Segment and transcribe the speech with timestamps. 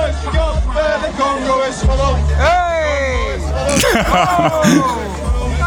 [0.00, 2.30] de Congo is ons.
[2.32, 3.38] Hey!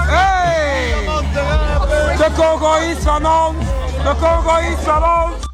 [0.08, 0.92] Hey!
[2.17, 3.65] De Congo is van ons!
[4.03, 5.47] De Congo is van ons!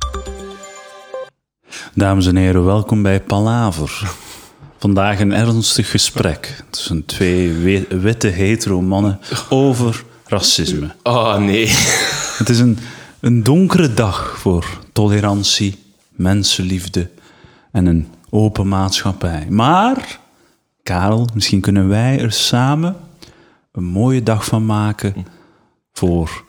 [1.94, 4.02] Dames en heren, welkom bij Palaver.
[4.80, 9.20] Vandaag een ernstig gesprek tussen twee we- witte hetero mannen
[9.50, 10.96] over racisme.
[11.04, 11.68] Oh nee.
[12.38, 12.80] Het is een,
[13.20, 15.80] een donkere dag voor tolerantie,
[16.10, 17.10] mensenliefde
[17.72, 19.48] en een open maatschappij.
[19.50, 20.20] Maar,
[20.84, 22.96] Karel, misschien kunnen wij er samen
[23.72, 25.28] een mooie dag van maken
[25.94, 26.44] voor,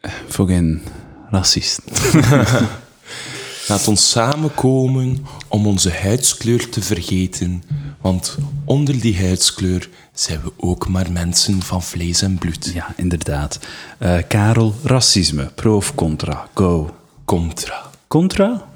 [0.00, 0.82] eh, voor geen
[1.30, 1.80] racist.
[3.68, 7.62] Laat ons samenkomen om onze huidskleur te vergeten.
[8.00, 12.70] Want onder die huidskleur zijn we ook maar mensen van vlees en bloed.
[12.74, 13.58] Ja, inderdaad.
[13.98, 16.48] Eh, Karel, racisme, pro of contra?
[16.54, 16.94] Go.
[17.24, 17.90] Contra.
[18.08, 18.73] Contra?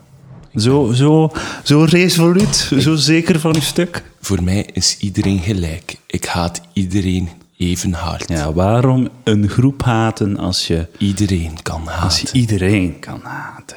[0.61, 1.31] Zo, zo,
[1.65, 4.03] zo resoluut, zo zeker van uw stuk?
[4.21, 5.97] Voor mij is iedereen gelijk.
[6.07, 8.29] Ik haat iedereen even hard.
[8.29, 12.03] Ja, waarom een groep haten als je, Iedereen kan haten.
[12.03, 13.77] als je iedereen kan haten?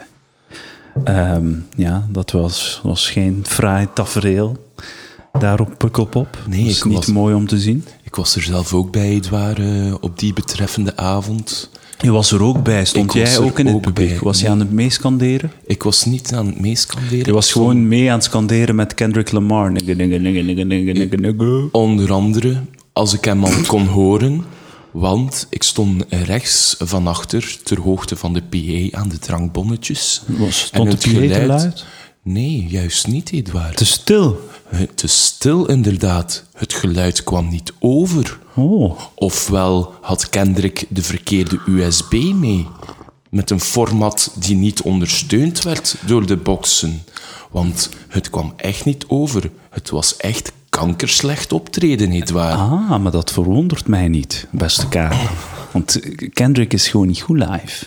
[1.04, 4.70] Ehm, ja, dat was, was geen fraai tafereel.
[5.40, 6.38] Daar op Pukkelpop.
[6.48, 7.86] Nee, Dat is niet was- mooi om te zien.
[8.04, 11.70] Ik was er zelf ook bij, Edouard, eh, op die betreffende avond.
[12.02, 12.86] Je was er ook bij.
[12.86, 14.20] Stond jij ook in het publiek?
[14.20, 15.52] Was je aan het meeskanderen?
[15.66, 17.26] Ik was niet aan het meeskanderen.
[17.26, 19.72] Je was gewoon mee aan het skanderen met Kendrick Lamar.
[21.72, 22.62] Onder andere
[22.94, 24.44] als ik hem al kon horen,
[24.92, 30.22] want ik stond rechts van achter ter hoogte van de PA aan de drankbonnetjes.
[30.26, 31.86] Was- stond En de PA te luid?
[32.24, 33.78] Nee, juist niet, Edouard.
[33.78, 34.40] Te stil.
[34.76, 36.44] Het te stil, inderdaad.
[36.54, 38.40] Het geluid kwam niet over.
[38.56, 39.00] Oh.
[39.16, 42.68] Ofwel had Kendrick de verkeerde USB mee.
[43.30, 47.04] Met een format die niet ondersteund werd door de boxen.
[47.50, 49.52] Want het kwam echt niet over.
[49.70, 52.54] Het was echt kankerslecht optreden, nietwaar?
[52.54, 55.30] Ah, maar dat verwondert mij niet, beste Karel.
[55.72, 56.00] Want
[56.34, 57.86] Kendrick is gewoon niet goed live.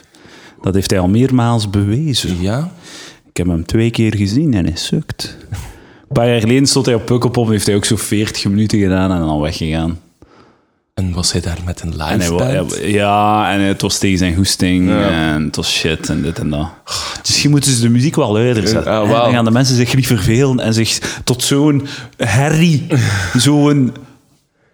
[0.62, 2.40] Dat heeft hij al meermaals bewezen.
[2.40, 2.72] Ja?
[3.28, 5.36] Ik heb hem twee keer gezien en hij sukt.
[6.08, 8.78] Een paar jaar geleden stond hij op Pukkelpop en heeft hij ook zo 40 minuten
[8.78, 10.00] gedaan en dan weggegaan.
[10.94, 14.34] En was hij daar met een En live hij- ja, en het was tegen zijn
[14.34, 16.68] goesting en het was shit en dit en dat.
[17.22, 18.92] Misschien moeten ze de muziek wel luider zetten.
[18.92, 19.08] En.
[19.08, 22.86] Dan gaan de mensen zich niet vervelen en zich tot zo'n herrie,
[23.36, 23.92] zo'n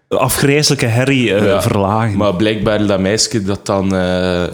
[0.08, 1.62] afgrijzelijke herrie eh, Ja.
[1.62, 2.16] verlagen.
[2.16, 3.94] Maar blijkbaar dat meisje dat dan...
[3.94, 4.44] eh,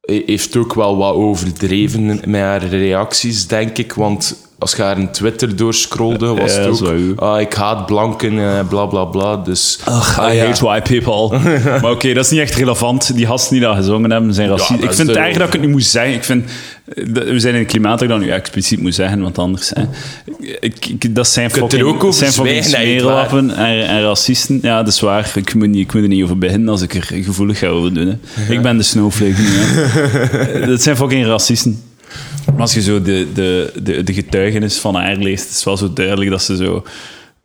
[0.00, 3.92] heeft ook wel wat overdreven met haar reacties, denk ik.
[3.92, 7.20] Want als je haar een Twitter doorscrolde, was het ook...
[7.20, 9.36] ah, ik haat blanken, eh, bla bla bla.
[9.36, 11.38] Dus, Ugh, I hate white people.
[11.82, 13.16] maar oké, dat is niet echt relevant.
[13.16, 14.68] Die gasten die dat gezongen hebben, zijn racist.
[14.80, 16.14] dat ik vind het erg dat ik het nu moet zeggen.
[16.14, 16.50] Ik vind,
[16.94, 19.70] eh, we zijn in een klimaat dat ik dat nu expliciet moet zeggen, want anders...
[19.74, 19.82] Hè,
[20.60, 24.58] ik, ik- dat zijn er fucking, ook over zijn fucking smeerlappen en, en racisten.
[24.62, 25.32] Ja, dat is waar.
[25.34, 27.94] Ik moet, niet, ik moet er niet over beginnen als ik er gevoelig ga over
[27.94, 28.06] doen.
[28.34, 28.52] Hè.
[28.52, 29.46] Ik ben de snowflake nu.
[29.48, 30.66] Hè.
[30.70, 31.82] dat zijn fucking racisten.
[32.52, 35.92] Maar als je zo de, de, de, de getuigenis van haar leest, is wel zo
[35.92, 36.84] duidelijk dat ze zo,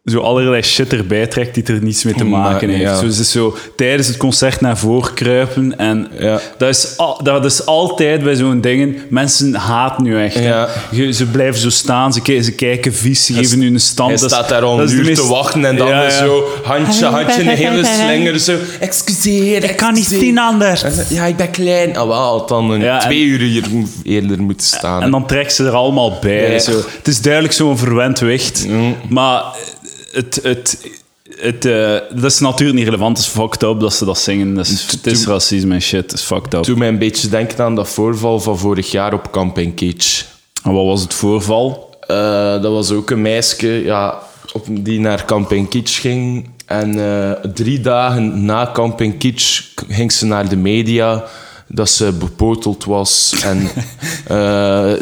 [0.09, 2.81] zo allerlei shit erbij trekt die er niets mee te Maar, maken heeft.
[2.81, 2.95] ja.
[2.95, 5.77] Zo, ze is zo tijdens het concert naar voren kruipen.
[5.77, 6.39] En Ja.
[6.57, 8.95] dat, is al, dat is altijd bij zo'n dingen.
[9.09, 10.35] Mensen haten nu echt.
[10.35, 10.47] hè.
[10.47, 10.67] Ja.
[10.91, 14.09] Je- ze blijven zo staan, ze, ze kijken vies, ze geven nu een stand.
[14.09, 16.13] Hij Dat is- staat daar al een uur meest- te wachten en dan Ja, is
[16.13, 16.25] ja.
[16.25, 18.55] zo handje, handje, een hele slinger zo.
[18.79, 20.83] Excuseer, Ik kan niet zien anders.
[21.09, 21.97] Ja, ik ben klein.
[21.97, 23.63] Ah, wel, dan een twee uur hier
[24.03, 25.01] eerder moeten staan.
[25.01, 26.51] En dan trekt ze er allemaal bij.
[26.51, 26.59] Ja.
[26.59, 26.71] Zo.
[26.97, 28.67] Het is duidelijk zo'n verwend wicht.
[29.09, 29.43] Maar
[30.11, 30.91] het, het,
[31.37, 33.17] het, eh, dat is natuurlijk niet relevant.
[33.17, 34.53] Het is fucked up dat ze dat zingen.
[34.53, 36.11] Dat is, het is racisme en shit.
[36.11, 36.63] Het is fucked up.
[36.63, 40.23] Doe mij een beetje denken aan dat voorval van vorig jaar op Camping Cage.
[40.63, 41.89] En wat was het voorval?
[42.01, 44.19] Eh, dat was ook een meisje ja,
[44.53, 46.49] op, die naar Camping Kitsch ging.
[46.65, 51.23] En eh, drie dagen na Camping Kitsch ging ze naar de media
[51.71, 53.61] dat ze bepoteld was en
[54.27, 54.93] eh,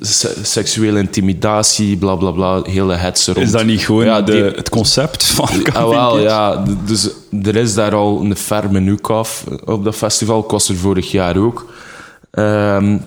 [0.00, 3.46] se- seksuele intimidatie, bla bla bla, hele hetze rond.
[3.46, 6.64] Is dat niet gewoon Ja, de, die- het concept van Ah, wel, ja.
[6.86, 7.08] Dus
[7.42, 10.42] er is daar al een ferme noek af op dat festival.
[10.44, 11.72] Ik was er vorig jaar ook.
[12.30, 12.98] Ehm,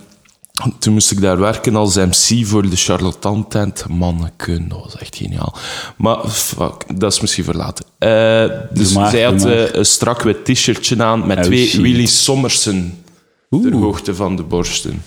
[0.80, 3.86] toen moest ik daar werken als MC voor de charlatan tent.
[3.90, 5.56] Manneken, dat was echt geniaal.
[5.98, 7.86] Maar fuck, dat is misschien voor later.
[7.98, 11.82] Eh, dus zij had eh, een strak wit t-shirtje aan met Oh, twee shit.
[11.82, 13.04] Willy Sommersen
[13.50, 15.02] ter hoogte van de borsten.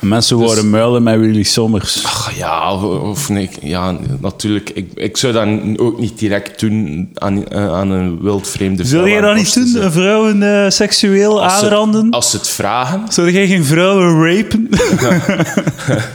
[0.00, 2.04] Mensen worden muilen met Willy Sommers.
[2.04, 4.70] Ach, ja, of, nee, ja, natuurlijk.
[4.70, 8.98] Ik, ik zou dat ook niet direct doen aan, eh, aan een wildvreemde vrouw.
[9.00, 9.82] Zul jij aan dat niet doen?
[9.84, 12.10] Een vrouwen eh, seksueel Als ze- aanranden?
[12.10, 13.02] Als ze het vragen.
[13.08, 14.68] Zou jij geen vrouwen rapen?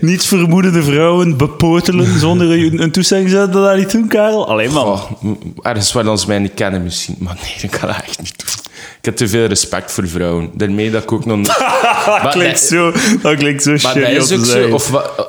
[0.00, 3.30] Niets vermoedende vrouwen bepotelen zonder een, een toestemming.
[3.30, 4.48] Zou je dat niet doen, Karel?
[4.48, 4.76] Alleen.
[4.76, 5.02] Oh,
[5.62, 7.16] ergens waar dan ze mij niet kennen misschien.
[7.18, 8.48] Maar nee, dat kan ik echt niet doen.
[8.98, 10.50] Ik heb te veel respect voor vrouwen.
[10.54, 11.36] Daarmee dat ik ook nog...
[11.36, 11.46] niet-
[12.06, 12.92] dat, Maar klinkt zo,
[13.22, 14.68] dat klinkt zo Maar shitty dat is ook zo.
[14.74, 14.88] Of,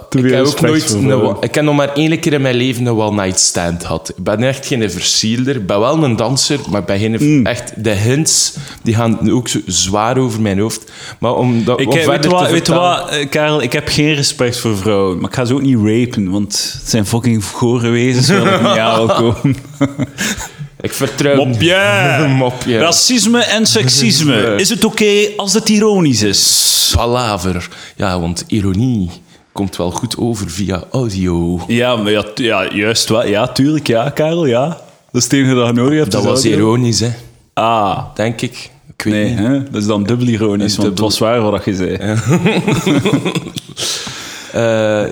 [0.09, 0.89] ik heb ook nooit...
[0.93, 4.09] een- ik heb nog maar één keer in mijn leven een one-night stand gehad.
[4.17, 5.55] Ik ben echt geen versierder.
[5.55, 7.15] Ik ben wel een danser, maar ik ben geen...
[7.15, 7.45] Hmm.
[7.45, 8.53] Echt, de hints
[8.83, 10.91] die gaan ook zo zwaar over mijn hoofd.
[11.19, 13.61] Maar om dat Ik, om weet, wat, weet wat, eh, Karel?
[13.61, 15.19] Ik heb geen respect voor vrouwen.
[15.19, 18.61] Maar ik ga ze ook niet rapen, want het zijn fucking gore wezens waar ik
[18.61, 19.55] niet aan wil komen.
[20.81, 21.35] Ik vertrouw...
[21.35, 22.25] Mopje!
[22.37, 22.77] Mopje.
[22.77, 24.55] Racisme en seksisme.
[24.57, 26.91] Is het oké als het ironisch is?
[26.95, 27.69] Palaver.
[27.95, 29.09] Ja, want ironie
[29.51, 31.63] komt wel goed over via audio.
[31.67, 33.25] Ja, maar ja, juist wel.
[33.25, 34.67] Ja, tuurlijk, ja, Karel, ja.
[35.11, 36.11] Dat is het enige dat je nodig hebt.
[36.11, 36.57] Dat was audio.
[36.57, 37.09] ironisch, hè.
[37.53, 38.69] Ah, Denk ik.
[38.97, 39.37] Ik weet nee, niet.
[39.37, 39.63] hè?
[39.63, 41.97] dat is dan dubbel ironisch, want het was waar wat je zei.
[41.99, 42.15] Ja.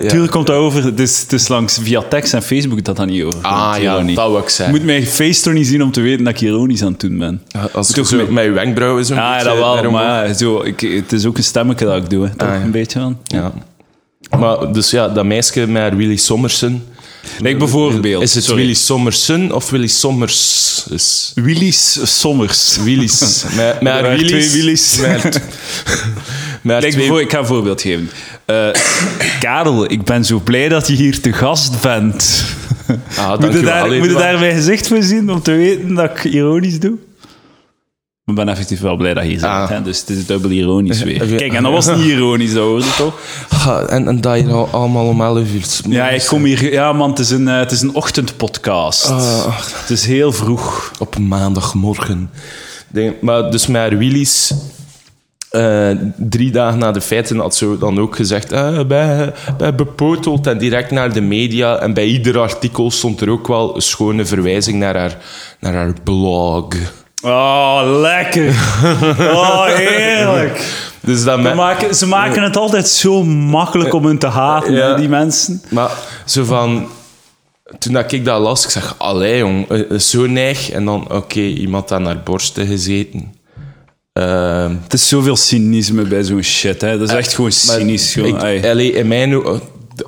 [0.08, 0.84] Tuurlijk komt over.
[0.84, 3.38] Het is, het is langs via tekst en Facebook dat dat niet over.
[3.42, 4.74] Ah ja, dat wou ik Je zeggen.
[4.76, 7.18] moet mijn face toch niet zien om te weten dat ik ironisch aan het doen
[7.18, 7.42] ben.
[7.72, 11.24] Als ik Toch zo je wenkbrauwen zo Ja, dat wel, maar zo, ik, het is
[11.26, 13.18] ook een stemmetje dat ik doe, hè, toch Ah, een beetje van.
[13.24, 13.52] Ja.
[14.38, 16.84] Maar dus ja, dat meisje met Willy Sommersen.
[17.38, 18.22] Like bijvoorbeeld.
[18.22, 18.60] Is het sorry.
[18.60, 20.84] Willy Sommersen of Willy Sommers?
[20.90, 22.78] Is Willy's Sommers.
[22.84, 23.44] Willy's.
[23.56, 24.28] Met, met Willy's.
[24.28, 24.96] twee Willy's.
[24.96, 25.22] Met,
[26.62, 28.10] met Like twee- ik ga een voorbeeld geven.
[28.50, 28.80] Eh,
[29.40, 32.44] Karel, ik ben zo blij dat je hier te gast bent.
[33.18, 36.24] Ah, moet je daar, moet daar mijn gezicht voor zien om te weten dat ik
[36.24, 36.96] ironisch doe?
[38.24, 39.68] Ik ben effectief wel blij dat je hier bent, Ah.
[39.68, 39.82] hè?
[39.82, 41.26] dus het is dubbel ironisch weer.
[41.26, 43.20] Kijk, en dat was niet ironisch, dat hoorde toch?
[43.88, 45.92] En, en dat je nou allemaal om 11 uur...
[45.92, 46.72] Ja, ik kom hier...
[46.72, 49.06] Ja, man, het is een, eh, het is een ochtendpodcast.
[49.08, 49.46] Ah.
[49.80, 50.92] Het is heel vroeg.
[50.98, 52.30] op maandagmorgen.
[52.88, 54.52] Denk- maar dus met haar Willys,
[55.50, 60.46] eh, drie dagen na de feiten had ze dan ook gezegd, ah, bij, bij bepoteld
[60.46, 61.78] en direct naar de media.
[61.78, 65.16] En bij ieder artikel stond er ook wel een schone verwijzing naar haar,
[65.60, 66.66] naar haar blog.
[67.22, 68.48] Oh, lekker.
[69.18, 70.88] Oh, heerlijk.
[71.00, 74.94] Dus dat maken, ze maken het altijd zo makkelijk om hen te haten, Ja.
[74.94, 75.62] die mensen.
[75.70, 75.90] maar
[76.24, 76.88] zo van...
[77.78, 80.70] Toen dat ik dat las, ik zeg, allee jong, eh, eh, zo neig.
[80.70, 83.34] En dan, oké, iemand aan haar borsten gezeten.
[84.20, 86.80] Ehm, Het is zoveel cynisme bij zo'n shit.
[86.80, 86.98] Hè.
[86.98, 88.12] Dat is echt gewoon cynisch.
[88.12, 88.28] Gewoon.
[88.36, 88.70] ik- Ai.
[88.70, 89.42] allee, in mijn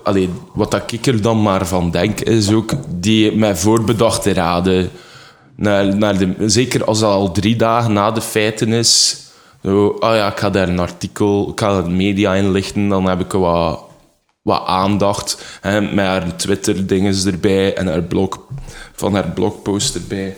[0.03, 4.91] allee, wat dat ik er dan maar van denk, is ook die met voorbedachte raden.
[5.57, 9.17] Naar, naar de, zeker als dat al drie dagen na de feiten is.
[9.63, 13.21] Zo, oh ja, ik ga daar een artikel, ik ga de media inlichten, dan heb
[13.21, 13.81] ik wat,
[14.43, 15.59] wat aandacht.
[15.61, 18.39] Hè, met haar Twitter-dinges erbij en haar blog,
[18.95, 20.37] van haar blogpost erbij.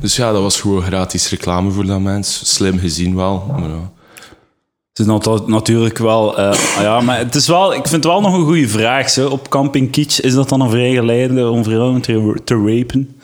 [0.00, 2.40] Dus ja, dat was gewoon gratis reclame voor dat mens.
[2.54, 3.54] Slim gezien wel.
[3.58, 3.90] Maar ja.
[4.92, 6.38] Het is nat- natuurlijk wel...
[6.38, 7.72] eh, ah ja, maar het is wel...
[7.74, 9.10] Ik vind het wel nog een goede vraag.
[9.10, 9.28] Zo.
[9.28, 13.16] Op Camping Kitsch, is dat dan een vrijgeleide om vrouwen te, te rapen?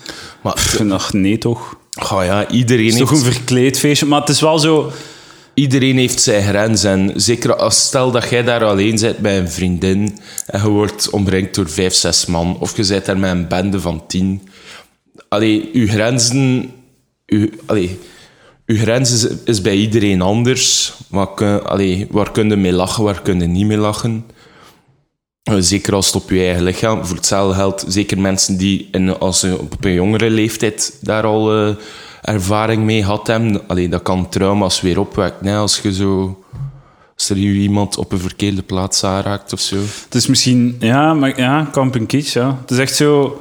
[0.42, 1.76] Maar Ik vind dat nee, toch?
[2.12, 4.90] Oh ja, iedereen Het is heeft, toch een verkleed feestje, maar het is wel zo...
[5.54, 6.84] iedereen heeft zijn grens.
[6.84, 11.10] En zeker als stel dat jij daar alleen bent bij een vriendin en je wordt
[11.10, 14.48] omringd door vijf, zes man, of je bent daar met een bende van tien.
[15.32, 16.70] Allee, uw grenzen...
[17.26, 17.98] Uw, allee,
[18.66, 20.92] uw grens is, is bij iedereen anders.
[21.10, 24.24] Maar allee, waar kun je mee lachen, waar kun je niet mee lachen?
[25.42, 27.06] Eh, Zeker als het op je eigen lichaam.
[27.06, 31.54] Voor hetzelfde geldt zeker mensen die in, als ze op een jongere leeftijd daar al
[31.54, 31.74] eh,
[32.22, 33.68] ervaring mee had hebben.
[33.68, 35.56] Allee, dat kan trauma's weer opwekken.
[35.56, 36.42] Als je zo...
[37.14, 39.76] Als er iemand op een verkeerde plaats aanraakt of zo.
[40.04, 40.76] Het is misschien...
[40.78, 42.58] Ja, maar ja, Camping Kitsch, ja.
[42.60, 43.40] Het is echt zo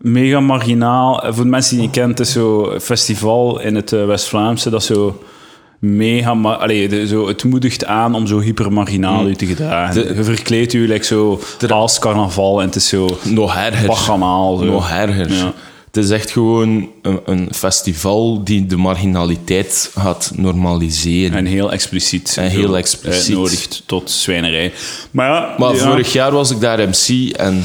[0.00, 1.22] mega marginaal.
[1.24, 4.06] Eh, Voor de mensen die het niet het is zo een festival in het eh,
[4.06, 5.22] West-Vlaamse dat zo
[5.78, 6.30] mega...
[6.30, 9.94] Allee, de- zo, het moedigt aan om zo hypermarginaal u te gedragen.
[10.08, 13.86] De- je verkleedt u like zo als carnaval en het is zo Nog erger.
[13.86, 14.56] baganaal.
[14.56, 14.64] Zo.
[14.64, 15.32] Nog erger.
[15.32, 15.52] Ja.
[15.86, 21.36] Het is echt gewoon een, een festival die de marginaliteit gaat normaliseren.
[21.38, 22.34] En heel expliciet.
[22.38, 23.28] En heel expliciet.
[23.28, 24.72] Uitnodigt tot zwijnerij.
[25.10, 25.54] Maar ja...
[25.58, 25.88] Maar ja.
[25.88, 27.62] vorig jaar was ik daar MC en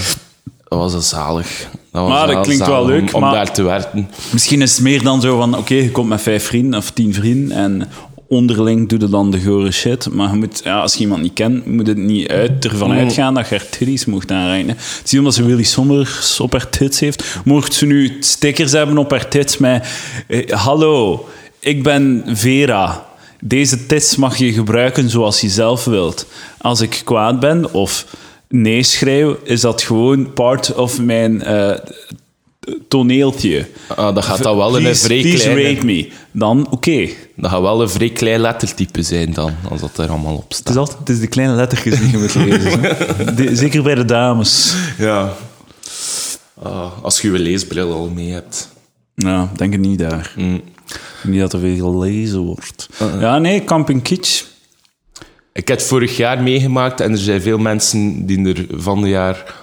[0.68, 1.68] dat was een zalig.
[1.96, 4.10] Dat Maar dat klinkt wel leuk, Om, om maar- daar te werken.
[4.32, 7.14] Misschien is het meer dan zo van, oké, je komt met vijf vrienden of tien
[7.14, 7.88] vrienden en
[8.28, 10.10] onderling doe je dan de gore shit.
[10.12, 12.98] Maar je moet, ja, als je iemand niet kent, moet het niet uit, ervan Mm.
[12.98, 14.70] uitgaan dat je haar titties mocht aanreiken.
[14.70, 17.24] Het is niet omdat ze Willy Sommers op haar tits heeft.
[17.46, 19.88] Mocht ze nu stickers hebben op haar tits met
[20.28, 21.28] eh, hallo,
[21.60, 23.06] ik ben Vera.
[23.40, 26.26] Deze tits mag je gebruiken zoals je zelf wilt.
[26.58, 28.06] Als ik kwaad ben of
[28.62, 31.42] nee schreeuw, is dat gewoon part of mijn...
[31.44, 31.72] eh,
[32.88, 33.68] toneeltje.
[33.96, 35.74] Ah, dat gaat dan wel in een Please, vrij please kleine...
[35.74, 36.10] rate me.
[36.32, 37.08] Dan, oké.
[37.36, 40.58] Dat gaat wel een vrij klein lettertype zijn dan, als dat er allemaal op Het
[40.58, 40.70] staat.
[40.74, 42.82] is altijd het is de kleine lettertjes die je moet lezen.
[43.36, 44.74] De- zeker bij de dames.
[44.98, 45.34] Ja.
[46.64, 48.70] Ah, als je je leesbril al mee hebt.
[49.16, 50.34] Nou, denk het niet daar.
[50.38, 50.56] Mm.
[50.56, 50.62] Ik
[51.22, 52.90] denk Niet dat er veel gelezen wordt.
[53.20, 54.44] Ja, nee, Camping Kitsch.
[55.56, 59.10] Ik heb het vorig jaar meegemaakt en er zijn veel mensen die er van de
[59.10, 59.56] jaar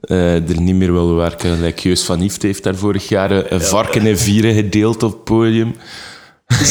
[0.00, 1.72] eh, er niet meer willen werken.
[1.76, 5.24] Geus van Ieft heeft daar vorig jaar een, een varken en vieren gedeeld op het
[5.24, 5.74] podium.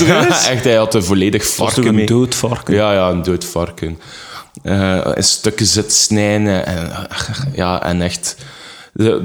[0.06, 2.06] Ja, echt, hij had een volledig varken een mee.
[2.06, 2.74] dood varken?
[2.74, 4.00] Ja, ja, een dood varken.
[4.64, 7.08] Eh in stukken zit snijden en,
[7.54, 8.38] ja, en echt...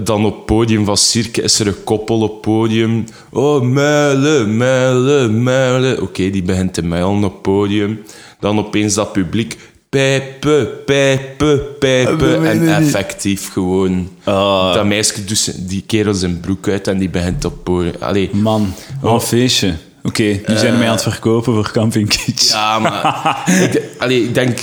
[0.04, 3.04] Dan op het podium van Cirque is er een koppel op het podium.
[3.30, 6.02] Oh, muilen, muilen, muilen.
[6.02, 8.02] Oké, die begint te muilen op het podium.
[8.42, 9.56] Dan opeens dat publiek.
[9.88, 12.46] Pijpen, pijpen, pijpen.
[12.46, 14.08] En effectief gewoon...
[14.24, 14.74] Ah.
[14.74, 17.94] Dat meisje doet zijn- die kerel zijn broek uit en die begint op podium.
[18.00, 19.74] Allee, Man, wat een feestje.
[20.04, 22.52] Oké, nu zijn we mij aan het verkopen voor Camping Kitsch.
[22.52, 24.58] Ja, maar ik, allee, ik denk,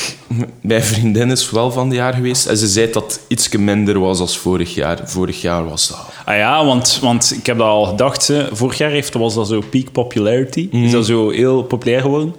[0.61, 3.99] mijn vriendin is wel van het jaar geweest en ze zei dat het iets minder
[3.99, 4.99] was als vorig jaar.
[5.03, 6.05] Vorig jaar was dat.
[6.25, 8.27] Ah ja, want, want ik heb dat al gedacht.
[8.27, 8.55] Hè.
[8.55, 10.67] Vorig jaar heeft, was dat zo peak popularity.
[10.71, 12.35] Is dat zo heel populair geworden.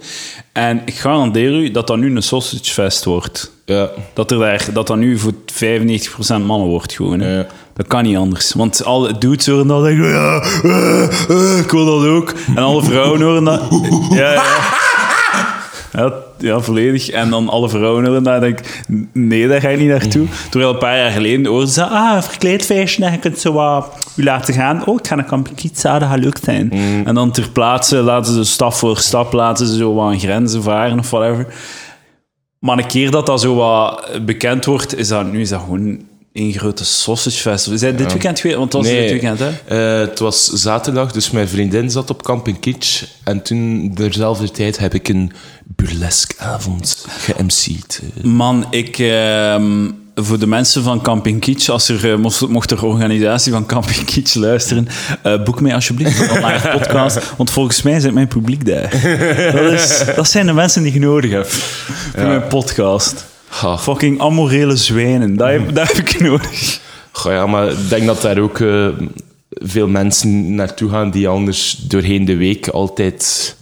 [0.51, 3.51] En ik garandeer u dat dat nu een sausage fest wordt.
[3.65, 3.89] Ja.
[4.13, 5.35] Dat, er daar, dat dat nu voor 95%
[6.27, 7.19] mannen wordt gewoon.
[7.19, 7.37] Hè.
[7.37, 7.47] Ja.
[7.73, 8.53] Dat kan niet anders.
[8.53, 12.33] Want alle dudes horen dat zeggen, ja, eh, eh, ik wil dat ook.
[12.55, 13.61] En alle vrouwen horen dat.
[14.09, 14.43] Ja, ja.
[15.93, 17.09] Ja, ja, volledig.
[17.09, 18.81] En dan alle vrouwen horen dat en denk ik,
[19.13, 20.27] nee, daar ga je niet naartoe.
[20.49, 24.23] Terwijl een paar jaar geleden hoorden ze, ah, verkleedfeestje, en je kunt zo wat u
[24.23, 24.85] laten gaan.
[24.85, 26.71] Oh, ik ga naar Camping dat gaat leuk zijn.
[27.05, 30.63] En dan ter plaatse laten ze stap voor stap, laten ze zo wat aan grenzen
[30.63, 31.47] varen of whatever.
[32.59, 35.99] Maar een keer dat dat zo wat bekend wordt, is dat, nu is dat gewoon
[36.33, 37.73] één grote sausage.
[37.73, 38.57] Is dat dit weekend geweest?
[38.59, 39.49] Want het was dit weekend, hè?
[39.65, 43.03] eh, het was zaterdag, dus mijn vriendin zat op Camping Kitsch.
[43.23, 45.31] En toen, dezelfde tijd, heb ik een
[45.65, 48.01] burlesque avond ge-MC'd.
[48.23, 48.99] Man, ik...
[48.99, 53.65] ehm, voor de mensen van Camping Kitsch, als er, eh, mocht, mocht er organisatie van
[53.65, 54.87] Camping Kitsch luisteren,
[55.23, 58.89] eh, boek mij alsjeblieft voor een live podcast, want volgens mij zit mijn publiek daar.
[59.53, 63.25] Dat, is, dat zijn de mensen die ik nodig heb voor mijn podcast.
[63.51, 63.77] Ha.
[63.77, 66.79] Fucking amorele zwijnen, dat heb, dat heb ik nodig.
[67.11, 68.87] Goh, ja, maar ik denk dat daar ook eh,
[69.49, 73.55] veel mensen naartoe gaan die anders doorheen de week altijd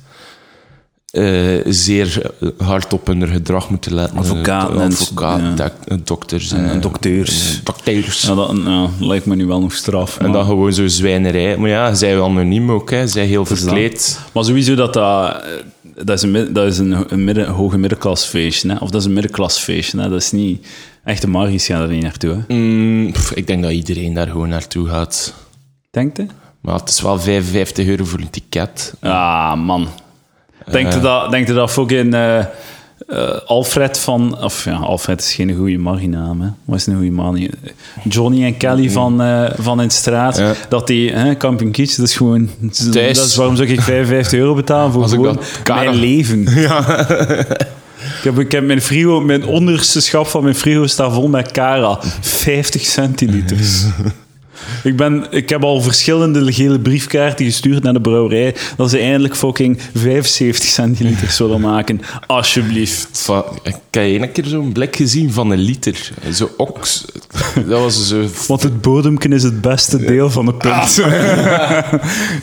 [1.12, 4.18] eh, zeer hard op hun gedrag moeten letten.
[4.18, 5.54] Advocaten Eh, en- advocaat, ja.
[5.54, 7.58] dak- dokters en, En eh, dokteurs.
[7.58, 8.22] eh, dokters.
[8.22, 10.18] Ja, dat ja, lijkt me nu wel nog straf.
[10.18, 11.58] En maar- dan gewoon zo zwijnerij.
[11.58, 13.08] Maar ja, zij anoniem ook, hè.
[13.08, 14.20] zij heel verkleed.
[14.34, 15.44] Maar sowieso dat dat...
[16.00, 18.76] eh, Dat is een, dat is een, een midden, hoge middenklasfeestje, hè?
[18.76, 20.02] of dat is een middenklasfeestje.
[20.02, 20.10] Hè?
[20.10, 20.68] Dat is niet...
[21.04, 22.56] Echte Margie's gaan er niet naartoe, hè?
[22.56, 25.34] Mm, pff, ik denk dat iedereen daar gewoon naartoe gaat.
[25.92, 26.26] Denkt je?
[26.62, 28.94] Maar het is wel 55 euro voor een ticket.
[29.00, 29.88] Ah, man.
[30.72, 32.46] Denkt je dat, denkt je dat fucking eh,
[33.08, 34.44] eh, Alfred van...
[34.44, 36.48] Of ja, Alfred is geen goede marginaam, hè.
[36.66, 37.50] Wat is een goede man?
[38.04, 40.38] Johnny en Kelly van, eh, van in de straat.
[40.38, 40.54] Ja.
[40.70, 41.12] Dat die...
[41.12, 42.50] Hè, Camping Kitsch, dat is gewoon...
[42.60, 46.48] Dat is waarom zou ik 55 euro betalen voor Als gewoon dat mijn leven?
[48.18, 49.22] Ik heb, ik heb mijn frigo...
[49.22, 52.00] Mijn onderste schap van mijn frigo staat vol met Cara.
[52.22, 53.86] 50 centiliters.
[54.84, 59.36] Ik, ben, ik heb al verschillende gele briefkaarten gestuurd naar de brouwerij dat ze eindelijk
[59.36, 62.02] fucking 75 centiliter zullen maken.
[62.28, 63.08] Alsjeblieft.
[63.12, 66.12] Van, ik heb één keer zo'n blik gezien van een liter.
[66.34, 67.06] Zo oks.
[67.56, 68.26] Dat was zo...
[68.48, 71.04] Want het bodemken is het beste deel van de punt.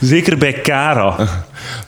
[0.11, 1.27] Zeker bij Cara.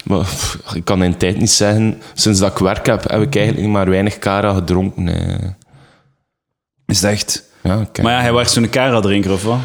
[0.03, 0.29] Maar
[0.74, 2.01] ik kan in tijd niet zeggen...
[2.13, 5.08] Sinds dat ik werk heb, heb ik eigenlijk maar weinig Cara gedronken.
[5.08, 5.50] eh.
[6.86, 7.48] Is echt?
[7.69, 8.03] Ja.
[8.03, 9.59] Maar ja, hij was zo'n Cara-drinker of wat?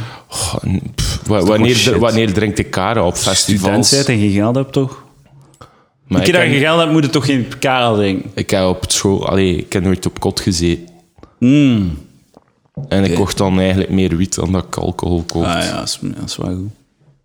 [0.94, 3.88] Pff, wanneer, wanneer drinkt ik Cara op Student festivals?
[3.88, 5.02] zijt en je geld hebt toch?
[6.06, 8.30] Maar ik, keer dat je heb, geld hebt, moet je toch geen Cara drinken?
[8.34, 9.28] ik heb op school...
[9.28, 10.88] Allee, ik heb nooit op kot gezeten.
[11.38, 11.98] Mm.
[12.88, 15.46] En ik kocht dan eigenlijk meer wiet dan dat ik alcohol kocht.
[15.46, 16.70] Ah ja, dat is, dat is wel goed.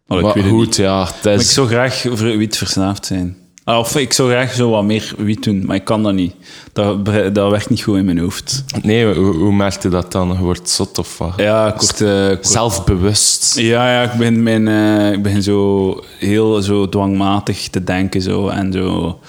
[0.08, 0.76] Oh, ik maar weet het goed, niet.
[0.76, 1.10] ja.
[1.24, 3.38] Maar ik is, zou graag voor wiet verslaafd zijn.
[3.70, 6.34] Ah, Of ik zou graag zo wat meer wiet doen, maar ik kan dat niet.
[6.74, 8.64] Dat, dat werkt niet goed in mijn hoofd.
[8.82, 10.28] Nee, hoe, hoe merkte dat dan?
[10.28, 11.34] Je wordt zot of wat?
[11.38, 13.60] Ja, ik word, eh, Zelfbewust.
[13.60, 18.48] ja, ja ik, begin mijn, eh, ik begin zo heel zo dwangmatig te denken zo,
[18.48, 19.20] en zo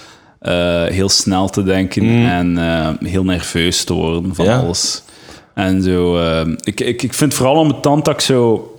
[0.40, 4.58] eh, heel snel te denken en eh, heel nerveus te worden van Ja.
[4.58, 5.02] alles.
[5.54, 8.74] En zo, eh, ik, ik, ik vind vooral aan mijn tand dat ik zo,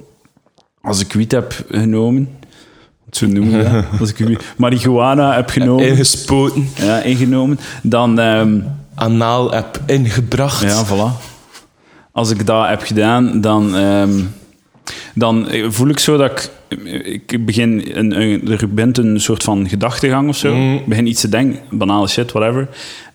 [0.81, 2.29] als ik wiet heb genomen,
[3.11, 6.69] zo noemen dat, als ik marihuana heb genomen, Ingespoten.
[6.75, 8.19] ja, ingenomen, dan...
[8.19, 8.59] ehm,
[8.95, 10.61] Anaal heb ingebracht.
[10.61, 11.29] ja, voilà.
[12.11, 14.11] Als ik dat heb gedaan, dan, ehm,
[15.15, 16.49] dan voel ik zo dat ik
[17.25, 20.55] ik begin, een, een, er bent een soort van gedachtegang of zo.
[20.55, 20.75] Mm.
[20.75, 22.67] Ik begin iets te denken, banale shit, whatever.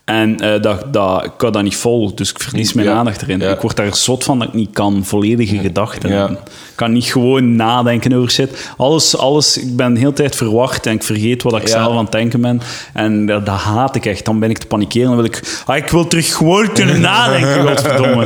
[0.04, 2.94] En eh, dat, dat, ik kan dat niet vol, dus ik verlies mijn Ja.
[2.94, 3.38] aandacht erin.
[3.40, 3.50] Ja.
[3.52, 6.16] Ik word daar zot van dat ik niet kan volledige gedachten Ja.
[6.18, 6.36] hebben.
[6.46, 8.70] Ik kan niet gewoon nadenken over shit.
[8.76, 12.02] Alles, alles, ik ben de hele tijd verwacht en ik vergeet wat ik zelf aan
[12.02, 12.60] het denken ben.
[12.92, 14.24] En dat, dat haat ik echt.
[14.24, 15.06] Dan ben ik te panikeren.
[15.06, 18.24] Dan wil ik, ah, ik wil terug gewoon kunnen nadenken, godverdomme.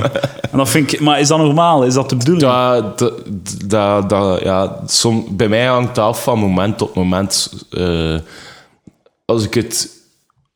[0.51, 1.85] En dat vind ik, maar is dat normaal?
[1.85, 2.47] Is dat de bedoeling?
[2.47, 3.13] Dat, dat,
[3.67, 7.53] dat, dat- ja, som, bij mij hangt het af van moment tot moment.
[7.71, 8.15] Eh,
[9.25, 9.99] als ik het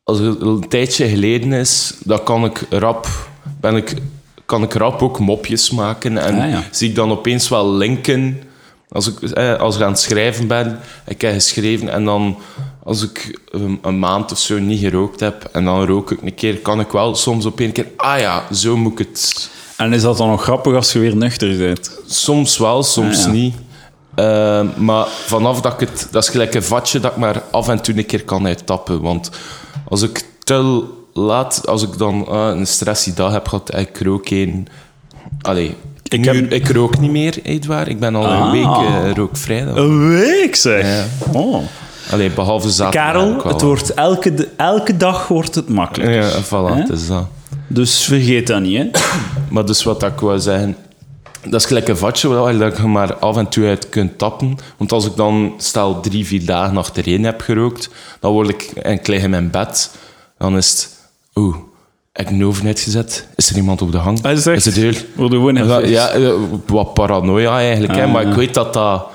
[0.03, 3.07] als het een tijdje geleden is, dan kan ik rap,
[3.59, 3.93] ben ik,
[4.45, 6.17] kan ik rap ook mopjes maken.
[6.17, 6.63] En Ah, ja.
[6.71, 8.41] zie ik dan opeens wel linken.
[8.89, 12.37] Als ik, eh, als ik aan het schrijven ben, ik heb geschreven en dan
[12.83, 16.35] als ik um, een maand of zo niet gerookt heb en dan rook ik een
[16.35, 19.93] keer, kan ik wel soms op een keer, ah ja, zo moet ik het En
[19.93, 21.91] is dat dan nog grappig als je weer nuchter bent?
[22.05, 23.31] Soms wel, soms Ah, ja.
[23.31, 23.55] niet.
[24.15, 26.07] Eh, maar vanaf dat ik het...
[26.11, 29.01] Dat is gelijk een vatje dat ik maar af en toe een keer kan uittappen.
[29.01, 29.29] Want
[29.89, 31.67] als ik te laat...
[31.67, 34.67] Als ik dan ah, een stressy dag heb gehad en ik rook één...
[35.41, 37.87] Allee, ik, heb- ik rook niet meer, Edouard.
[37.87, 38.39] Ik ben al Ah.
[38.39, 39.65] een week eh, rookvrij.
[39.65, 39.77] dan.
[39.77, 40.85] Een week zeg.
[40.85, 41.05] Ja.
[41.39, 41.63] Oh.
[42.11, 43.05] Allee, behalve zaterdag.
[43.13, 46.13] Karel, het wordt elke, elke dag wordt het makkelijk.
[46.13, 47.25] Ja, voilà, het is dat.
[47.67, 48.89] Dus vergeet dat niet, hè?
[49.53, 50.77] Maar dus wat ik wou zeggen...
[51.43, 54.57] Dat is gelijk een vatje waar dat je maar af en toe uit kunt tappen.
[54.77, 58.91] Want als ik dan, stel, drie, vier dagen achtereen heb gerookt, dan word ik en
[58.93, 59.91] ik lig in mijn bed.
[60.37, 60.89] Dan is het...
[61.35, 61.55] Oeh,
[62.13, 63.27] heb ik een oven uitgezet?
[63.35, 64.21] Is er iemand op de hang?
[64.21, 64.93] Hij zegt, is het heel...
[65.15, 66.11] we doen gewoon Ja,
[66.65, 67.95] wat paranoia eigenlijk.
[67.95, 69.05] hè, Ah, maar ik weet dat dat...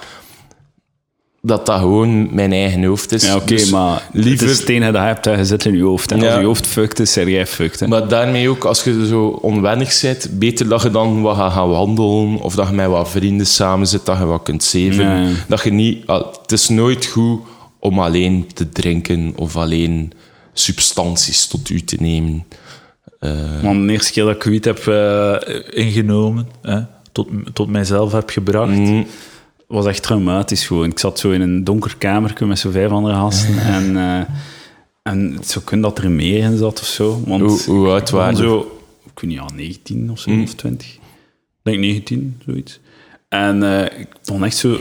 [1.43, 3.25] Dat dat gewoon mijn eigen hoofd is.
[3.27, 5.33] Ja, oké, Dus maar liever- het is dat je hebt, hè.
[5.37, 6.13] je zit in je hoofd.
[6.13, 6.31] En Ja.
[6.31, 7.81] als je hoofd fucked is, zeg jij fucked.
[7.81, 7.87] Hè?
[7.89, 11.69] Maar daarmee ook, als je zo onwennig bent, beter dat je dan wat gaat gaan
[11.69, 15.37] wandelen of dat je met wat vrienden samen zit, dat je wat kunt zeven.
[15.49, 16.07] Dat je niet...
[16.07, 17.41] ah, Het is nooit goed
[17.79, 20.13] om alleen te drinken of alleen
[20.53, 22.45] substanties tot u te nemen.
[23.63, 25.35] Want de eerste keer dat ik wiet heb eh,
[25.71, 26.81] ingenomen, hè,
[27.13, 29.07] tot, tot mijzelf heb gebracht, Mm.
[29.71, 30.91] Was echt traumatisch gewoon.
[30.91, 34.35] Ik zat zo in een donker kamertje met zo vijf andere gasten en, eh,
[35.03, 37.23] en het zou kunnen dat er meer in zat of zo.
[37.27, 38.59] Want Hoe, hoe oud waren zo,
[39.15, 40.43] ik weet niet, ja, 19 of zo, Mm.
[40.43, 40.95] of 20.
[40.95, 41.01] Ik
[41.63, 42.81] denk 19, zoiets.
[43.29, 44.79] En eh, ik vond echt zo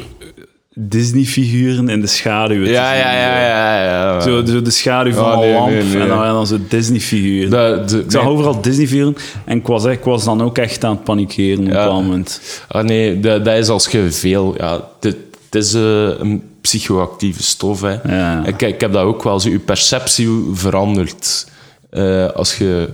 [0.81, 2.63] Disney-figuren in de schaduw.
[2.63, 3.83] Ja, ja, ja, ja.
[3.83, 4.21] ja.
[4.21, 7.49] Zo, zo de schaduw van Oh, een nee, lamp en dan zo Disney-figuren.
[7.49, 9.15] Dat- de- Ik zag overal Disney-figuren
[9.45, 12.41] en ik was, ik was dan ook echt aan het panikeren op bepaald moment.
[12.67, 14.53] Ah, nee, dat, dat is als je veel...
[14.57, 15.15] Ja, dit,
[15.49, 17.81] het is eh, een psychoactieve stof.
[17.81, 18.47] Hè.
[18.47, 19.39] Ik, ik heb dat ook wel.
[19.39, 21.47] Zo, je perceptie verandert.
[21.89, 22.89] Eh, als, je,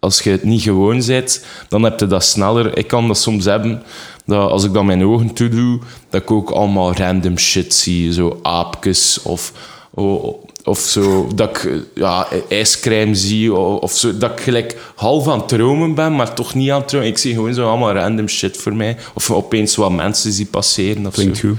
[0.00, 2.76] als je het niet gewoon bent, dan heb je dat sneller.
[2.78, 3.82] Ik kan dat soms hebben,
[4.26, 5.78] dat als ik dan mijn ogen toe doe,
[6.10, 8.12] dat ik ook allemaal random shit zie.
[8.12, 9.52] Zo aapjes of...
[9.90, 15.28] of of zo, dat ik ja, ijscrème zie, of, of zo, dat ik gelijk half
[15.28, 17.08] aan het dromen ben, maar toch niet aan het dromen.
[17.08, 18.96] Ik zie gewoon zo allemaal random shit voor mij.
[19.14, 21.06] Of opeens wat mensen zie passeren.
[21.06, 21.48] Of Klinkt zo.
[21.48, 21.58] goed.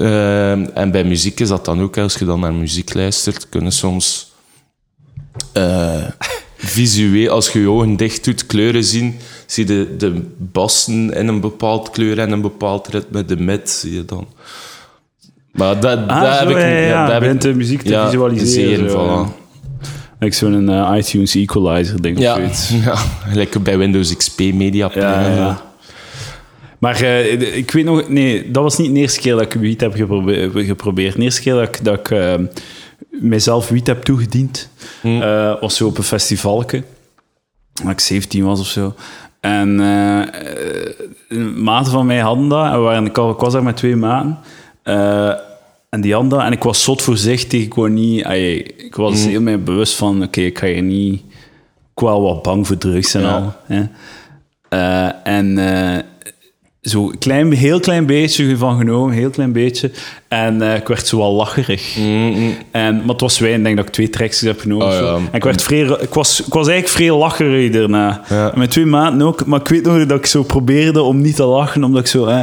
[0.00, 3.72] Ehm, en bij muziek is dat dan ook, als je dan naar muziek luistert, kunnen
[3.72, 4.32] soms
[5.52, 6.04] eh,
[6.56, 9.18] visueel, als je je ogen dicht doet, kleuren zien.
[9.50, 13.70] Zie je de, de bassen in een bepaald kleur en een bepaald ritme, de mid
[13.70, 14.26] zie je dan.
[15.52, 18.90] Maar dat, Ah, dat zo, heb ik ja, ja, heb ik- de muziek te visualiseren,
[18.90, 19.28] zo,
[20.20, 20.28] voilà.
[20.28, 22.68] Zo'n eh, iTunes equalizer ding Ja, of zoiets.
[22.84, 22.94] ja,
[23.28, 25.34] gelijk bij Windows XP Media Ja, Player.
[25.36, 25.62] ja.
[26.78, 28.08] Maar eh, ik weet nog...
[28.08, 31.16] Nee, dat was niet de eerste keer dat ik wiet heb geprobe- geprobeerd.
[31.16, 32.34] De eerste keer dat ik, dat ik eh,
[33.10, 34.68] mezelf wiet heb toegediend,
[35.02, 36.82] eh, was zo op een festivalke.
[37.82, 38.94] Dat ik 17 was of zo.
[39.40, 42.64] En eh, eh, maten van mij hadden dat.
[42.66, 44.38] En we waren, ik, was- daar met twee maten.
[44.82, 45.32] Eh,
[45.88, 46.40] en die hadden dat.
[46.40, 47.62] En ik was zot voorzichtig.
[47.62, 48.26] Ik wou niet...
[48.76, 50.22] ik was heel mij bewust van...
[50.22, 51.20] Oké, ik ga hier niet...
[51.94, 53.32] Ik was wel wat bang voor drugs en Ja.
[53.34, 53.52] al.
[53.66, 53.84] Hè.
[55.08, 55.58] En
[56.82, 59.90] zo klein, heel klein beetje van genomen, heel klein beetje.
[60.28, 61.96] En eh, ik werd zo wel lacherig.
[62.70, 64.86] En, maar het was wijn, ik denk dat ik twee trekjes heb genomen.
[64.86, 65.14] Oh, ja.
[65.14, 68.22] En ik, werd vrij, ik, was, ik was eigenlijk vrij lacherig daarna.
[68.28, 68.52] Ja.
[68.52, 69.46] En Met twee maanden ook.
[69.46, 72.26] Maar ik weet nog dat ik zo probeerde om niet te lachen, omdat ik zo...
[72.26, 72.40] Eh,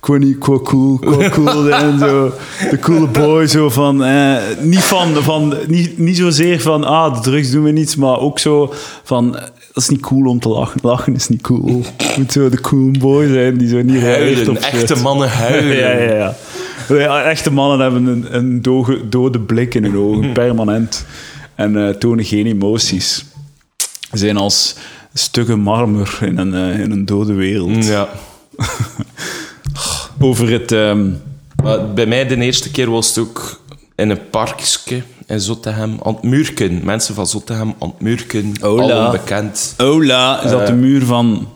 [0.00, 2.32] ik cool, wou cool zijn, zo.
[2.70, 4.04] De coole boy, zo van...
[4.04, 8.18] Eh, niet van, van niet, niet zozeer van, ah, de drugs doen me niets, maar
[8.18, 8.72] ook zo
[9.04, 9.38] van...
[9.72, 10.80] Dat is niet cool om te lachen.
[10.82, 11.82] Lachen is niet cool.
[11.98, 15.76] Je moet zo de cool boy zijn die zo niet Huilen, op echte mannen huilen.
[15.84, 16.34] Ja, ja, ja.
[16.88, 21.06] Ja, Echte mannen hebben een, een doge- dode blik in hun ogen, permanent.
[21.54, 23.24] En eh, tonen geen emoties.
[24.10, 24.76] Ze zijn als
[25.14, 27.84] stukken marmer in een, eh, in een dode wereld.
[27.86, 28.08] Ja.
[30.20, 30.72] over het...
[30.72, 31.06] ehm,
[31.62, 33.60] Maar bij mij de eerste keer was het ook
[33.96, 35.98] in een parkje in Zottegem.
[36.02, 36.80] Aan het Muurken.
[36.84, 38.52] Mensen van Zottegem aan het Muurken.
[38.60, 39.04] Hola.
[39.04, 39.74] Al bekend.
[39.78, 41.48] Ola, is dat de muur van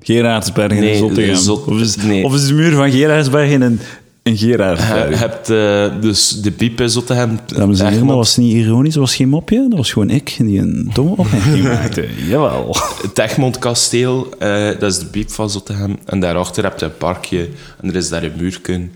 [0.00, 1.34] Gerardsbergen nee, in Zottegem?
[1.36, 2.24] Zot- of, is, nee.
[2.24, 3.80] of is de muur van Gerardsbergen in,
[4.22, 5.18] in Je Gerardsbergen?
[5.18, 7.38] hebt eh, dus de piep in Zottegem.
[7.46, 9.66] Dames en heren, dat was niet ironisch, dat was geen mopje.
[9.68, 12.08] Dat was gewoon ik die een domme opmerking maakte.
[12.28, 12.76] Jawel.
[13.02, 15.98] Het Egmond kasteel, eh, dat is de piep van Zottegem.
[16.04, 17.48] En daarachter heb je een parkje
[17.80, 18.92] en er is daar een muurken.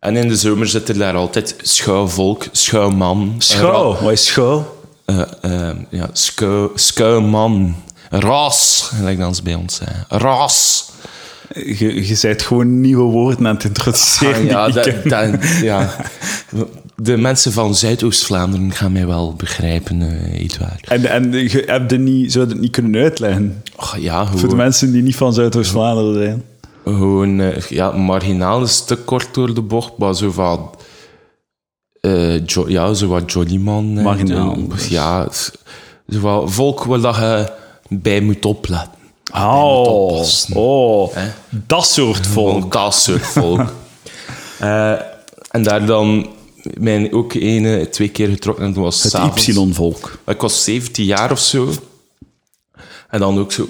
[0.00, 3.34] En in de zomer zit er daar altijd schuilvolk, schuilman.
[3.38, 4.76] Schouw, wat is schouw?
[5.04, 7.74] Eh, eh, ja, schuil, schuilman.
[8.10, 10.04] Ras, gelijk dan ze bij ons zeggen.
[10.08, 10.90] Ras.
[11.54, 14.34] Je, je bent gewoon nieuwe woorden aan het introduceren.
[14.42, 14.68] Ah, ja,
[15.04, 15.90] dat- ja.
[17.02, 20.88] De mensen van Zuidoost-Vlaanderen gaan mij wel begrijpen, Edouard.
[20.88, 23.62] En, en je hebt het niet, zou je het niet kunnen uitleggen?
[23.76, 26.42] Och, ja, Voor de mensen die niet van Zuidoost-Vlaanderen zijn.
[26.96, 30.70] Gewoon eh, ja, marginaal is te kort door de bocht, maar zo van...
[32.00, 33.98] eh, jo- ja, zo wat Johnnyman.
[33.98, 34.88] eh, Marginaal, dus.
[34.88, 35.28] Ja,
[36.08, 37.52] zo wat volk waar dat je
[37.88, 38.92] bij moet opletten.
[39.34, 40.24] Oh,
[40.54, 41.16] oh
[41.50, 42.72] dat soort volk.
[42.72, 43.60] Dat soort volk.
[45.50, 46.26] En daar dan
[46.78, 49.12] mijn ook ene, twee keer getrokken en toen was Het
[49.72, 50.18] Y-volk.
[50.26, 51.68] Ik was 17 jaar of zo.
[53.08, 53.68] En dan ook zo,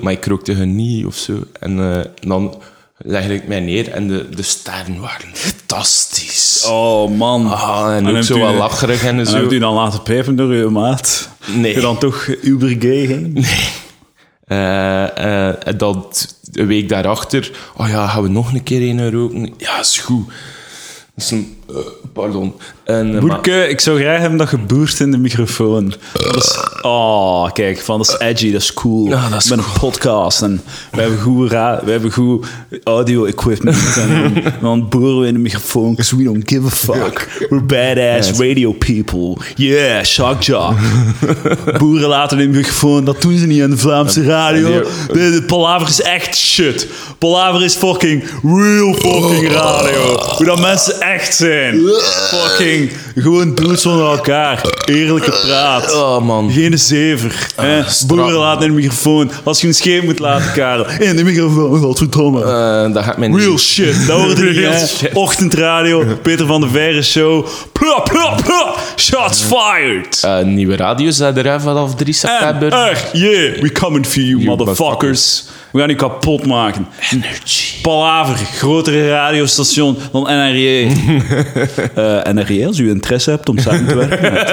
[0.00, 1.38] maar ik rookte hun niet of zo.
[1.60, 2.54] En eh, dan
[2.96, 6.66] legde ik mij neer en de, de sterren waren fantastisch.
[6.68, 7.50] Oh man.
[7.50, 9.36] Ah, en, ook zo wat lacherig en En zo.
[9.36, 11.28] hebt u dan laten pijpen door uw maat?
[11.54, 11.74] Nee.
[11.74, 13.46] Je dan toch uber gay ging?
[14.46, 16.06] Eh, en dan
[16.52, 19.54] een week daarachter, oh ja, gaan we nog een keer een roken?
[19.56, 20.26] Ja, is goed.
[21.14, 21.56] Dat is een,
[22.12, 22.54] pardon.
[22.84, 24.56] En, eh, maar- Boerke, ik zou graag hebben dat je
[24.98, 25.94] in de microfoon.
[26.12, 29.08] Dat is, oh, kijk, van dat is edgy, dat is cool.
[29.08, 32.46] Ja, dat is Met een podcast en we hebben goed, ra- we hebben goed
[32.84, 33.96] audio-equipment.
[34.00, 37.46] en dan, dan boeren we in de microfoon, because we don't give a fuck.
[37.50, 39.36] We're badass radio people.
[39.54, 40.74] Yeah, shock jock.
[41.78, 44.72] Boeren laten in de microfoon, dat doen ze niet aan de Vlaamse radio.
[44.72, 46.86] en De, de Palaver is echt shit.
[47.18, 50.18] Palaver is fucking real fucking radio.
[50.36, 51.60] Hoe dat mensen echt zijn.
[51.70, 54.60] Fucking gewoon broers onder elkaar.
[54.84, 55.94] Eerlijke praat.
[55.94, 56.50] Oh man.
[56.52, 57.46] Geen zever.
[57.56, 57.82] hè.
[57.82, 58.08] strak.
[58.08, 59.30] Boeren laten in de microfoon.
[59.44, 60.86] Als je een scheep moet laten, Karel.
[61.08, 61.78] In de microfoon.
[61.80, 62.40] Godverdomme.
[62.44, 63.38] Eh, dat gaat mij niet...
[63.38, 64.38] Real shit, dat
[64.88, 65.12] shit.
[65.12, 67.46] Ochtendradio, Peter van der Veire show.
[67.72, 68.74] Pla, pla, pla.
[68.96, 70.20] Shots fired.
[70.24, 72.72] Eh, nieuwe radiozender hè, vanaf 3 En september.
[72.72, 75.44] echt, yeah, we coming for you, You motherfuckers.
[75.72, 76.86] We gaan u kapot maken.
[77.12, 77.80] Energy.
[77.82, 80.86] Palaver, grotere radiostation dan NRJ.
[81.94, 84.48] Eh NRJ, als u interesse hebt om samen te werken met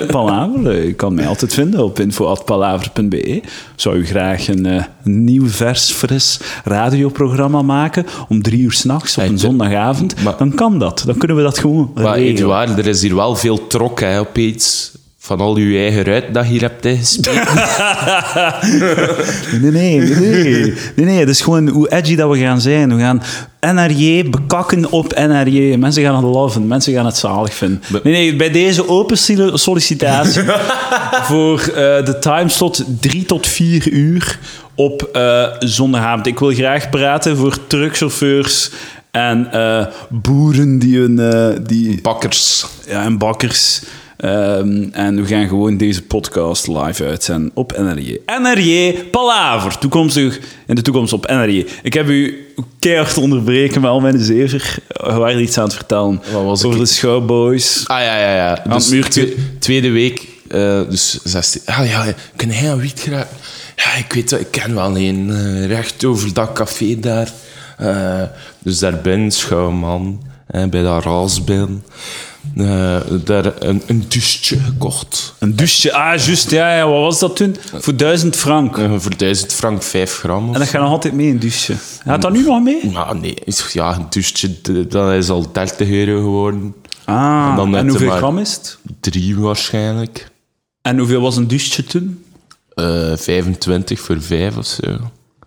[0.00, 3.42] eh, Palaver, eh, u kan mij altijd vinden op info.palaver.be.
[3.76, 9.38] Zou u graag een, nieuw, vers, fris radioprogramma maken om drie uur s'nachts op een
[9.38, 10.22] zondagavond?
[10.22, 11.02] maar- dan kan dat.
[11.06, 12.34] Dan kunnen we dat gewoon Maar regelen.
[12.34, 14.91] Edouard, er is hier wel veel trok hè, op iets.
[15.24, 17.48] Van al uw eigen ruit dat je hier hebt ingespeeld.
[19.60, 20.74] Nee, nee, nee, nee.
[20.96, 22.96] Nee, nee, het is gewoon hoe edgy dat we gaan zijn.
[22.96, 23.22] We gaan
[23.60, 25.76] NRJ bekakken op NRJ.
[25.76, 27.82] Mensen gaan het loven, mensen gaan het zalig vinden.
[28.02, 29.16] Nee, nee, bij deze open
[29.58, 30.42] sollicitatie
[31.28, 34.38] voor eh, de timeslot 3 tot 4 uur
[34.74, 36.26] op eh, zondagavond.
[36.26, 38.70] Ik wil graag praten voor truckchauffeurs
[39.10, 41.18] en eh, boeren die een...
[41.18, 42.66] eh, die, Bakkers.
[42.86, 43.82] ja, en bakkers.
[44.22, 48.18] Ehm, en we gaan gewoon deze podcast live uitzenden op NRJ.
[48.42, 51.66] NRJ Palaver, toekomstig, in de toekomst op NRJ.
[51.82, 52.46] Ik heb u
[52.78, 54.76] keihard onderbreken met al mijn zever.
[54.88, 56.86] We waren iets aan het vertellen Wat was over ik?
[56.86, 57.84] de Schouwboys.
[57.86, 58.74] Ah ja, ja, ja.
[58.74, 59.34] Dus muurtje.
[59.58, 61.60] tweede week, eh, dus 16.
[61.64, 63.36] Ah ja, kun jij een wiet geraken?
[63.76, 67.32] Ja, ik weet dat, ik ken wel een eh, recht over dat café daar.
[67.78, 68.22] Eh,
[68.58, 71.82] dus daar binnen, schouwman, eh, bij dat raasbin.
[72.56, 75.34] Eh daar een, een douche gekocht.
[75.38, 75.92] Een douche.
[75.92, 76.50] Ah, juist.
[76.50, 77.56] Ja, ja, wat was dat toen?
[77.74, 78.78] Voor 1000 frank.
[78.78, 80.52] Eh, voor 1000 frank 5 gram.
[80.54, 81.74] En dat gaat nog altijd mee, een douche.
[82.04, 82.90] Gaat dat nu nog mee?
[82.90, 83.36] Ja, nee.
[83.72, 86.74] Ja, een douche, dat is al 30 euro geworden.
[87.04, 88.78] Ah, En dan net en hoeveel gram is het?
[89.00, 90.30] Drie waarschijnlijk.
[90.82, 92.24] En hoeveel was een douche toen?
[92.74, 94.98] Eh 25 voor 5 of zo.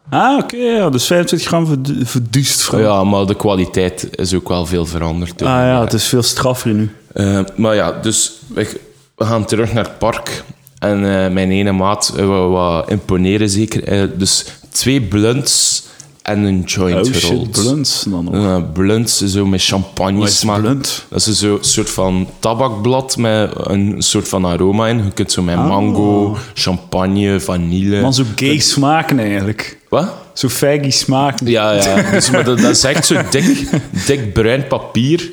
[0.10, 0.56] Ah, oké.
[0.56, 2.84] ja, dus 25 gram voor, du- voor 1000 frank.
[2.84, 5.41] Ja, maar de kwaliteit is ook wel veel veranderd.
[5.41, 6.89] Ah ja, het is veel straffer nu.
[7.13, 8.80] Eh, maar ja, dus we,
[9.15, 10.44] we gaan terug naar het park.
[10.80, 13.84] En eh, mijn ene maat wou wat imponeren zeker.
[13.84, 15.84] Eh, dus twee blunts
[16.22, 20.60] en een joint Oh shit, blunts dan blunts, zo met champagne Wat is smaak.
[20.62, 21.06] blunt?
[21.10, 24.98] Dat is zo'n soort van tabakblad met een soort van aroma in.
[25.04, 28.02] Je kunt zo met mango, champagne, vanille.
[28.02, 29.78] Man, zo gay smaken eigenlijk.
[29.96, 30.14] Wat?
[30.34, 31.40] Zo faggy smaak.
[31.44, 32.12] Ja, ja.
[32.12, 33.70] Dus, maar dat, dat is echt zo dik,
[34.06, 35.32] dik bruin papier.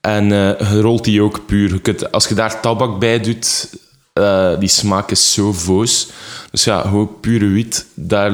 [0.00, 1.72] En je rolt die ook puur.
[1.72, 3.70] Je kunt, als je daar tabak bij doet,
[4.12, 6.08] eh, die smaak is zo voos.
[6.50, 8.32] Dus ja, gewoon pure wiet daar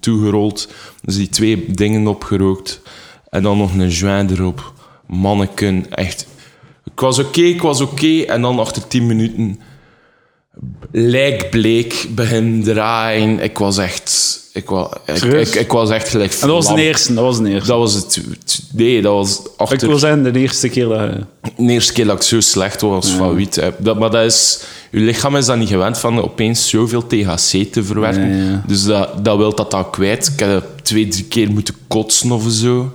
[0.00, 0.68] toegerold.
[1.02, 2.80] Dus die twee dingen opgerookt.
[3.30, 4.72] En dan nog een joint erop.
[5.06, 6.26] Manneken, echt.
[6.84, 8.20] Ik was oké, ik was oké.
[8.20, 9.60] En dan achter 10 minuten
[10.90, 13.40] lijkbleek begin draaien.
[13.40, 14.42] Ik was echt...
[14.52, 17.38] Ik was, ik, ik, ik was echt gelijk En dat was de eerste, dat was
[17.38, 17.68] de eerste.
[17.68, 18.22] Dat was het...
[18.72, 19.88] Nee, dat was Ik achter...
[19.88, 21.10] wil zeggen, de eerste keer dat.
[21.56, 23.62] De eerste keer dat ik zo slecht was van wiet.
[23.78, 24.60] Dat, maar dat is...
[24.90, 28.36] Je lichaam is dan niet gewend van opeens zoveel THC te verwerken.
[28.36, 28.62] Ja, ja.
[28.66, 30.30] Dus dat, dat wil dat dan kwijt.
[30.32, 32.92] Ik heb twee, drie keer moeten kotsen of zo.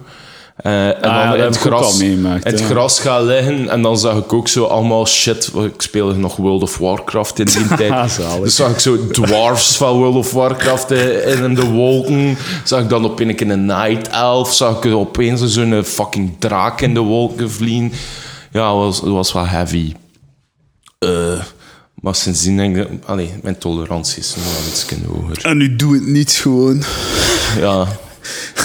[0.60, 2.66] Eh, en Ah, ja, dan het gras, in het ja.
[2.66, 3.70] gras gaan liggen.
[3.70, 5.52] En dan zag ik ook zo allemaal shit.
[5.56, 8.20] Ik speelde nog World of Warcraft in die tijd.
[8.42, 12.38] Dus zag ik zo dwarfs van World of Warcraft eh, in de wolken.
[12.64, 14.54] Zag ik dan opeens een night elf.
[14.54, 17.92] Zag ik opeens zo'n fucking draak in de wolken vliegen.
[18.52, 19.94] Ja, dat was, was wel heavy.
[21.00, 21.42] Eh,
[22.02, 22.88] maar sindsdien denk ik...
[23.06, 25.46] Allee, mijn tolerantie is nog wel iets hoger.
[25.46, 26.84] En nu doe het niet gewoon.
[27.60, 27.88] Ja,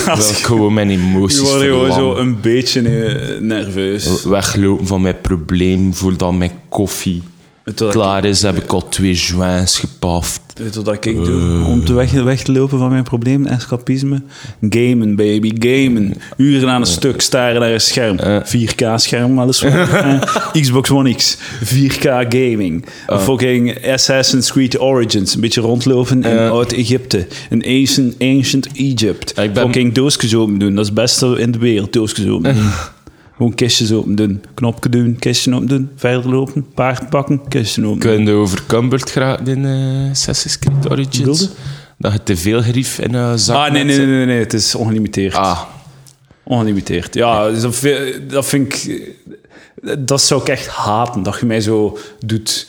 [0.08, 4.24] Als je- gewoon mijn emoties Je wordt gewoon zo een beetje eh, nerveus.
[4.24, 7.22] Weglopen van mijn probleem, voordat mijn koffie
[7.90, 10.40] Klaar is, heb ik al twee joints gepaft.
[10.54, 11.64] Weet wat ik doe?
[11.66, 14.22] Om te weg, weg te lopen van mijn probleem, escapisme?
[14.70, 16.14] Gamen, baby, gamen.
[16.36, 18.18] Uren aan een stuk, staren naar een scherm.
[18.44, 19.90] 4K-scherm, weliswaar.
[20.04, 20.22] Eh,
[20.62, 22.84] Xbox One X, 4K gaming.
[23.06, 25.34] Fucking Assassin's Creed Origins.
[25.34, 27.26] Een beetje rondlopen in Oud-Egypte.
[27.50, 29.30] In ancient, ancient Egypt.
[29.38, 30.70] Ik ben- Fucking doosjes open doen.
[30.74, 32.62] Dat is het beste in de wereld, doosjes open doen.
[33.36, 34.42] Gewoon kistjes open doen.
[34.54, 35.90] Knopje doen, kistje open doen.
[35.96, 38.14] Verder lopen, paard pakken, kistje open doen.
[38.16, 41.18] Kun je overcumberd geraakt in eh Assassin's Creed Origins?
[41.18, 41.48] Bedoelde?
[41.98, 44.52] Dat je te veel grief in een zak Ah, nee, nee, nee, nee, nee, het
[44.52, 45.34] is ongelimiteerd.
[45.34, 45.60] Ah,
[46.42, 47.14] Ongelimiteerd.
[47.14, 49.00] Ja, dus dat vind, dat vind ik...
[49.98, 52.68] Dat zou ik echt haten, dat je mij zo doet...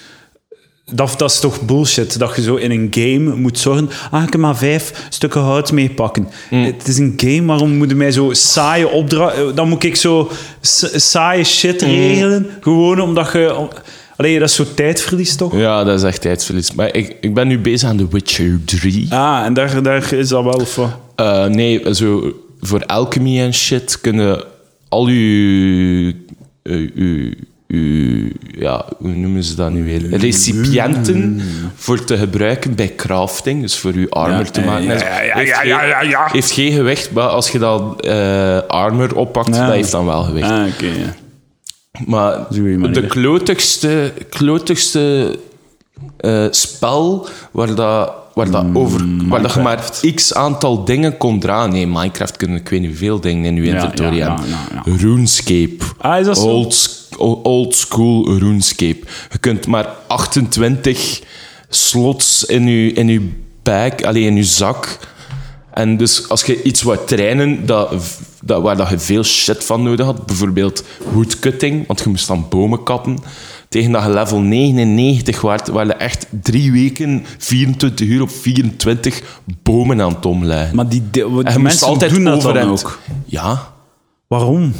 [0.91, 3.89] Dat, dat is toch bullshit, dat je zo in een game moet zorgen...
[4.11, 6.27] Ah, ik kan maar vijf stukken hout meepakken.
[6.49, 9.55] Het is een game, waarom moet je mij zo saaie opdrachten...
[9.55, 13.55] Dan moet ik zo sa- saaie shit regelen, gewoon omdat je...
[13.55, 13.69] om-
[14.17, 15.57] Allee, dat is zo tijdverlies, toch?
[15.57, 16.73] ja, dat is echt tijdverlies.
[16.73, 19.07] Maar ik, ik ben nu bezig aan The Witcher 3.
[19.13, 20.97] Ah, en daar, daar is dat wel voor.
[21.15, 24.43] Eh, nee, zo voor alchemy en shit kunnen
[24.89, 26.11] al uw,
[26.63, 27.31] eh,
[27.75, 30.17] uw, ja, hoe noemen ze dat nu weer?
[30.17, 31.41] Recipiënten
[31.75, 34.85] voor te gebruiken bij crafting, dus voor uw armor Ja, te maken.
[34.85, 35.21] ja,
[35.63, 40.05] ja, ja, Heeft geen- gewicht, maar als je dat eh, armor oppakt, dat heeft dan
[40.05, 40.49] wel gewicht.
[40.49, 40.63] Ah.
[42.05, 42.39] Maar
[42.93, 45.37] de klotigste, klotigste
[46.17, 51.39] eh, spel waar, dat, waar, dat over, waar dat je maar x aantal dingen kon
[51.39, 51.71] draaien.
[51.71, 54.45] Nee, Minecraft kunnen ik weet niet hoeveel dingen in je inventory hebben.
[54.97, 55.75] RuneScape.
[55.97, 56.67] Ah, is dat zo?
[57.33, 58.99] Old, school RuneScape.
[59.31, 61.21] Je kunt maar 28
[61.69, 63.31] slots in je, in je
[63.63, 64.99] bag, alleen in je zak.
[65.73, 67.93] En dus als je iets wou trainen dat,
[68.41, 70.83] dat, waar dat je veel shit van nodig had, bijvoorbeeld
[71.13, 73.17] woodcutting, want je moest dan bomen kappen,
[73.69, 79.21] tegen dat je level 99 waard, waar je echt drie weken, 24 uur op 24
[79.63, 80.75] bomen aan het omleggen.
[80.75, 81.03] Maar die,
[81.57, 82.99] mensen altijd doen dat dan ook.
[83.25, 83.73] Ja,
[84.27, 84.73] Waarom?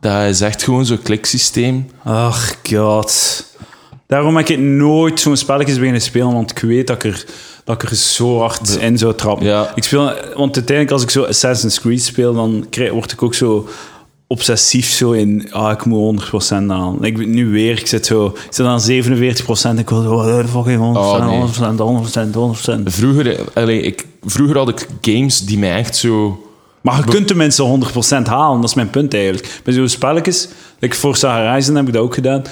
[0.00, 1.90] Dat is echt gewoon zo'n kliksysteem.
[2.04, 3.44] Ach, god.
[4.06, 7.24] Daarom heb ik nooit zo'n spelletjes beginnen spelen, want ik weet dat ik er,
[7.64, 9.46] dat ik er zo hard in zou trappen.
[9.46, 9.72] Ja.
[9.74, 10.04] Ik speel,
[10.34, 13.68] want uiteindelijk als ik zo Assassin's Creed speel, dan krijg, word ik ook zo
[14.26, 17.04] obsessief zo in, ah, ik moet 100% aan.
[17.04, 20.80] Ik nu weer, ik zit zo, ik zit aan 47%, ik wil oh, fucking 100%,
[20.80, 21.40] Oh, nee.
[21.40, 22.82] 100%, 100%, 100%.
[22.84, 26.40] Vroeger, allee, ik, vroeger had ik games die mij echt zo...
[26.86, 27.78] Maar je kunt tenminste
[28.22, 29.60] 100% halen, dat is mijn punt eigenlijk.
[29.64, 32.42] Bij zo'n spelletjes, like Forza Horizon heb ik dat ook gedaan.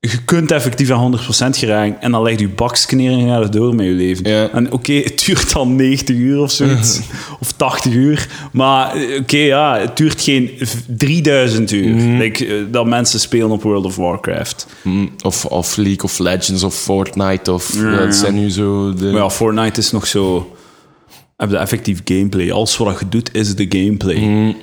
[0.00, 3.38] Je kunt effectief aan 100% geraken en dan leg je je bakje neer en ga
[3.40, 4.30] je door met je leven.
[4.30, 4.48] Ja.
[4.50, 7.00] En oké, het duurt dan 90 uur of zoiets,
[7.40, 8.28] of 80 uur.
[8.52, 12.18] Maar eh, oké, ja, het duurt geen v- 3000 uur.
[12.18, 14.66] Like, eh, dat mensen spelen op World of Warcraft.
[14.82, 17.70] mm, Of, of League of Legends of Fortnite of...
[17.96, 19.04] dat zijn nu zo de...
[19.04, 20.52] Maar ja, Fortnite is nog zo...
[21.38, 22.52] Heb je effectief gameplay.
[22.52, 24.14] Alles wat je doet, is de gameplay.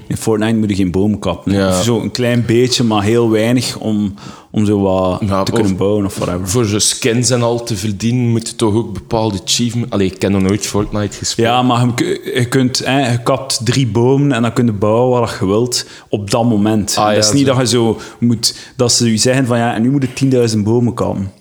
[0.08, 1.54] In Fortnite moet je geen bomen kappen.
[1.54, 1.82] Ja.
[1.82, 4.14] Zo een klein beetje, maar heel weinig om,
[4.52, 6.48] om zo wat Ja, te kunnen bouwen of whatever.
[6.48, 9.92] Voor zo skins en al te verdienen moet je toch ook bepaalde achievements...
[9.92, 11.48] Allee, ik heb nog nooit Fortnite gespeeld.
[11.48, 15.20] Ja, maar je, je, kunt, hè, je kapt drie bomen en dan kun je bouwen
[15.20, 16.96] wat je wilt op dat moment.
[16.98, 17.54] Ah, dat is niet zo.
[17.54, 18.56] dat je zo moet...
[18.76, 21.32] Dat ze je zeggen van ja, en nu moet je 10.000 bomen kappen.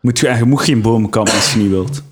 [0.00, 2.02] Moet je, en je moet geen bomen kappen als je niet wilt.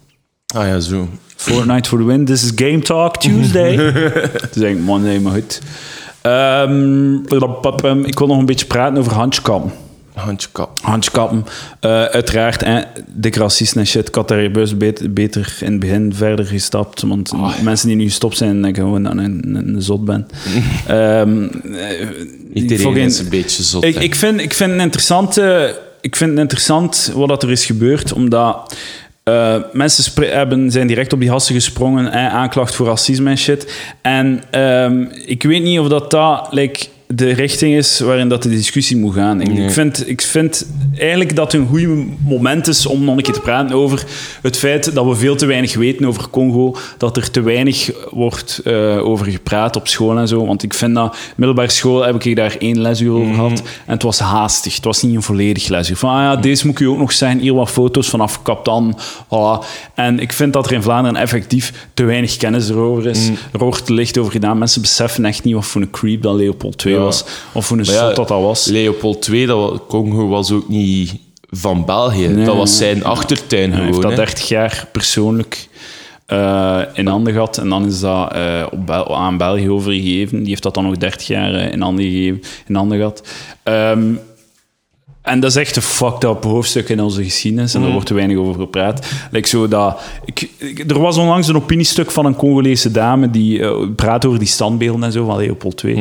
[0.55, 1.09] Ah ja, zo.
[1.37, 2.25] Fortnite for the win.
[2.25, 3.77] This is Game Talk Tuesday.
[4.45, 5.61] Het is eigenlijk Monday, maar goed.
[6.21, 7.15] Ehm,
[8.05, 9.73] ik wil nog een beetje praten over handjekappen.
[10.15, 10.79] Handjekap.
[10.83, 11.45] Handjekappen.
[11.81, 12.65] Eh, uiteraard,
[13.09, 14.09] dikke racisten en shit.
[14.09, 17.03] Ik had daar best beter, beter in het begin verder gestapt.
[17.03, 20.27] Want mensen die nu gestopt zijn, denken gewoon dat ik een, een zot ben.
[20.87, 21.23] Eh,
[22.53, 23.85] Iedereen is een beetje zot.
[23.85, 25.65] ik, ik, vind, ik vind het interessant, eh,
[26.01, 28.77] ik vind het interessant wat dat er is gebeurd, omdat
[29.25, 33.93] eh, mensen hebben, zijn direct op die hassen gesprongen, eh, aanklacht voor racisme en shit.
[34.01, 38.49] En ehm, ik weet niet of dat, dat like, de richting is waarin dat de
[38.49, 39.41] discussie moet gaan.
[39.41, 40.67] Ik, ik, vind, ik vind
[40.99, 41.87] eigenlijk dat het een goed
[42.29, 44.05] moment is om nog een keer te praten over
[44.43, 48.61] het feit dat we veel te weinig weten over Congo, dat er te weinig wordt
[48.65, 50.47] eh, over gepraat op school en zo.
[50.47, 53.35] Want ik vind dat, middelbare school heb ik daar één lesuur over Mhm.
[53.35, 54.75] gehad en het was haastig.
[54.75, 55.97] Het was niet een volledig lesuur.
[55.97, 58.99] Van, ah ja, deze moet ik u ook nog zijn, hier wat foto's vanaf Kaptan,
[59.25, 59.67] voilà.
[59.95, 63.25] En ik vind dat er in Vlaanderen effectief te weinig kennis erover is.
[63.25, 63.33] Mhm.
[63.53, 64.59] Er wordt te licht over gedaan.
[64.59, 67.04] Mensen beseffen echt niet wat voor een creep dat Leopold II Ja.
[67.05, 68.65] Was, of voor een zot dat dat was.
[68.67, 71.15] Leopold II, dat Congo was ook niet
[71.51, 72.27] van België.
[72.29, 74.11] Nee, dat was zijn achtertuin Hij heeft gewoon.
[74.11, 74.25] dat hè.
[74.25, 75.69] 30 jaar persoonlijk
[76.27, 77.59] eh, in handen gehad.
[77.59, 80.39] En dan is dat eh, op Bel- aan België overgegeven.
[80.39, 83.23] Die heeft dat dan nog 30 jaar eh, in, handen gegeven, in handen gehad.
[83.63, 84.15] Ehm,
[85.25, 87.75] en dat is echt een fucked up hoofdstuk in onze geschiedenis.
[87.75, 89.07] En daar wordt te weinig over gepraat.
[89.31, 93.63] Like zo dat, ik, ik- er was onlangs een opiniestuk van een Congolese dame die
[93.63, 95.95] eh, praat over die standbeelden en zo van Leopold II.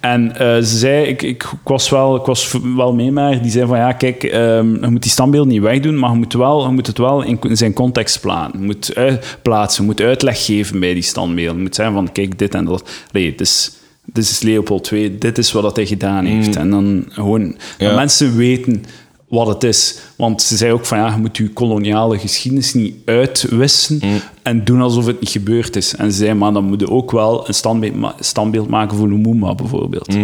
[0.00, 3.50] En eh, ze zei, ik, ik, was wel, ik was wel mee met haar, die
[3.50, 6.62] zei van ja, kijk, ehm, je moet die standbeelden niet wegdoen, maar je moet, wel,
[6.66, 8.60] je moet het wel in, in zijn context plaatsen.
[8.60, 11.56] Je moet uit, plaatsen, je moet uitleg geven bij die standbeelden.
[11.56, 12.90] Je moet zeggen van kijk, dit en dat.
[13.12, 13.70] Nee, het is...
[14.12, 16.56] Dit is Leopold II, dit is wat dat hij gedaan heeft.
[16.56, 17.56] En dan gewoon...
[17.78, 17.94] Ja.
[17.94, 18.84] mensen weten
[19.28, 19.98] wat het is.
[20.16, 24.00] Want ze zei ook van ja, je moet je koloniale geschiedenis niet uitwissen
[24.42, 25.94] en doen alsof het niet gebeurd is.
[25.96, 29.08] En ze zei, maar dan moet je ook wel een standbeeld, ma- standbeeld maken voor
[29.08, 30.14] Lumumba bijvoorbeeld.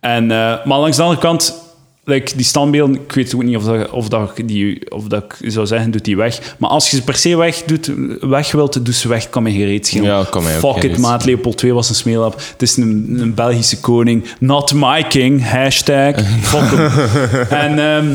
[0.00, 1.62] En, eh, maar langs de andere kant,
[2.04, 5.24] like, die standbeelden, ik weet ook niet of, dat, of, dat, ik die, of dat
[5.40, 6.54] ik zou zeggen, doet die weg.
[6.58, 7.90] Maar als je ze per se weg, doet,
[8.20, 10.04] weg wilt, doe ze weg, kan me geen reet schelen.
[10.06, 11.24] Ja, kan mij ook Fuck it, maat.
[11.24, 12.34] Leopold II was een smeelap.
[12.52, 14.24] Het is een, een Belgische koning.
[14.40, 15.48] Not my king.
[15.48, 16.14] Hashtag.
[16.42, 16.72] Fuck
[17.50, 18.06] en ehm,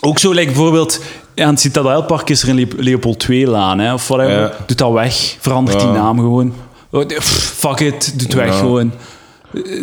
[0.00, 1.00] ook zo, like, bijvoorbeeld...
[1.36, 4.40] Aan het Citadelpark is er een Le- Leopold II-laan, hè, of whatever.
[4.40, 4.52] Ja.
[4.66, 5.36] Doe dat weg.
[5.40, 6.52] Verandert die naam gewoon.
[6.90, 8.12] Oh, pff, Fuck it.
[8.18, 8.58] Doe het weg Ja.
[8.58, 8.92] gewoon.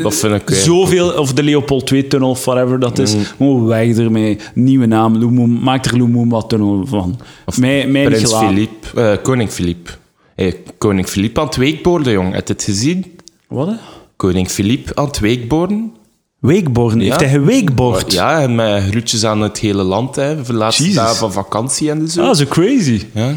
[0.02, 0.50] Dat vind ik...
[0.50, 3.04] eh, Zoveel, of de Leopold II-tunnel, of whatever dat Mm.
[3.04, 3.16] is.
[3.38, 4.38] Gewoon weg ermee.
[4.54, 5.18] Nieuwe naam.
[5.18, 7.20] Lumum, maak er Lumumba-tunnel van.
[7.60, 8.34] mij, mij niet Prins.
[8.38, 9.98] Filip, eh, koning Filip.
[10.36, 12.34] Hey, koning Filip aan het weekborden, jong.
[12.34, 13.06] Heb je het gezien?
[13.48, 13.68] Wat?
[13.68, 13.74] hè?
[14.16, 15.92] Koning Filip aan het weekborden.
[16.40, 17.00] Weekborden.
[17.00, 18.14] Heeft hij geweekbord?
[18.14, 20.36] Ja, en met groetjes aan het hele land, hè.
[20.36, 20.98] Voor de laatste Jezus.
[20.98, 22.22] dagen van vakantie en zo.
[22.24, 23.02] Ah, zo crazy.
[23.14, 23.36] Ja.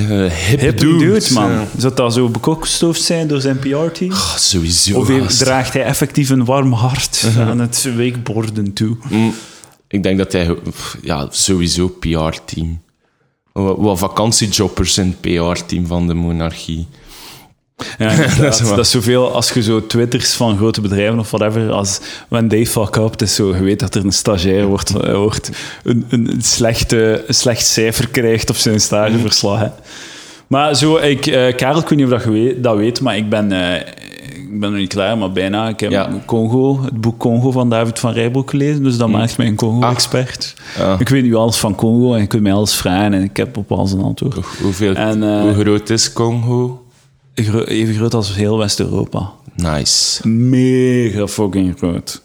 [0.00, 1.50] Hip, Hip dude, dude, man.
[1.50, 1.66] Ja.
[1.76, 4.10] Zou dat zo bekokstoofd zijn door zijn PR-team?
[4.12, 4.98] Ah, sowieso.
[4.98, 8.96] Of heeft- draagt hij effectief een warm hart aan het weekborden toe?
[9.08, 9.34] Mm,
[9.88, 10.56] Ik denk dat hij...
[11.02, 12.80] Ja, sowieso PR-team.
[13.52, 16.86] Wat, wat vakantiejobbers in het PR-team van de monarchie.
[17.98, 22.48] Ja, dat, is zoveel als je zo twitters van grote bedrijven of whatever, als when
[22.48, 25.50] they fuck up, het is zo, je weet dat er een stagiair wordt, eh, wordt
[25.84, 29.58] een, een, slechte, een slecht cijfer krijgt op zijn stageverslag.
[29.58, 29.68] hè.
[30.46, 33.16] Maar zo, ik, eh, Karel, ik weet niet of dat je weet, dat weet, maar
[33.16, 33.76] ik ben, eh,
[34.52, 35.68] ik ben nog niet klaar, maar bijna.
[35.68, 36.10] Ik heb Ja.
[36.26, 40.54] Congo, het boek Congo van David van Rijbroek gelezen, dus dat maakt mij een Congo-expert.
[40.78, 41.00] Ah.
[41.00, 43.56] Ik weet nu alles van Congo en je kunt mij alles vragen en ik heb
[43.56, 44.34] op alles een antwoord.
[44.62, 46.83] Hoeveel, En, hoe groot is Congo?
[47.34, 49.32] Gro- Even groot als heel West-Europa.
[49.56, 50.28] Nice.
[50.28, 52.22] Mega fucking groot.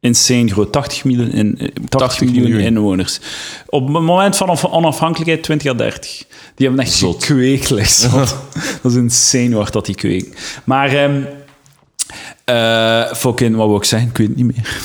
[0.00, 0.72] Insane groot.
[0.72, 2.60] 80 miljoen, in, eh, 80 80 miljoen, miljoen.
[2.66, 3.20] inwoners.
[3.66, 6.24] Op het moment van onaf- onafhankelijkheid 20 à 30.
[6.54, 7.68] Die hebben echt gekweekt.
[8.82, 10.32] dat is insane waar dat die kweken.
[10.64, 10.88] Maar...
[10.94, 11.22] ehm
[12.48, 14.08] eh, fucking, wat wil ik zeggen?
[14.08, 14.80] Ik weet het niet meer.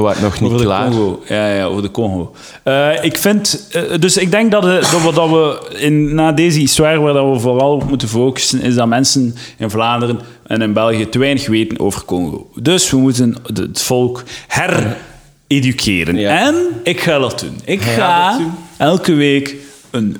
[0.00, 0.88] Wordt nog niet Over de klaar.
[0.90, 1.22] Congo.
[1.28, 2.34] Ja, ja, over de Congo.
[2.62, 3.68] Eh, ik vind...
[3.72, 7.32] eh, dus ik denk dat, dat we, dat we in, na deze histoire, waar dat
[7.34, 11.46] we vooral op moeten focussen, is dat mensen in Vlaanderen en in België te weinig
[11.46, 12.50] weten over Congo.
[12.54, 16.16] Dus we moeten de- het volk hereduceren.
[16.16, 16.46] Ja.
[16.46, 17.60] En ik ga dat doen.
[17.64, 18.50] Ik ga doen.
[18.76, 19.54] elke week
[19.90, 20.16] een,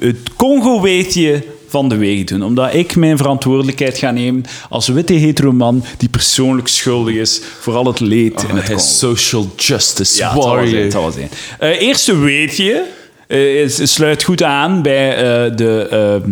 [0.00, 2.42] het Congo-weetje van de week doen.
[2.42, 7.74] Omdat ik mijn verantwoordelijkheid ga nemen als witte hetero man die persoonlijk schuldig is voor
[7.74, 8.74] al het leed in het Hij Congo.
[8.74, 10.68] is social justice Ja, het warrior.
[10.68, 10.82] zijn.
[10.82, 11.30] het zal wel zijn.
[11.58, 12.84] Eh, eerste weetje
[13.28, 15.86] eh, is- sluit goed aan bij eh, de...
[15.90, 16.30] ehm,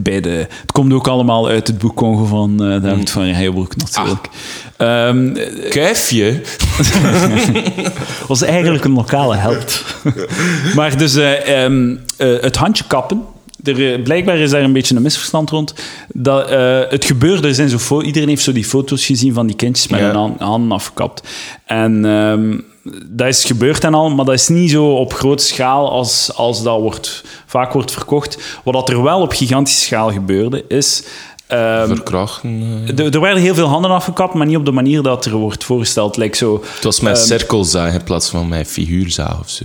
[0.00, 0.28] bij de,
[0.60, 4.28] het komt ook allemaal uit het boek Congo van David van Rijbroek natuurlijk.
[4.76, 5.32] Ehm,
[5.70, 6.40] Kuifje?
[8.28, 9.84] was eigenlijk een lokale held.
[10.76, 13.22] maar dus eh, ehm, eh, het handje kappen.
[13.68, 15.74] Er, eh, blijkbaar is daar een beetje een misverstand rond.
[16.14, 19.88] Dat, eh, het gebeurde, zijn zo iedereen heeft zo die foto's gezien van die kindjes
[19.88, 20.06] met Ja.
[20.06, 21.28] hun han- handen afgekapt.
[21.64, 22.58] En ehm,
[23.06, 26.62] dat is gebeurd en al, maar dat is niet zo op grote schaal als, als
[26.62, 28.60] dat wordt, vaak wordt verkocht.
[28.64, 31.04] Wat dat er wel op gigantische schaal gebeurde, is...
[31.46, 32.82] ehm, Verkrachten.
[32.86, 32.98] eh.
[33.06, 35.64] er er werden heel veel handen afgekapt, maar niet op de manier dat er wordt
[35.64, 36.16] voorgesteld.
[36.16, 39.64] Like zo, Het was met Ehm, cirkelzaag in plaats van met figuurzaag of zo.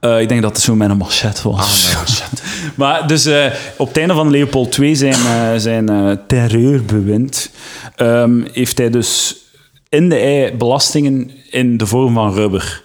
[0.00, 1.96] Eh, ik denk dat het zo met een machette was.
[2.74, 7.50] maar dus eh, op het einde van Leopold II zijn, eh, zijn terreurbewind
[7.96, 9.36] ehm, heeft hij dus
[9.88, 12.84] in de ei belastingen in de vorm van rubber.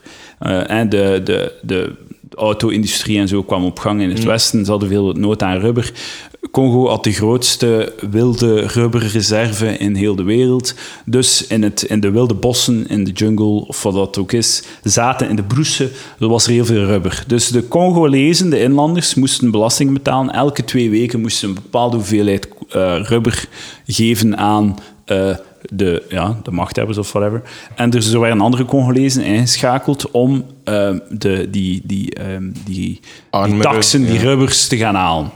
[0.67, 1.95] En de, de, de
[2.35, 4.65] auto-industrie en zo kwam op gang in het westen.
[4.65, 5.91] Ze hadden veel nood aan rubber.
[6.51, 10.73] Congo had de grootste wilde rubberreserve in heel de wereld.
[11.05, 14.63] Dus in, het, in de wilde bossen, in de jungle, of wat dat ook is,
[14.83, 17.23] zaten in de broesen, er was er heel veel rubber.
[17.27, 20.33] Dus de Congolezen, de inlanders, moesten belasting betalen.
[20.33, 23.47] Elke twee weken moesten ze een bepaalde hoeveelheid eh, rubber
[23.85, 27.41] geven aan eh, de, ja, de machthebbers of whatever.
[27.75, 32.99] En dus er werden andere Congolezen ingeschakeld om eh, de, die, die, ehm, die,
[33.45, 35.31] die taxen, die rubbers te gaan halen.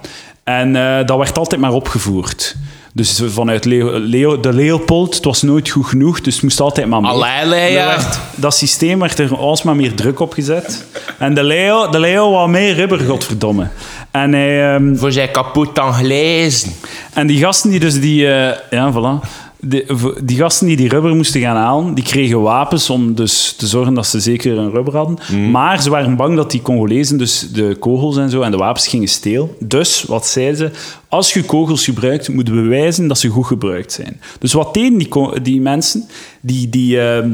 [0.46, 2.56] En eh, dat werd altijd maar opgevoerd.
[2.94, 6.88] Dus vanuit Leo, Leo, de Leopold, het was nooit goed genoeg, dus het moest altijd
[6.88, 7.10] maar meer.
[7.72, 7.82] Ja.
[7.82, 10.86] Er werd- dat systeem werd er alsmaar meer druk op gezet.
[11.18, 13.68] En de Leo, de Leo wou meer rubber, godverdomme.
[14.12, 16.72] En, hij, ehm, Voor zijn kapot aan gelezen.
[17.14, 18.28] en die gasten die dus die...
[18.34, 19.28] eh, ja, voilà.
[19.60, 19.86] Die,
[20.24, 23.94] die gasten die die rubber moesten gaan halen, die kregen wapens om dus te zorgen
[23.94, 25.52] dat ze zeker een rubber hadden.
[25.52, 28.88] Maar ze waren bang dat die Congolezen dus de kogels en zo en de wapens
[28.88, 29.50] gingen stelen.
[29.60, 30.72] Dus, wat zeiden ze?
[31.08, 34.22] Als je kogels gebruikt, moet je bewijzen dat ze goed gebruikt zijn.
[34.40, 36.08] Dus wat deden die, die mensen?
[36.42, 36.70] Die...
[36.70, 37.32] die ehm,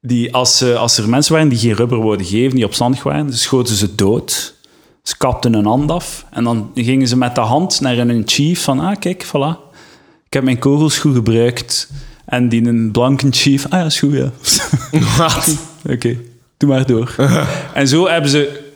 [0.00, 3.32] die als, eh, als er mensen waren die geen rubber wouden geven, die opstandig waren,
[3.32, 4.54] schoten ze dood.
[5.02, 8.62] Ze kapten een hand af en dan gingen ze met de hand naar een chief
[8.62, 9.67] van, ah kijk, voilà,
[10.28, 11.90] ik heb mijn kogels goed gebruikt.
[12.24, 14.30] En die een blanke chief, ah ja, is goed, ja.
[15.18, 15.56] Wat?
[15.94, 16.16] Oké,
[16.56, 17.14] doe maar door.
[17.74, 18.66] en zo hebben ze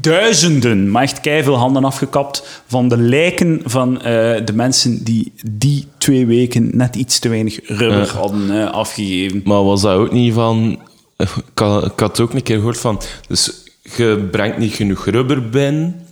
[0.00, 4.02] duizenden, maar echt veel handen afgekapt van de lijken van eh,
[4.44, 9.40] de mensen die die twee weken net iets te weinig rubber hadden eh, afgegeven.
[9.44, 10.78] Maar was dat ook niet van...
[11.16, 13.00] Ik had, ik had ook een keer gehoord van...
[13.28, 16.06] Dus je brengt niet genoeg rubber binnen.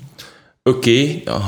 [0.62, 1.40] Oké, ja,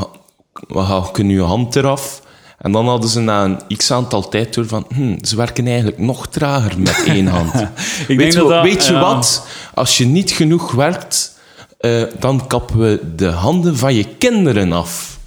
[0.68, 2.22] we hakken je hand eraf.
[2.60, 4.86] En dan hadden ze na een x-aantal tijd door van...
[4.94, 7.54] Hm, ze werken eigenlijk nog trager met één hand.
[7.54, 7.68] Ik
[8.06, 9.00] weet denk je, dat dat- weet je ja.
[9.00, 9.46] wat?
[9.74, 11.38] Als je niet genoeg werkt...
[11.78, 15.18] eh, dan kappen we de handen van je kinderen af.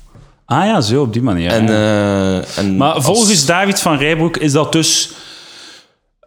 [0.46, 1.50] Ah ja, zo, op die manier.
[1.52, 5.12] En, eh, en maar als- volgens David van Rijbroek is dat dus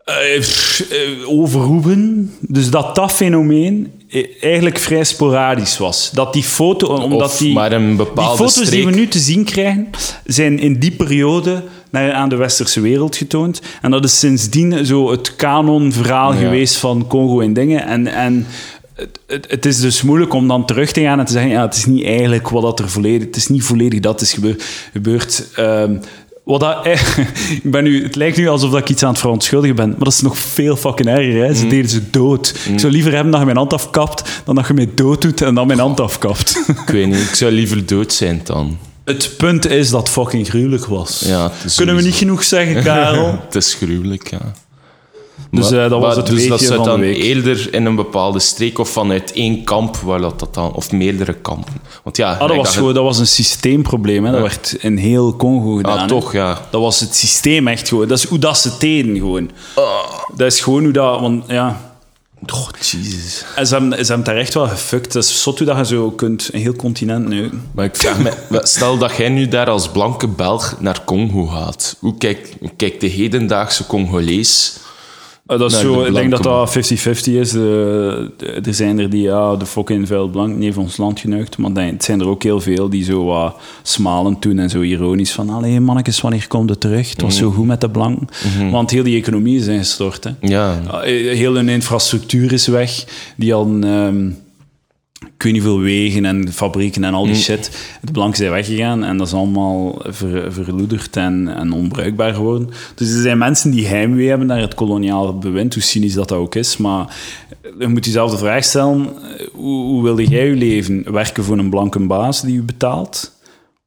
[0.04, 0.42] eh,
[1.26, 2.32] overroepen.
[2.40, 3.92] Dus dat dat fenomeen
[4.40, 6.10] eigenlijk vrij sporadisch was.
[6.12, 9.18] Dat die foto, omdat Of die, maar een bepaalde die foto's die we nu te
[9.18, 9.86] zien krijgen,
[10.24, 13.60] zijn in die periode naar, aan de westerse wereld getoond.
[13.82, 16.38] En dat is sindsdien zo het kanonverhaal Ja.
[16.38, 17.86] geweest van Congo en dingen.
[17.86, 18.46] En, en
[18.94, 21.62] het, het, het is dus moeilijk om dan terug te gaan en te zeggen, ja,
[21.62, 24.64] het is niet eigenlijk wat dat er volledig, het is niet volledig dat is gebeurd.
[24.92, 25.48] gebeurd.
[25.54, 25.96] Ehm,
[26.46, 26.86] wat dat,
[27.62, 30.12] ik ben nu, het lijkt nu alsof ik iets aan het verontschuldigen ben, maar dat
[30.12, 31.44] is nog veel fucking erger.
[31.44, 31.54] Hè?
[31.54, 32.54] Ze deden ze dood.
[32.72, 35.42] Ik zou liever hebben dat je mijn hand afkapt, dan dat je mij dood doet
[35.42, 36.62] en dan mijn hand afkapt.
[36.84, 38.78] Ik weet niet, ik zou liever dood zijn dan.
[39.04, 41.22] het punt is dat het fucking gruwelijk was.
[41.26, 43.40] Ja, Kunnen we niet genoeg zeggen, Karel?
[43.44, 44.52] het is gruwelijk, ja.
[45.56, 48.78] Dus, Maar- eh, dat was maar het dus dat dan eerder in een bepaalde streek
[48.78, 51.72] of vanuit één kamp, waar dat, dat dan, of meerdere kampen.
[52.02, 54.24] Want ja, Ah, dat, was gewoon, dat was een systeemprobleem.
[54.24, 54.32] Hè.
[54.32, 55.98] Dat werd in heel Congo gedaan.
[55.98, 56.60] Ah, toch, ja.
[56.70, 58.08] Dat was het systeem echt gewoon.
[58.08, 59.50] Dat is hoe dat ze het deden gewoon.
[60.36, 61.20] Dat is gewoon hoe dat...
[61.20, 61.80] Want, ja,
[62.52, 63.44] Oh, jezus.
[63.56, 65.12] en ze hebben, ze hebben daar echt wel gefukt.
[65.12, 67.68] Dat is zot hoe dat je zo kunt een heel continent neuken.
[67.74, 68.32] Maar ik vraag me,
[68.62, 71.96] stel dat jij nu daar als blanke Belg naar Congo gaat.
[71.98, 74.76] Hoe kijkt, hoe kijkt de hedendaagse Congolees?
[75.46, 77.54] Eh, dat is Nee, zo, ik denk dat dat 50-50 is.
[77.54, 81.58] Eh, er zijn er die ja, de fucking vuil blank niet heeft ons land geneukt.
[81.58, 84.80] Maar dan- het zijn er ook heel veel die zo wat smalend doen en zo
[84.80, 87.10] ironisch van allee mannetjes, wanneer komt het terug?
[87.10, 87.42] Het was Mhm.
[87.44, 88.28] zo goed met de blanken.
[88.70, 90.24] Want heel die economie is ingestort.
[90.24, 90.30] Hè.
[90.40, 91.00] Ja, Uh,
[91.34, 93.04] heel hun infrastructuur is weg.
[93.36, 94.30] Die ehm,
[95.36, 97.98] ik weet niet veel wegen en fabrieken en al die shit.
[98.02, 102.70] De blanken zijn weggegaan en dat is allemaal ver, verloederd en, en onbruikbaar geworden.
[102.94, 106.38] Dus er zijn mensen die heimwee hebben naar het koloniaal bewind, hoe cynisch dat, dat
[106.38, 106.76] ook is.
[106.76, 107.16] Maar
[107.78, 111.12] je moet jezelf de vraag stellen, eh, hoe, hoe wilde jij je leven?
[111.12, 113.38] Werken voor een blanke baas die u betaalt?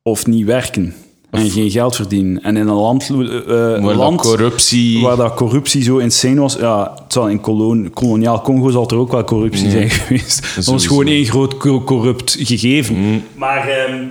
[0.04, 0.93] Of niet werken?
[1.32, 2.43] En geen geld verdienen.
[2.43, 5.01] En in een land, eh, eh, Waar dat land corruptie...
[5.01, 8.97] waar dat corruptie zo insane was, ja, het zal in kolon, koloniaal Congo zal er
[8.97, 10.41] ook wel corruptie zijn geweest.
[10.41, 10.88] Dat was sowieso.
[10.89, 13.23] gewoon één groot co- corrupt gegeven.
[13.36, 14.03] Maar ehm,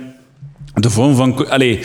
[0.73, 1.49] de vorm van...
[1.49, 1.79] Allee,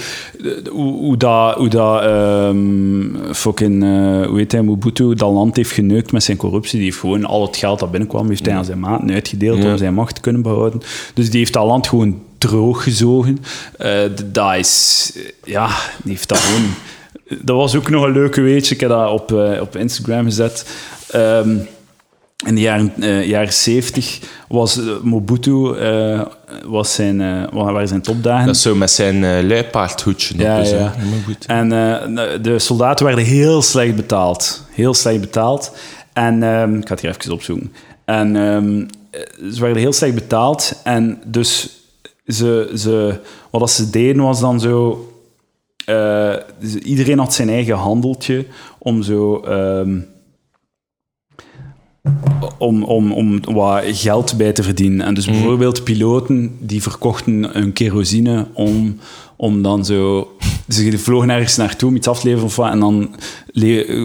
[0.71, 1.55] hoe, hoe dat...
[1.55, 3.83] Hoe dat ehm, fucking...
[3.83, 4.63] eh, hoe heet hij?
[4.63, 6.77] Mobutu dat land heeft geneukt met zijn corruptie.
[6.79, 9.71] Die heeft gewoon al het geld dat binnenkwam, heeft hij aan zijn maten uitgedeeld Ja.
[9.71, 10.81] om zijn macht te kunnen behouden.
[11.15, 12.19] Dus die heeft dat land gewoon
[12.49, 13.39] droog gezogen.
[13.79, 15.13] Eh, dat is...
[15.45, 15.67] Ja,
[16.03, 16.75] die heeft dat gewoon...
[17.45, 18.75] Dat was ook nog een leuke weetje.
[18.75, 20.67] Ik heb dat op, eh, op Instagram gezet.
[21.11, 21.57] Ehm,
[22.47, 24.19] in de jaren, eh, jaren 70
[24.49, 26.21] was eh, Mobutu eh,
[26.65, 28.47] was zijn, eh, wa- waren zijn topdagen.
[28.47, 30.35] Dat is zo met zijn eh luipaardhoedje.
[30.39, 30.77] Ja, zo.
[30.77, 30.95] ja.
[31.47, 34.65] En eh, de soldaten werden heel slecht betaald.
[34.71, 35.73] Heel slecht betaald.
[36.13, 37.73] En ehm, ik ga het hier even opzoeken.
[38.05, 38.81] En ehm,
[39.11, 40.81] eh, ze werden heel slecht betaald.
[40.85, 41.69] En dus
[42.27, 43.21] ze, ze,
[43.51, 45.09] wat dat ze deden was dan zo...
[45.85, 46.35] eh,
[46.83, 48.47] iedereen had zijn eigen handeltje
[48.79, 49.41] om zo...
[49.41, 50.01] ehm,
[52.59, 55.07] om, om, om wat geld bij te verdienen.
[55.07, 58.99] En dus bijvoorbeeld piloten die verkochten hun kerosine om,
[59.37, 60.29] om dan zo...
[60.69, 63.15] Ze vlogen ergens naartoe om iets af te leveren of wat, en dan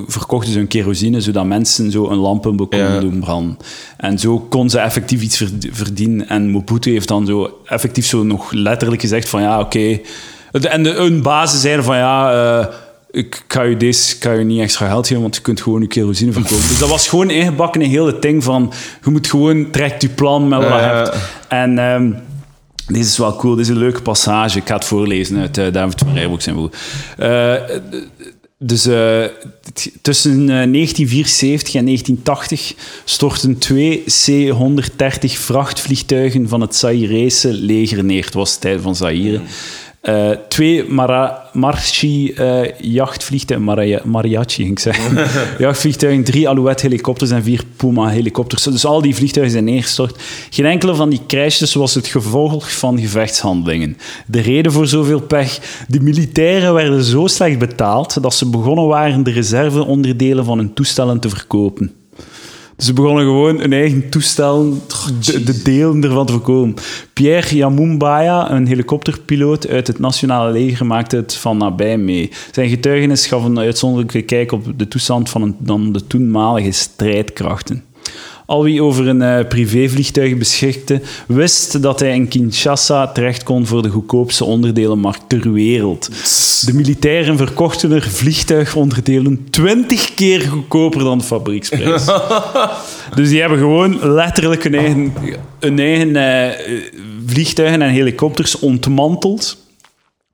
[0.07, 2.99] verkochten ze hun kerosine zodat mensen zo een lampen konden Ja.
[2.99, 3.57] doen branden.
[3.97, 6.30] En zo kon ze effectief iets verd- verdienen.
[6.30, 9.99] En Mobutu heeft dan zo effectief zo nog letterlijk gezegd van ja, oké...
[10.51, 12.32] En de, hun bazen zeiden van ja...
[12.60, 12.66] eh,
[13.12, 15.88] ik kan je, deze, kan je niet extra geld geven, want je kunt gewoon je
[15.88, 16.68] kerosine verkopen.
[16.68, 18.74] Dus dat was gewoon ingebakken een hele ding van...
[19.03, 21.16] Je moet gewoon, trekt je plan met wat je hebt.
[21.47, 22.12] En ehm,
[22.93, 24.57] deze is wel cool, dit is een leuke passage.
[24.57, 26.73] Ik ga het voorlezen uit uh, David van zijn boek.
[27.17, 27.53] Eh,
[28.61, 29.23] dus eh,
[30.01, 32.73] tussen eh, 1974 en 1980
[33.05, 38.25] stortten twee C-130 vrachtvliegtuigen van het Zairese leger neer.
[38.25, 39.41] Het was de tijd van Zaire.
[40.02, 45.28] Eh, twee Mara Marchi-jachtvliegtuigen, Maria- mariachi ging ik zeggen,
[45.66, 48.64] jachtvliegtuigen, drie Alouette-helikopters en vier Puma-helikopters.
[48.64, 50.22] Dus al die vliegtuigen zijn neergestort.
[50.50, 53.97] Geen enkele van die crashes was het gevolg van gevechtshandelingen.
[54.26, 55.60] De reden voor zoveel pech?
[55.88, 61.20] De militairen werden zo slecht betaald dat ze begonnen waren de reserveonderdelen van hun toestellen
[61.20, 61.93] te verkopen.
[62.80, 64.73] Ze begonnen gewoon hun eigen toestel,
[65.25, 66.73] de, de delen ervan te verkopen.
[67.13, 72.32] Pierre Yamumbaya, een helikopterpiloot uit het nationale leger, maakte het van nabij mee.
[72.51, 77.84] Zijn getuigenis gaf een uitzonderlijke kijk op de toestand van een, dan de toenmalige strijdkrachten.
[78.50, 83.82] Al wie over een eh, privévliegtuig beschikte, wist dat hij in Kinshasa terecht kon voor
[83.82, 86.10] de goedkoopste onderdelenmarkt ter wereld.
[86.66, 92.06] De militairen verkochten er vliegtuigonderdelen 20 keer goedkoper dan de fabrieksprijs.
[93.16, 95.14] dus die hebben gewoon letterlijk hun eigen,
[95.60, 96.50] hun eigen eh,
[97.26, 99.58] vliegtuigen en helikopters ontmanteld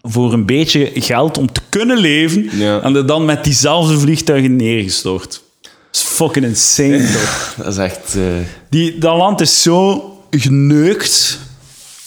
[0.02, 2.82] voor een beetje geld om te kunnen leven Ja.
[2.82, 5.44] en er dan met diezelfde vliegtuigen neergestort.
[5.96, 7.54] Is fucking insane, toch?
[7.58, 8.16] Dat is echt...
[8.16, 8.24] eh,
[8.70, 11.40] Die, dat land is zo geneukt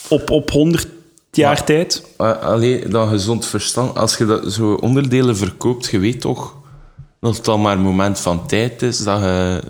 [0.08, 0.86] op, op 100
[1.32, 2.02] jaar Maar- tijd.
[2.20, 3.96] a- Allee, dat gezond verstand.
[3.98, 6.54] Als je dat zo onderdelen verkoopt, je weet toch
[7.20, 9.62] dat het al maar een moment van tijd is dat je...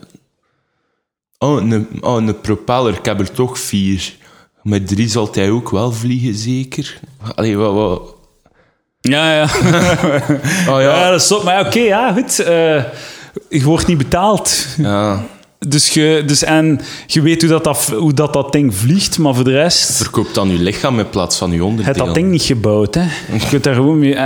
[1.38, 2.94] Oh, een, oh, een propeller.
[2.94, 4.16] Ik heb er toch vier.
[4.62, 7.00] Met drie zal hij ook wel vliegen, zeker?
[7.34, 7.72] Allee, wat...
[7.74, 8.14] wat...
[9.00, 9.44] Ja, ja.
[10.72, 11.10] Oh ja, ja.
[11.10, 11.42] dat is top.
[11.42, 12.38] Maar oké, ja, goed.
[12.38, 12.84] eh,
[13.49, 14.66] je wordt niet betaald.
[14.78, 15.24] ja.
[15.68, 19.34] Dus, je, dus en je weet hoe dat, dat, hoe dat, dat ding vliegt, maar
[19.34, 19.97] voor de rest...
[19.97, 22.07] Verkoopt dan je lichaam in plaats van je Je hebt onderdelen.
[22.07, 23.03] dat ding niet gebouwd, hè.
[23.32, 24.14] Je kunt daar gewoon mee...
[24.14, 24.24] eh,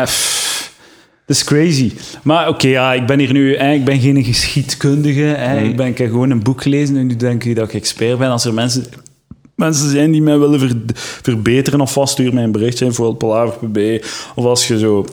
[1.27, 1.93] dat is crazy.
[2.23, 3.57] Maar oké, ja, ik ben hier nu...
[3.57, 5.21] Hè, ik ben geen geschiedkundige.
[5.21, 7.75] Hè, ik, ben, ik heb gewoon een boek gelezen en nu denk ik dat ik
[7.75, 8.31] expert ben.
[8.31, 8.85] Als er mensen,
[9.55, 10.77] mensen zijn die mij willen ver-
[11.23, 14.03] verbeteren of vast, stuur mij een berichtje voor palaver.be.
[14.35, 15.07] Of als je zo...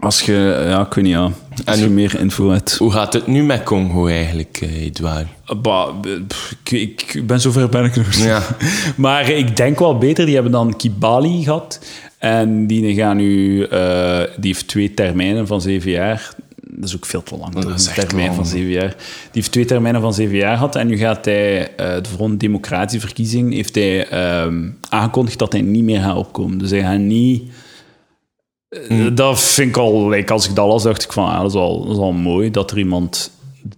[0.00, 0.64] Als je...
[0.68, 1.22] Ja, ik weet niet, ja.
[1.22, 1.32] Als
[1.64, 2.76] En je hoe- meer info hebt.
[2.76, 5.26] Hoe gaat het nu met Congo eigenlijk, eh, Edouard?
[5.62, 5.88] Bah,
[6.26, 8.12] pff, ik, ik ben zover ben ik nog.
[8.14, 8.42] Ja.
[8.96, 10.24] Maar ik denk wel beter.
[10.24, 11.80] Die hebben dan Kibali gehad.
[12.18, 13.62] En die gaan nu...
[13.62, 16.34] eh, die heeft twee termijnen van zeven jaar.
[16.70, 17.54] Dat is ook veel te lang.
[17.54, 17.74] toch?
[17.74, 18.36] is echt termijn lang.
[18.36, 18.88] van zeven jaar.
[18.96, 20.76] Die heeft twee termijnen van zeven jaar gehad.
[20.76, 21.74] En nu gaat hij...
[21.76, 26.58] eh voor een democratische verkiezing heeft hij ehm, aangekondigd dat hij niet meer gaat opkomen.
[26.58, 27.42] Dus hij gaat niet...
[28.68, 29.14] eh, Hmm.
[29.14, 30.08] Dat vind ik al...
[30.08, 31.28] like, als ik dat las, dacht ik van...
[31.28, 33.30] ah, dat, is al, dat is al mooi dat er iemand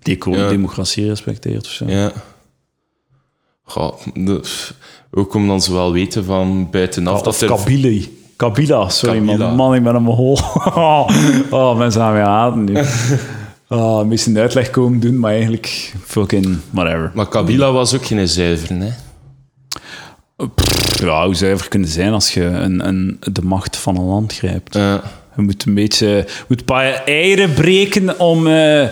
[0.02, 0.48] deco- Ja.
[0.48, 1.84] democratie respecteert of zo.
[1.88, 2.12] Ja.
[3.62, 4.40] Goh, de-
[5.10, 7.48] ook omdat ze wel weten van buitenaf dat er...
[7.48, 8.04] Kabila.
[8.36, 9.46] Kabila, sorry Kabila.
[9.46, 9.56] man.
[9.56, 10.32] Man, ik ben een hol.
[11.50, 12.76] oh, mensen gaan mij haten nu.
[13.72, 17.10] Oh, misschien een uitleg komen doen, maar eigenlijk fucking whatever.
[17.14, 18.88] Maar Kabila was ook geen zuiver, hè?
[20.54, 24.32] Pff, ja, hoe zuiver kunnen zijn als je een, een, de macht van een land
[24.34, 24.74] grijpt?
[24.74, 25.02] Ja.
[25.36, 28.46] Je moet een beetje je moet een paar eieren breken om.
[28.46, 28.88] eh,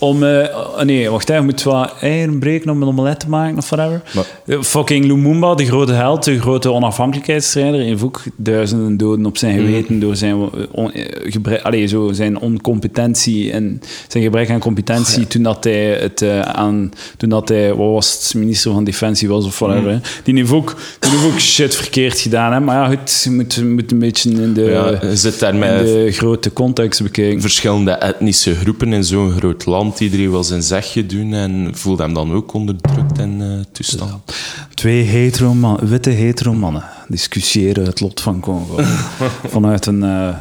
[0.00, 3.68] om oh, nee, wacht, je moet wat eieren breken om een omelet te maken of
[3.70, 4.02] whatever.
[4.14, 9.36] Maar- Eh, Fucking Lumumba, de grote held, de grote onafhankelijkheidsstrijder, heeft ook duizenden doden op
[9.38, 10.90] zijn geweten door zijn, eh, on,
[11.24, 17.28] gebrek, zo, zijn oncompetentie en zijn gebrek aan competentie toen dat hij het aan toen
[17.28, 19.90] dat hij wat was het, minister van Defensie was of whatever.
[19.90, 19.98] hè.
[20.24, 22.60] Die heeft ook, die heeft ook shit verkeerd gedaan, hè.
[22.60, 25.78] maar ja, goed, je moet, moet een beetje in de, Ja, zit daar in met
[25.86, 27.40] de grote context bekijken.
[27.40, 29.89] verschillende etnische groepen in zo'n groot land.
[29.98, 34.32] Iedereen wil zijn zegje doen en voelt hem dan ook onderdrukt en eh toestand.
[34.74, 38.76] Twee hetero man- witte hetero mannen discussiëren het lot van Congo
[39.54, 40.34] vanuit een, eh,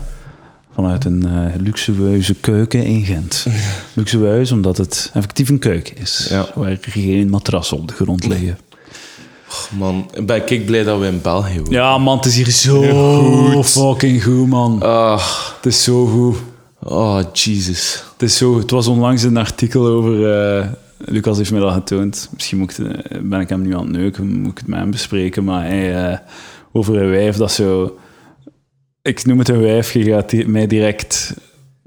[0.75, 3.45] vanuit een eh, luxueuze keuken in Gent.
[3.93, 6.47] Luxueus omdat het effectief een keuken is, Ja.
[6.55, 8.57] waar geen matrassen op de grond liggen.
[9.77, 11.71] Man, ben ik blij dat we in België wonen.
[11.71, 14.81] Ja man, het is hier zo fucking goed man.
[14.81, 15.21] Ah,
[15.55, 16.37] Het is zo goed.
[16.83, 18.03] Oh, Jesus.
[18.13, 20.33] Het, is zo, het was onlangs een artikel over.
[20.59, 20.67] eh,
[21.05, 22.29] Lucas heeft me dat getoond.
[22.33, 24.79] Misschien moet ik eh, ben ik hem nu aan het neuken, moet ik het met
[24.79, 25.43] hem bespreken.
[25.43, 26.17] Maar hij, eh,
[26.71, 27.97] over een wijf dat zo.
[29.01, 31.33] Ik noem het een wijf, je gaat mij direct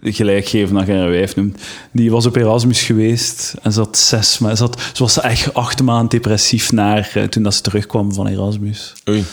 [0.01, 1.63] gelijk geven dat je een wijf noemt.
[1.93, 4.71] Die was op Erasmus geweest en zat zes maanden.
[4.93, 8.93] Ze was echt acht maanden depressief naar, toen dat ze terugkwam van Erasmus.
[9.09, 9.25] Oei.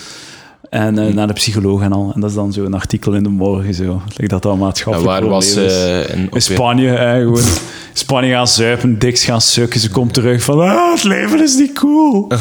[0.70, 2.12] En eh, naar de psycholoog en al.
[2.16, 4.02] En dat is dan zo'n artikel in de morgen zo.
[4.08, 6.30] Like dat dat En maatschappelijk waar was ze?
[6.32, 7.38] in, Spanje, gewoon.
[7.38, 9.80] In Spanje gaan zuipen, diks gaan sukken.
[9.80, 12.28] Ze komt terug van, ah, het leven is niet cool.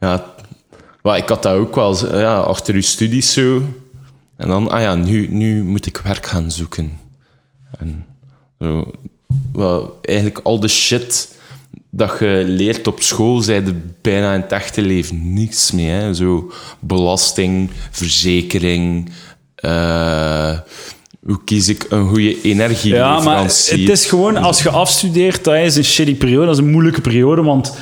[0.00, 0.24] Ja,
[1.02, 2.18] maar ik had dat ook wel.
[2.18, 3.62] Ja, achter uw studies zo.
[4.36, 6.98] En dan, ah ja, nu, nu moet ik werk gaan zoeken.
[7.78, 8.06] En
[8.60, 8.90] zo,
[9.52, 11.36] wel, eigenlijk al de shit
[11.94, 15.88] dat je leert op school, zei er bijna in het echte leven niets mee.
[15.88, 16.14] Hè?
[16.14, 19.10] Zo belasting, verzekering,
[19.54, 20.58] eh,
[21.26, 22.48] hoe kies ik een goede
[22.82, 26.46] Ja, maar het is gewoon, als je afstudeert, dat is een shitty periode.
[26.46, 27.76] Dat is een moeilijke periode, want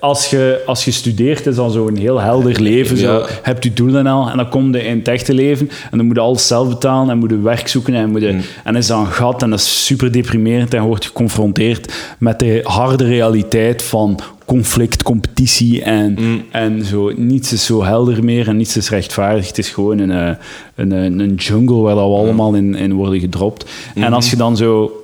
[0.00, 2.96] als je, als je studeert, is dan zo'n heel helder leven.
[2.96, 3.26] Zo, Ja.
[3.42, 6.16] hebt je doelen al, en dan kom je in het echte leven, en dan moet
[6.16, 8.98] je alles zelf betalen, en moet je werk zoeken, en, moet je, en is dat
[8.98, 13.82] een gat, en dat is super deprimerend, en je wordt geconfronteerd met de harde realiteit
[13.82, 16.18] van conflict, competitie, en,
[16.50, 17.12] en zo.
[17.16, 19.46] Niets is zo helder meer, en niets is rechtvaardig.
[19.46, 20.34] Het is gewoon een, eh,
[20.74, 23.70] een, een, jungle waar we allemaal in, in worden gedropt.
[23.94, 25.01] En als je dan zo...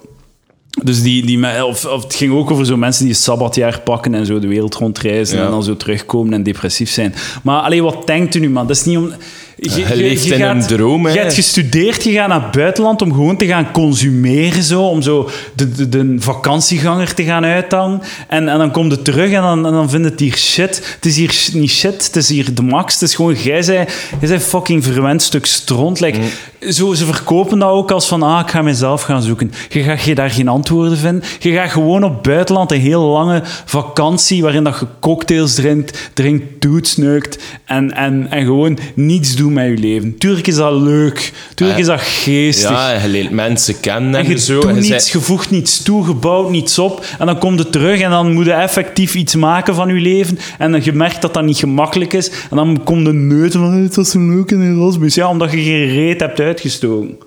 [0.83, 4.15] Dus die, die, of, of het ging ook over zo mensen die een sabbatjaar pakken
[4.15, 5.45] en zo de wereld rondreizen Ja.
[5.45, 7.15] en dan zo terugkomen en depressief zijn.
[7.43, 8.67] Maar alleen wat denkt u nu, man?
[8.67, 9.13] Dat is niet om...
[9.61, 11.13] Je, je leeft in een droom, hè.
[11.13, 15.03] Je hebt gestudeerd, je gaat naar het buitenland om gewoon te gaan consumeren, zo, om
[15.03, 18.01] zo de, de, de vakantieganger te gaan uithangen.
[18.29, 20.95] En, en dan komt het terug en dan, en dan vindt het hier shit.
[20.95, 22.93] Het is hier niet shit, het is hier de max.
[22.93, 23.87] Het is gewoon, jij zei,
[24.19, 26.01] jij zei fucking verwend stuk stront.
[26.01, 26.73] Like, Mm.
[26.73, 29.53] zo, ze verkopen dat ook als van, ah, ik ga mezelf gaan zoeken.
[29.69, 31.23] Je gaat je daar geen antwoorden vinden.
[31.39, 36.61] Je gaat gewoon op buitenland een heel lange vakantie, waarin dat je cocktails drinkt, drinkt,
[36.61, 40.19] toetsneukt en, en, en gewoon niets doet met je leven.
[40.19, 41.33] Tuurlijk is dat leuk.
[41.55, 42.71] Tuurlijk Eh, is dat geestig.
[42.71, 44.61] Ja, je leert mensen kennen en, En je zo.
[44.61, 47.05] doet niets, zei- je voegt niets toe, je bouwt niets op.
[47.19, 50.39] En dan komt het terug en dan moet je effectief iets maken van je leven.
[50.59, 52.31] En dan je merkt dat dat niet gemakkelijk is.
[52.51, 55.15] En dan komt de neuten van, "Eh, het was zo leuk in Erasmus.
[55.15, 57.19] Ja, omdat je geen reet hebt uitgestoken.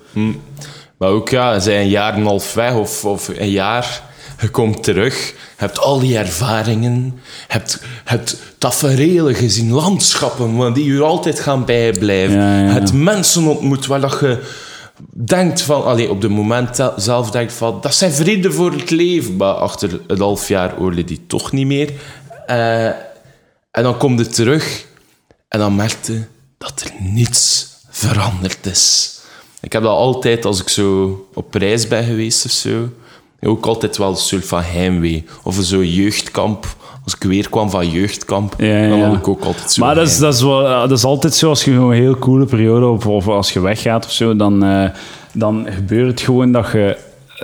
[0.98, 4.02] Maar ook, ja, zij een jaar en een half weg of, of een jaar.
[4.42, 11.02] Je komt terug, je hebt al die ervaringen, hebt, hebt tafereelen gezien, landschappen die je
[11.02, 12.36] altijd gaan bijblijven.
[12.36, 12.72] Ja, ja, ja.
[12.72, 14.38] Het mensen ontmoet waar dat je
[15.14, 19.36] denkt van, allee, op het moment zelf denkt van, dat zijn vrienden voor het leven.
[19.36, 21.90] Maar achter een half jaar oorlog die toch niet meer.
[22.46, 22.86] Eh,
[23.70, 24.86] en dan komt het terug
[25.48, 26.26] en dan merkte
[26.58, 29.16] dat er niets veranderd is.
[29.60, 32.88] Ik heb dat altijd, als ik zo op reis ben geweest of zo,
[33.46, 35.24] ook altijd wel een soort van heimwee.
[35.42, 36.66] Of zo'n jeugdkamp.
[37.04, 40.06] Als ik weer kwam van jeugdkamp, Ja, dan had ik ook altijd zo Maar dat
[40.06, 42.86] is, dat, is wel, dat is altijd zo, als je gewoon een heel coole periode,
[42.86, 44.88] of, of als je weggaat of zo, dan, eh,
[45.32, 46.96] dan gebeurt het gewoon dat je,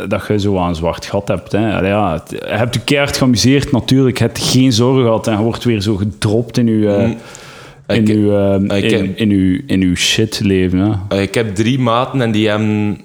[0.09, 1.53] dat je zo aan een zwart gat hebt.
[1.53, 1.75] Hè.
[1.77, 4.19] Allee, Ja, het- je hebt je keihard geamuseerd, natuurlijk.
[4.19, 8.03] Je hebt geen zorgen gehad en je wordt weer zo gedropt in je, eh, in
[8.03, 10.79] Ik- uw, eh, in, in uw, in uw shit leven.
[10.79, 11.17] Hè.
[11.17, 13.01] Eh, Ik heb drie maten en die hebben,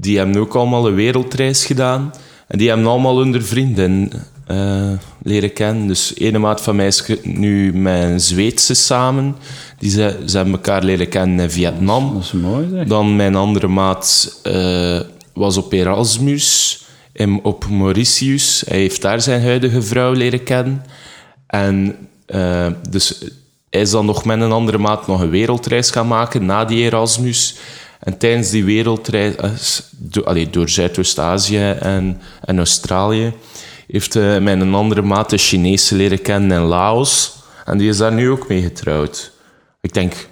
[0.00, 2.12] die hebben ook allemaal een wereldreis gedaan.
[2.46, 4.10] En die hebben allemaal hun vrienden
[4.46, 4.90] eh,
[5.22, 5.86] leren kennen.
[5.86, 9.36] Dus ene maat van mij is nu met een Zweedse samen.
[9.78, 12.14] Die ze, ze hebben elkaar leren kennen in Vietnam.
[12.14, 12.86] Dat is mooi, zeg.
[12.86, 15.00] Dan mijn andere maat eh,
[15.34, 16.80] was op Erasmus,
[17.12, 18.64] in, op Mauritius.
[18.68, 20.84] Hij heeft daar zijn huidige vrouw leren kennen.
[21.46, 21.96] En
[22.26, 23.24] eh, dus
[23.70, 26.84] hij is dan nog met een andere maat nog een wereldreis gaan maken na die
[26.84, 27.56] Erasmus.
[28.00, 29.50] En tijdens die wereldreis, eh,
[29.98, 33.32] do- door Zuidoost-Azië en, en Australië,
[33.86, 37.38] heeft hij met een andere maat de Chinese leren kennen in Laos.
[37.64, 39.32] En die is daar nu ook mee getrouwd.
[39.80, 40.28] Ik denk,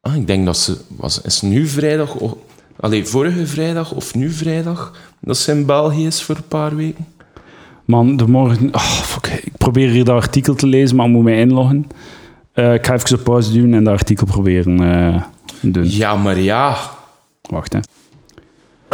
[0.00, 2.34] ah, ik denk dat ze, was, is nu vrijdag, of,
[2.80, 7.06] allee, vorige vrijdag of nu vrijdag, dat ze in België is voor een paar weken.
[7.84, 8.74] Man, de morgen...
[8.74, 9.26] Oh, fuck.
[9.26, 11.86] Ik probeer hier dat artikel te lezen, maar ik moet mij inloggen.
[12.52, 15.22] Eh, ik ga even op pauze doen en dat artikel proberen eh,
[15.72, 15.90] doen.
[15.90, 16.76] Ja, maar ja,
[17.50, 17.78] Wacht, hè.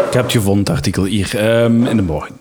[0.07, 2.39] Ik heb het gevonden, het artikel hier, ehm, in de morgen.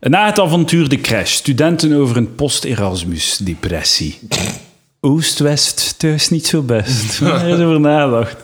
[0.00, 4.18] Na het avontuur De Crash, studenten over een post-Erasmus-depressie.
[5.00, 7.18] Oost-West, thuis niet zo best.
[7.24, 8.36] Daar is over nagedacht.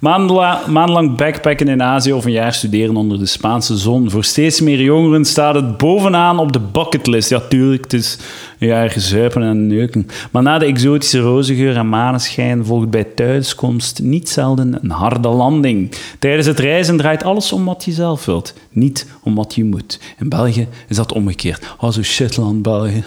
[0.00, 4.10] Maandela- Maandenlang backpacken in Azië of een jaar studeren onder de Spaanse zon.
[4.10, 7.28] Voor steeds meer jongeren staat het bovenaan op de bucketlist.
[7.28, 8.18] Ja, tuurlijk, het is
[8.58, 10.06] een jaar zuipen en neuken.
[10.30, 15.90] Maar na de exotische rozengeur en maneschijn volgt bij thuiskomst niet zelden een harde landing.
[16.18, 20.00] Tijdens het reizen draait alles om wat je zelf wilt, niet om wat je moet.
[20.18, 21.74] In België is dat omgekeerd.
[21.80, 23.04] Oh, zo shitland, België.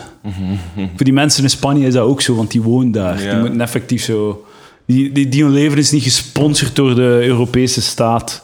[0.75, 3.17] Voor die mensen in Spanje is dat ook zo, want die wonen daar.
[3.17, 4.45] Die moeten effectief zo...
[4.91, 8.43] Die, die, leven is niet gesponsord door de Europese staat.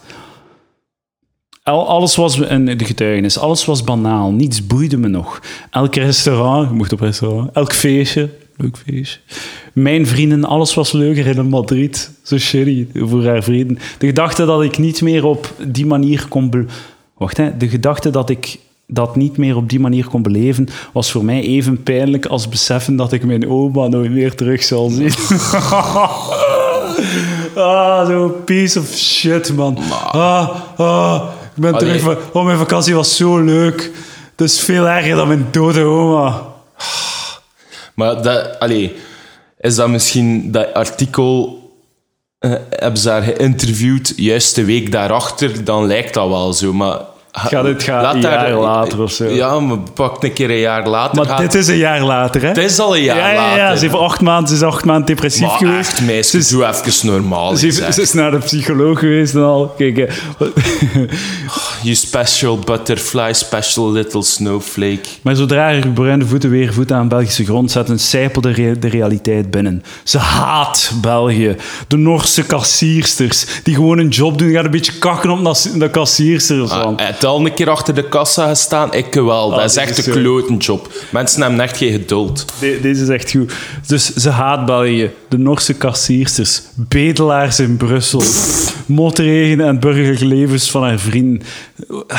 [1.64, 5.42] Al, alles was een, de getuigenis, alles was banaal, niets boeide me nog.
[5.70, 9.20] Elk restaurant, mocht op restaurant, elk feestje, leuk feestje.
[9.74, 12.12] Mijn vrienden, alles was leuker in Madrid.
[12.24, 13.78] Zo shitty voor haar vrienden.
[13.98, 16.68] De gedachte dat ik niet meer op die manier kon...
[17.18, 17.58] Wacht, hè.
[17.58, 21.42] De gedachte dat ik dat niet meer op die manier kon beleven, was voor mij
[21.42, 25.12] even pijnlijk als beseffen dat ik mijn oma nooit meer terug zal zien.
[27.56, 29.78] ah, zo'n piece of shit, man.
[30.12, 31.88] Ah, ah, ik ben Allee.
[31.88, 32.18] terug van...
[32.34, 33.92] Oh, mijn vakantie was zo leuk.
[34.36, 36.46] Dat is veel erger dan mijn dode oma.
[37.96, 38.96] Maar dat, allee,
[39.60, 41.62] is dat misschien dat artikel...
[42.40, 46.74] eh, hebben ze haar geïnterviewd juist de week daarachter, dan lijkt dat wel zo.
[46.74, 47.00] Maar
[47.38, 49.26] Ga dit gaan laat een jaar later of zo.
[49.26, 51.26] Ja, maar pak een keer een jaar later.
[51.26, 52.48] Maar dit is een jaar later, hè?
[52.48, 53.78] Het is al een jaar ja, ja, ja, later.
[53.78, 55.90] Ze heeft acht maanden, ze is acht maanden depressief Maar geweest.
[55.92, 57.56] echt, meisje, Ze is- doe even normaal.
[57.56, 57.94] Ze, heeft- zeg.
[57.94, 59.74] ze is naar de psycholoog geweest en al.
[59.78, 60.06] Kijk, hè.
[61.84, 65.00] You special butterfly, special little snowflake.
[65.22, 69.52] Maar zodra haar bruine voeten weer voeten aan Belgische grond zetten, sijpelde re- de realiteit
[69.52, 69.84] binnen.
[70.04, 71.56] Ze haat België.
[71.88, 76.72] De Noorse kassiersters, die gewoon een job doen, gaan een beetje kakken op de kassiersters.
[76.72, 76.98] Ah.
[77.28, 78.94] Al een keer achter de kassa gestaan.
[78.94, 79.50] Ik wel.
[79.50, 80.20] Dat Ah, is dit echt is een zo.
[80.20, 80.90] kloten job.
[81.12, 82.46] Mensen hebben echt geen geduld.
[82.60, 83.54] De- deze is echt goed.
[83.88, 85.12] Dus ze haat België.
[85.30, 88.24] De Noorse kassiersters, bedelaars in Brussel,
[88.86, 91.42] motregen en burgerlijke levens van haar vrienden.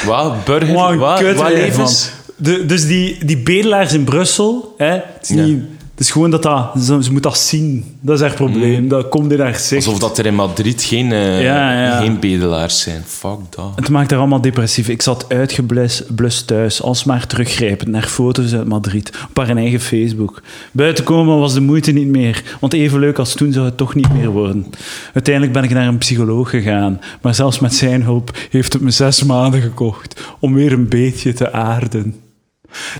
[0.06, 0.44] Wat?
[0.44, 0.74] Burger?
[0.74, 1.20] Wat wat?
[1.52, 2.10] levens?
[2.36, 5.42] De, dus die, die bedelaars in Brussel, hè, het, is Ja.
[5.44, 5.62] niet,
[5.98, 7.84] het is gewoon dat, dat ze, ze moet dat zien.
[8.00, 8.88] Dat is haar probleem.
[8.88, 9.86] Dat komt in haar gezicht.
[9.86, 12.00] Alsof dat er in Madrid geen, eh, Ja, ja.
[12.00, 13.02] geen bedelaars zijn.
[13.06, 13.72] Fuck dat.
[13.76, 14.88] Het maakt haar allemaal depressief.
[14.88, 20.42] Ik zat uitgeblust blust thuis, alsmaar teruggrijpend naar foto's uit Madrid, op haar eigen Facebook.
[20.72, 23.94] Buiten komen was de moeite niet meer, want even leuk als toen zou het toch
[23.94, 24.66] niet meer worden.
[25.14, 28.90] Uiteindelijk ben ik naar een psycholoog gegaan, maar zelfs met zijn hulp heeft het me
[28.90, 32.14] zes maanden gekocht om weer een beetje te aarden.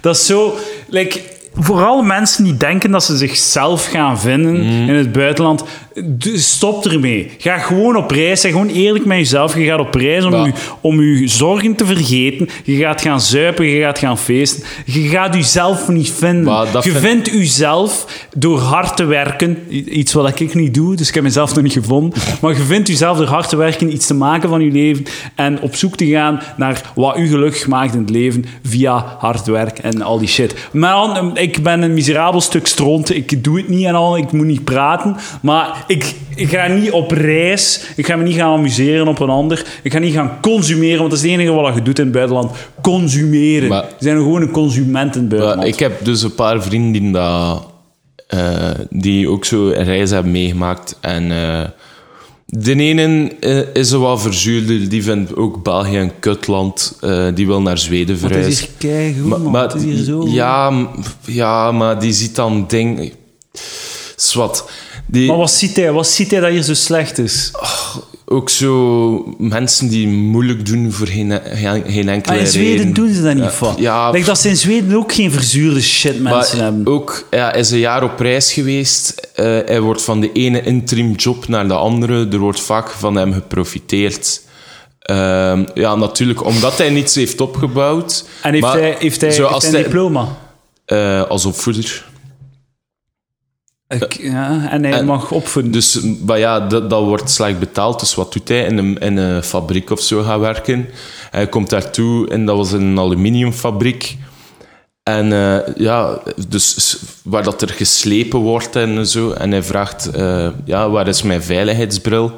[0.00, 0.54] Dat is zo...
[0.88, 1.20] Like,
[1.60, 5.64] vooral mensen die denken dat ze zichzelf gaan vinden in het buitenland,
[6.34, 7.30] stop ermee.
[7.38, 8.40] Ga gewoon op reis.
[8.40, 9.54] Zeg gewoon eerlijk met jezelf.
[9.56, 10.44] Je gaat op reis om, Ja.
[10.44, 12.48] je, om je zorgen te vergeten.
[12.64, 14.62] Je gaat gaan zuipen, je gaat gaan feesten.
[14.84, 16.66] Je gaat jezelf niet vinden.
[16.72, 18.06] Je vind- vindt jezelf
[18.36, 19.58] door hard te werken.
[19.98, 22.20] Iets wat ik niet doe, dus ik heb mezelf nog niet gevonden.
[22.40, 25.04] Maar je vindt jezelf door hard te werken, iets te maken van je leven
[25.34, 29.46] en op zoek te gaan naar wat u gelukkig maakt in het leven via hard
[29.46, 30.54] werk en al die shit.
[30.72, 33.14] Maar dan, ik ben een miserabel stuk stront.
[33.14, 34.16] Ik doe het niet en al.
[34.16, 35.16] Ik moet niet praten.
[35.42, 37.84] Maar ik, ik ga niet op reis.
[37.96, 39.64] Ik ga me niet gaan amuseren op een ander.
[39.82, 42.14] Ik ga niet gaan consumeren, want dat is het enige wat je doet in het
[42.14, 42.50] buitenland.
[42.82, 43.68] Consumeren.
[43.68, 45.74] Maar- We zijn gewoon een consument in het Maar buitenland.
[45.74, 47.66] ik heb dus een paar vrienden die, dat,
[48.26, 50.98] eh, die ook zo een reis hebben meegemaakt.
[51.00, 51.64] En eh,
[52.50, 54.88] de ene eh, is er wat verzuurder.
[54.88, 56.96] Die vindt ook België een kutland.
[57.00, 58.68] Eh, die wil naar Zweden Want het is verhuizen.
[58.78, 59.54] hier keigoed, man.
[59.62, 60.26] het is hier zo...
[60.28, 60.88] ja,
[61.24, 63.12] ja, maar die ziet dan ding...
[64.16, 64.70] Zwat.
[65.06, 65.92] Die, Maar wat ziet hij?
[65.92, 67.52] Wat ziet hij dat hier zo slecht is?
[68.30, 72.92] Ook zo mensen die moeilijk doen voor geen, geen, geen enkele Ah, in Zweden reden.
[72.94, 73.74] doen ze dat niet Ja, van.
[73.78, 76.92] ja, Denk dat ze in Zweden ook geen verzuurde shit mensen Maar hebben.
[76.94, 79.28] ook, ja, hij is een jaar op reis geweest.
[79.34, 82.28] Eh, hij wordt van de ene interim job naar de andere.
[82.32, 84.40] Er wordt vaak van hem geprofiteerd.
[85.00, 88.24] Ehm, ja, natuurlijk, omdat hij niets heeft opgebouwd.
[88.42, 90.28] En heeft Maar hij, heeft hij, heeft hij een hij- diploma?
[90.84, 92.04] eh, als opvoeder.
[93.88, 95.72] Ik- ja, en hij en- mag opvoeden.
[95.72, 98.00] Dus maar ja, dat, dat wordt slecht betaald.
[98.00, 98.64] Dus wat doet hij?
[98.64, 100.88] In een, in een fabriek of zo gaan werken.
[101.30, 104.16] Hij komt daartoe en dat was een aluminiumfabriek.
[105.02, 109.30] En eh, ja, dus waar dat er geslepen wordt en zo.
[109.30, 112.32] En hij vraagt, eh, ja, waar is mijn veiligheidsbril?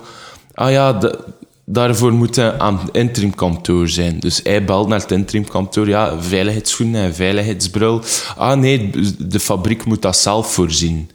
[0.55, 1.19] Ah ja, de-
[1.65, 4.19] daarvoor moet hij aan het interimkantoor zijn.
[4.21, 5.89] Dus hij belt naar het interimkantoor.
[5.89, 8.03] Ja, veiligheidsschoenen en veiligheidsbril.
[8.37, 11.11] Ah nee, de fabriek moet dat zelf voorzien.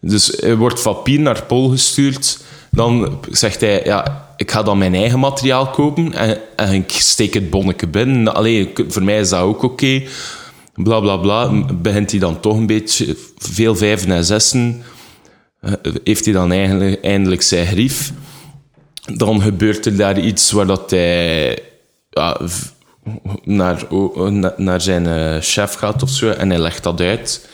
[0.00, 2.38] Dus er wordt papier naar Pol gestuurd.
[2.70, 6.12] Dan zegt hij, ja, ik ga dan mijn eigen materiaal kopen
[6.56, 8.34] en, ik steek het bonnetje binnen.
[8.34, 10.02] Allee, voor mij is dat ook oké.
[10.74, 11.64] Bla, bla, bla.
[11.74, 14.82] Begint hij dan toch een beetje veel vijven en zessen.
[15.60, 15.72] eh,
[16.04, 18.12] Heeft hij dan eigenlijk, eindelijk zijn grief.
[19.14, 21.58] Dan gebeurt er daar iets waar dat hij
[22.10, 22.40] ja,
[23.44, 23.84] naar,
[24.56, 27.48] naar zijn eh, chef gaat of zo en hij legt dat uit.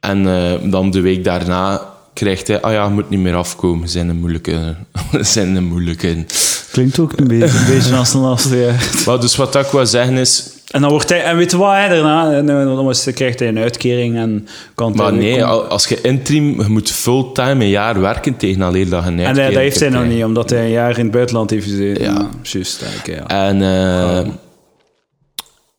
[0.00, 1.82] En eh, dan de week daarna
[2.12, 4.74] krijgt hij, ah ja, je moet niet meer afkomen, zijn een moeilijke,
[5.34, 6.24] zijn een moeilijke.
[6.72, 8.74] Klinkt ook een beetje, een beetje als een jaar.
[9.06, 11.70] Maar dus wat ik wou zeggen is, En dan wordt hij, en weet je wat
[11.70, 12.32] hij daarna?
[12.32, 16.90] En Dan krijgt hij een uitkering en kan maar nee, als je interim, je moet
[16.90, 19.88] fulltime een jaar werken tegen alleen dat je een En uitkering dat, dat heeft hij
[19.88, 22.04] nog niet, omdat hij een jaar in het buitenland heeft gezeten.
[22.04, 22.28] Ja.
[22.42, 22.84] juist.
[23.04, 23.26] ja.
[23.26, 24.32] En eh,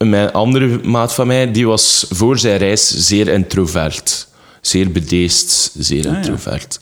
[0.10, 4.28] mijn andere maat van mij, die was voor zijn reis zeer introvert.
[4.62, 6.16] Zeer bedeesd, zeer ja.
[6.16, 6.80] introvert.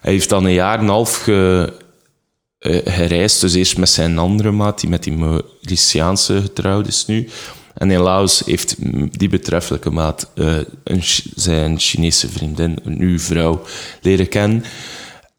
[0.00, 1.72] Hij heeft dan een jaar en een half ge,
[2.58, 3.40] eh, gereisd.
[3.40, 7.28] Dus eerst met zijn andere maat, die met die Mauritiaanse getrouwd is nu.
[7.74, 8.76] En in Laos heeft
[9.10, 11.02] die betreffelijke maat eh, een,
[11.34, 13.62] zijn Chinese vriendin, nieuwe vrouw,
[14.00, 14.64] leren kennen.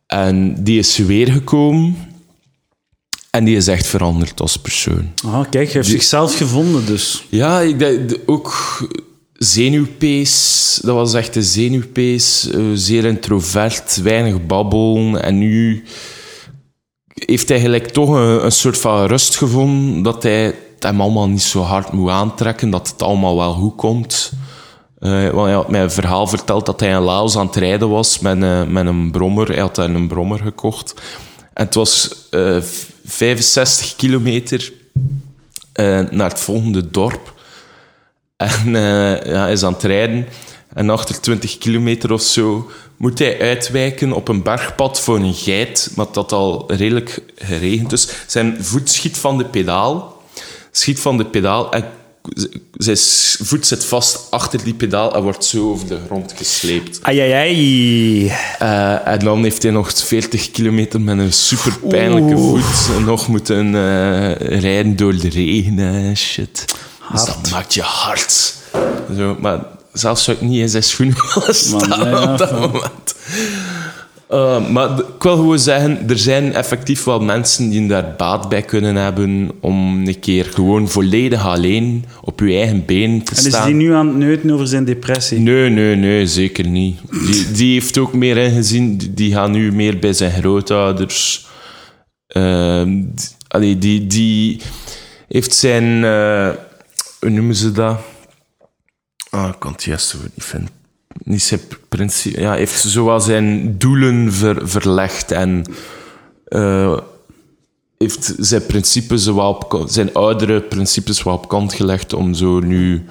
[0.07, 2.14] En die is weer gekomen.
[3.35, 5.11] En die is echt veranderd als persoon.
[5.25, 7.25] Ah, kijk, hij heeft zichzelf gevonden dus.
[7.29, 8.53] Ja, ik denk de- ook
[9.33, 10.79] zenuwpees.
[10.83, 12.49] Dat was echt een zenuwpees.
[12.49, 15.23] eh, zeer introvert, weinig babbelen.
[15.23, 15.83] En nu
[17.13, 20.01] heeft hij gelijk toch een, een soort van rust gevonden.
[20.03, 22.69] Dat hij het hem allemaal niet zo hard moet aantrekken.
[22.69, 24.31] Dat het allemaal wel goed komt.
[24.99, 27.89] Eh, want hij had mij een verhaal verteld dat hij in Laos aan het rijden
[27.89, 29.47] was met, een- met een brommer.
[29.47, 30.93] Hij had daar een brommer gekocht.
[31.53, 32.57] En het was eh,
[33.05, 34.73] 65 kilometer
[35.73, 37.33] eh, naar het volgende dorp.
[38.37, 40.25] En eh, ja, hij is aan het rijden.
[40.73, 45.91] En achter 20 kilometer of zo moet hij uitwijken op een bergpad voor een geit,
[45.95, 48.07] maar dat al redelijk geregend is.
[48.27, 50.21] Zijn voet schiet van de pedaal.
[50.71, 51.85] Schiet van de pedaal en
[52.77, 52.97] zijn
[53.47, 56.99] voet zit vast achter die pedaal en wordt zo over de grond gesleept.
[57.01, 58.27] Ai, ai, ai.
[58.59, 63.75] Eh, en dan heeft hij nog 40 kilometer met een super pijnlijke voet nog moeten
[63.75, 66.65] eh, rijden door de regen en shit.
[67.11, 68.53] Dus dat maakt je hard.
[69.17, 69.59] Zo, maar
[69.93, 72.59] zelfs zou ik niet in zijn schoenen willen staan nee, ja, op dat ja.
[72.59, 73.15] moment.
[74.35, 78.61] Eh, maar ik wil gewoon zeggen, er zijn effectief wel mensen die daar baat bij
[78.61, 83.45] kunnen hebben om een keer gewoon volledig alleen op je eigen been te En is
[83.45, 83.65] staan.
[83.65, 85.39] die nu aan het neuten over zijn depressie?
[85.39, 86.99] Nee, nee, nee, zeker niet.
[87.25, 88.97] Die, die heeft ook meer ingezien.
[88.97, 91.47] Die, die gaat nu meer bij zijn grootouders.
[92.27, 94.61] D- allee, die, die
[95.27, 96.03] heeft zijn...
[96.03, 96.49] eh,
[97.19, 97.97] hoe noemen ze dat?
[99.29, 100.69] Ah, ik kan het woord niet vinden.
[101.23, 101.59] Niet zijn
[101.89, 102.41] principe...
[102.41, 105.63] Ja, heeft zowel zijn doelen ver, verlegd en...
[106.45, 106.97] eh,
[107.97, 113.05] heeft zijn principes wel op, zijn oudere principes wel op kant gelegd om zo nu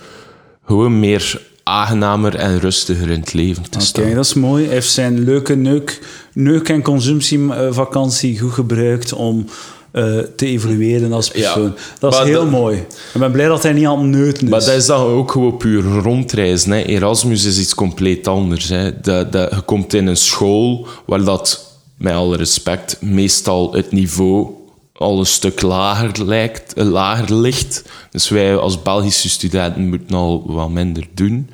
[0.64, 4.14] gewoon meer aangenamer en rustiger in het leven te Oké, staan.
[4.14, 4.64] dat is mooi.
[4.64, 6.00] Hij heeft zijn leuke neuk,
[6.32, 9.46] neuk- en consumptievakantie goed gebruikt om
[9.95, 11.74] eh, te evolueren als persoon.
[11.99, 12.76] dat is heel dat- mooi.
[13.14, 14.49] Ik ben blij dat hij niet aan het neuten is.
[14.51, 16.70] Maar dat is dan ook gewoon puur rondreizen.
[16.70, 16.82] Hè.
[16.82, 18.68] Erasmus is iets compleet anders.
[18.68, 19.01] Hè.
[19.01, 24.47] Dat, dat, je komt in een school waar dat, met alle respect, meestal het niveau
[24.92, 27.82] al een stuk lager, lijkt, eh, lager ligt.
[28.11, 31.51] Dus wij als Belgische studenten moeten al wat minder doen.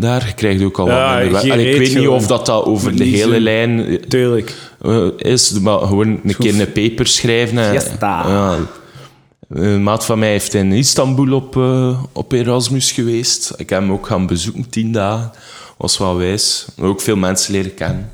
[0.00, 1.52] Daar je krijgt ook al Ja, wat minder...
[1.52, 4.54] Allee, ik weet niet of dat, dat over de hele zo- lijn Tuurlijk.
[4.82, 7.72] eh, is, maar gewoon een keer een paper schrijven.
[8.00, 8.56] Ja.
[9.48, 13.52] Een maat van mij heeft in Istanbul op, eh, op Erasmus geweest.
[13.56, 15.30] Ik heb hem ook gaan bezoeken, tien dagen.
[15.76, 16.66] Was wel wijs.
[16.80, 18.10] Ook veel mensen leren kennen.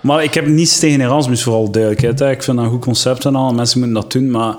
[0.00, 2.18] Maar ik heb niets tegen Erasmus, vooral duidelijkheid.
[2.18, 2.30] hè.
[2.30, 3.52] Ik vind dat een goed concept en al.
[3.54, 4.56] Mensen moeten dat doen, maar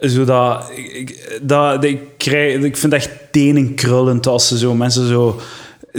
[0.00, 5.40] zodat, ik, dat, ik, krijg, ik vind het echt tenenkrullend als ze zo mensen zo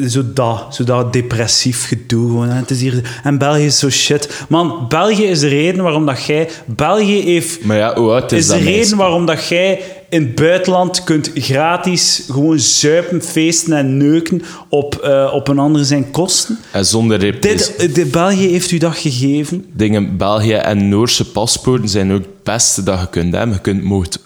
[0.07, 2.27] Zo dat, zo dat depressief gedoe.
[2.27, 2.55] Gewoon, hè.
[2.55, 4.45] Het is hier, en België is zo shit.
[4.49, 6.49] Man, België is de reden waarom dat jij...
[6.65, 7.63] België heeft...
[7.63, 8.95] Maar ja, hoe oud is, is de dat reden meisje?
[8.95, 15.31] waarom dat jij in het buitenland kunt gratis gewoon zuipen, feesten en neuken op, eh,
[15.33, 16.57] op een ander zijn kosten.
[16.71, 19.65] En zonder repres- Dit, de België heeft u dat gegeven.
[19.73, 23.55] dingen, België en Noorse paspoorten zijn ook het beste dat je kunt hebben.
[23.55, 24.19] Je kunt mocht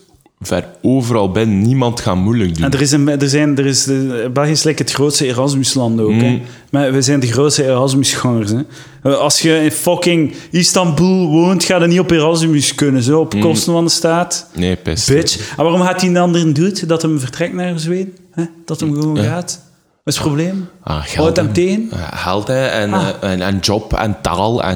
[0.43, 2.63] ver overal binnen, niemand gaat moeilijk doen.
[2.65, 5.99] En er is een, er zijn, er is de, België is like het grootste Erasmusland
[6.01, 6.11] ook.
[6.21, 6.41] Hè.
[6.71, 8.51] Maar we zijn de grootste Erasmusgangers.
[8.51, 8.59] Hè.
[9.03, 13.03] Eh, Als je in fucking Istanbul woont, ga je niet op Erasmus kunnen.
[13.03, 14.47] Zo, op kosten van de staat.
[14.55, 15.07] Nee, pest.
[15.09, 15.37] Bitch.
[15.57, 16.87] En waarom gaat hij dan erin doet?
[16.87, 18.13] Dat hem vertrekt naar Zweden?
[18.31, 18.43] Hè?
[18.65, 19.61] Dat hem gewoon gaat?
[20.03, 20.67] Wat is het probleem?
[20.83, 21.53] Ah, Houdt geld, hem hè.
[21.53, 21.87] tegen?
[21.91, 23.07] Ja, Geld hè, en, Ah.
[23.21, 24.63] eh, en, en job en taal.
[24.63, 24.75] En,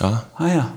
[0.00, 0.72] ja, Ah ja.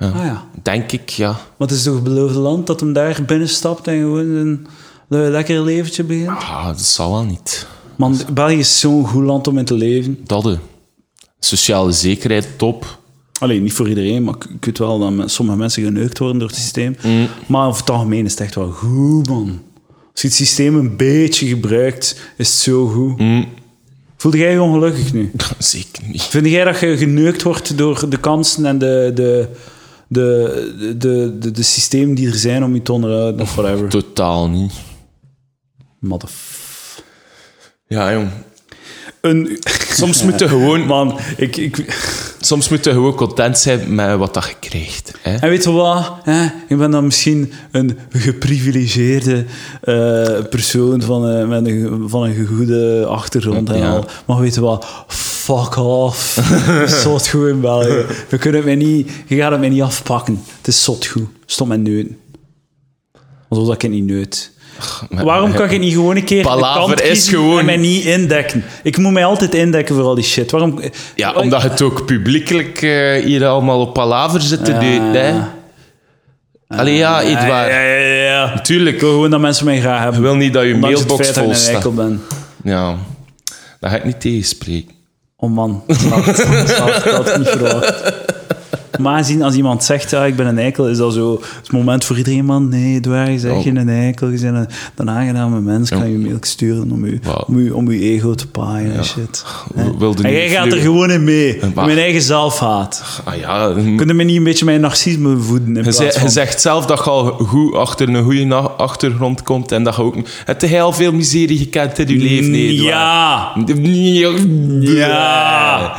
[0.00, 0.44] Ah ja.
[0.62, 1.30] denk ik, ja.
[1.30, 4.66] Maar het is toch het beloofde land dat hem daar binnenstapt en gewoon een
[5.08, 6.28] le- lekker leventje begint?
[6.28, 7.66] Ah, dat zal wel niet.
[7.96, 10.18] Man, België is zo'n goed land om in te leven.
[10.26, 10.54] Dat hè.
[11.38, 12.98] Sociale zekerheid, top.
[13.38, 16.48] Alleen niet voor iedereen, maar ik, ik weet wel dat sommige mensen geneukt worden door
[16.48, 16.96] het systeem.
[17.02, 17.26] Mm.
[17.46, 19.60] Maar over het algemeen is het echt wel goed, man.
[20.12, 23.18] Als je het systeem een beetje gebruikt, is het zo goed.
[23.18, 23.46] Mm.
[24.16, 25.30] Voelde jij je ongelukkig nu?
[25.58, 26.22] Zeker niet.
[26.22, 29.48] Vind jij dat je geneukt wordt door de kansen en de, de,
[30.12, 33.88] de, de, de, de systemen die er zijn om je te onderhouden of whatever?
[33.88, 34.72] Totaal niet.
[35.98, 37.02] Motherf...
[37.86, 38.30] Ja, jong.
[39.20, 39.58] Een...
[39.92, 41.98] Soms moet je gewoon, Man, ik, ik...
[42.40, 45.12] soms moet je gewoon content zijn met wat dat je krijgt.
[45.20, 45.34] Hè?
[45.36, 46.12] En weet je wat?
[46.22, 46.44] Hè?
[46.68, 49.44] Ik ben dan misschien een geprivilegeerde
[49.82, 53.90] eh, persoon van, met een, van een goede achtergrond en Ja.
[53.90, 54.04] al.
[54.26, 54.86] Maar weet je wat?
[55.08, 56.38] Fuck off.
[57.02, 58.04] zot goed in België.
[58.28, 60.42] We kunnen het mij niet, je gaat het mij niet afpakken.
[60.56, 61.28] Het is zot goed.
[61.46, 62.16] Stop met neuten.
[63.48, 64.52] Alsof dat ik het niet neut.
[65.10, 68.04] Waarom kan je niet gewoon een keer Palaver de kant is gewoon- en mij niet
[68.04, 68.64] indekken?
[68.82, 70.50] Ik moet mij altijd indekken voor al die shit.
[70.50, 70.80] Waarom...
[71.14, 74.78] Ja, omdat het ook publiekelijk eh, hier allemaal op palaver zit te Ja.
[74.80, 75.14] doen.
[75.14, 75.34] Hè?
[76.68, 77.70] Allee, ja, Ja, Edouard.
[77.70, 78.54] ja, ja, ja, ja.
[78.54, 79.00] Ik Tuurlijk.
[79.00, 80.20] wil gewoon dat mensen mij graag hebben.
[80.20, 81.94] Je wil niet dat je Ondanks mailbox vol ik staat.
[81.94, 82.22] ben.
[82.64, 82.96] Ja,
[83.80, 84.94] dat ga ik niet tegenspreken.
[85.36, 88.02] Oh man, dat had ik niet verwacht.
[89.00, 92.04] Maar zien als iemand zegt, ja, ik ben een eikel, is dat zo het moment
[92.04, 92.68] voor iedereen, man.
[92.68, 93.64] Nee, Edouard, zeg Oh.
[93.64, 94.28] je een eikel.
[94.28, 97.90] Je bent een, een aangename mens, kan je mail sturen om je, om je, om
[97.90, 99.44] je ego te paaien en shit.
[100.22, 101.60] En jij gaat er gewoon in mee.
[101.74, 103.20] Mijn eigen zelfhaat.
[103.24, 106.04] Ah ja, Kun je me niet een beetje mijn narcisme voeden in je, van...
[106.04, 110.02] je zegt zelf dat je al goed achter een goede achtergrond komt en dat je
[110.02, 110.16] ook...
[110.44, 112.82] Heb je heel veel miserie gekend in je leven, nee?
[112.82, 113.52] Ja!
[114.80, 115.94] Ja.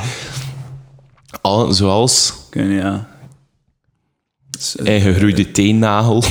[1.42, 3.08] Al, zoals Kun je, ja.
[4.84, 6.24] eigen gegroeide teennagel.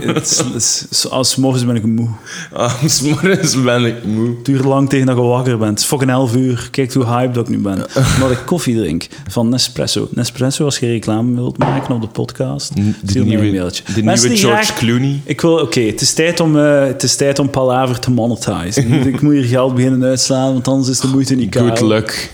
[1.10, 2.08] Als morgens ben ik moe.
[2.52, 4.28] Ah, 's morgens ben ik moe.
[4.28, 5.70] Het duurt lang tegen dat je wakker bent.
[5.70, 6.68] Het is fucking 11 uur.
[6.70, 7.74] Kijk hoe hype dat ik nu ben.
[8.14, 10.08] Omdat ik koffie drink van Nespresso.
[10.10, 12.82] Nespresso, als je reclame wilt maken op de podcast, De
[13.20, 13.82] een nieuwe, mailtje.
[13.94, 15.20] de Mensen nieuwe George graag- Clooney.
[15.24, 18.92] Ik wil, oké, het is tijd om, eh, het is tijd om Palaver te monetizen.
[19.14, 21.88] Ik moet- hier geld beginnen uitslaan, want anders is de moeite niet Good kaal.
[21.88, 22.32] luck.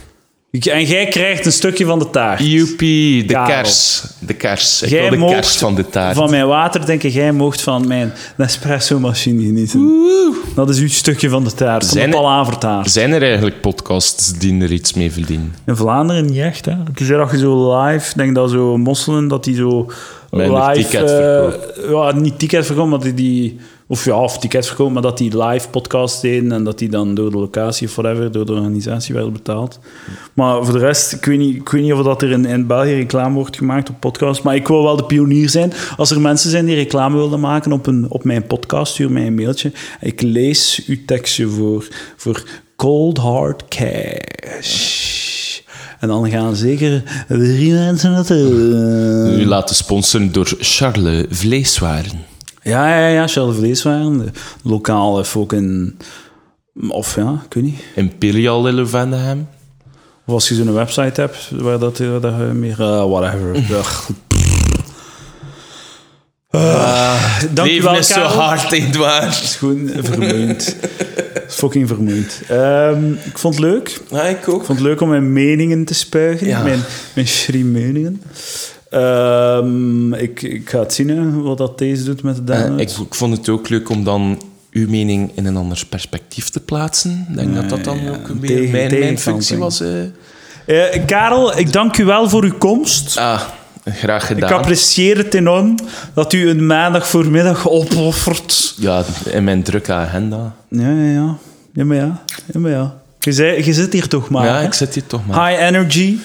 [0.51, 2.41] En jij krijgt een stukje van de taart.
[2.45, 3.47] Joepie, de Karel.
[3.63, 4.03] kers.
[4.19, 4.83] De kers.
[4.83, 6.17] Ik Jij wil de moogt kers van de taart.
[6.17, 10.05] Van mijn water denken, jij mocht van mijn Nespresso-machine genieten.
[10.55, 12.91] Dat is uw stukje van de taart, van Zijn de er- Palavertaart.
[12.91, 15.55] Zijn er eigenlijk podcasts die er iets mee verdienen?
[15.67, 16.73] In Vlaanderen niet echt, hè.
[16.73, 19.91] Het is dat je zo live, ik denk dat zo mosselen, dat die zo
[20.31, 20.89] Weinig live...
[20.89, 23.59] ticket eh, ja, niet ticket verkopen, maar die, die...
[23.91, 27.15] Of ja, of ticket verkopen, maar dat die live podcast deden en dat die dan
[27.15, 29.79] door de locatie of whatever, door de organisatie werden betaald.
[30.35, 32.67] Maar voor de rest, ik weet niet, ik weet niet of dat er in, in
[32.67, 35.73] België reclame wordt gemaakt op podcast, maar ik wil wel de pionier zijn.
[35.97, 39.27] Als er mensen zijn die reclame willen maken op, een, op mijn podcast, stuur mij
[39.27, 39.73] een mailtje.
[40.01, 42.45] Ik lees uw tekstje voor, voor
[42.77, 45.07] Cold Hard Cash.
[46.01, 48.31] En dan gaan zeker drie mensen het...
[48.31, 48.37] eh,
[49.39, 52.25] U laten sponsoren door Charles Vleeswaren.
[52.69, 54.31] Ja, ja, ja, Charles Vleeswaren, de
[54.63, 55.95] lokale fucking...
[56.89, 57.81] Of ja, ik weet niet.
[57.95, 59.49] Imperial in Levendehem.
[60.27, 62.81] Of als je zo'n website hebt waar dat, waar dat je meer...
[62.81, 63.57] eh, whatever.
[66.51, 69.43] Uh, dank je Leven is zo hard, Het Edouard.
[69.43, 70.77] is gewoon vermoeiend.
[71.35, 72.41] Het fucking vermoeiend.
[72.49, 74.01] Ehm, ik vond het leuk.
[74.11, 74.61] Ja, ik ook.
[74.61, 76.47] Ik vond het leuk om mijn meningen te spuigen.
[76.47, 76.63] Ja.
[76.63, 76.81] Mijn,
[77.15, 78.23] mijn meningen.
[78.91, 82.93] Ehm, ik, ik ga het zien hè, wat dat deze doet met de Eh, downloads.
[82.99, 86.61] ik, ik vond het ook leuk om dan uw mening in een ander perspectief te
[86.61, 87.27] plaatsen.
[87.31, 89.81] Ik denk dat dat dan ook een beetje mijn, mijn functie was.
[89.81, 90.03] eh.
[90.95, 93.17] Eh, Karel, ik dank u wel voor uw komst.
[93.19, 93.41] Ah,
[93.85, 94.53] graag Ik gedaan.
[94.53, 95.75] apprecieer het enorm
[96.15, 98.75] dat u een maandag voormiddag opoffert.
[98.79, 100.55] Ja, in mijn drukke agenda.
[100.69, 101.37] Ja, ja, ja.
[101.73, 102.23] Ja, maar ja.
[102.53, 102.95] Ja, maar ja.
[103.19, 104.45] Je, zit hier toch maar.
[104.47, 104.65] Ja, hè?
[104.67, 105.49] ik zit hier toch maar.
[105.49, 106.17] High energy.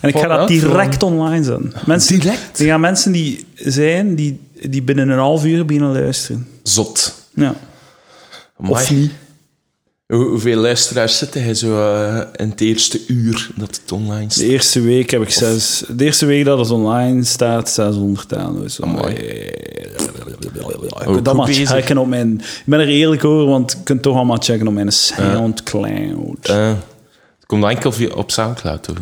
[0.00, 1.72] En ik ga dat direct online zetten.
[1.86, 2.58] Mensen, Direct?
[2.58, 6.46] Er gaan mensen die zijn die, die binnen een half uur beginnen luisteren.
[6.62, 7.14] Zot.
[7.34, 7.54] Ja.
[8.60, 8.72] Amai.
[8.72, 9.10] Of niet.
[10.06, 14.32] Hoe- hoeveel luisteraars zitten hij zo eh, in het eerste uur dat het online De
[14.32, 14.44] staat?
[14.44, 15.84] eerste week heb ik zes...
[15.88, 18.80] De eerste week dat het online staat, 600 downloads.
[18.82, 19.14] Amai.
[19.14, 21.68] Ik dat maar bezig.
[21.70, 22.34] checken op mijn...
[22.38, 26.46] Ik ben er eerlijk over, want je kunt toch allemaal checken op mijn Soundcloud.
[26.48, 28.88] Eh, het komt enkel via, op Soundcloud.
[28.90, 28.96] Of,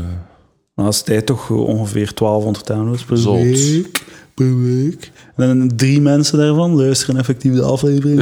[0.77, 0.89] eh.
[0.89, 3.41] Is tijd toch ongeveer 1200 downloads per Zot.
[3.41, 4.05] week.
[4.35, 5.11] Per week.
[5.37, 8.21] En dan drie mensen daarvan luisteren effectief de aflevering.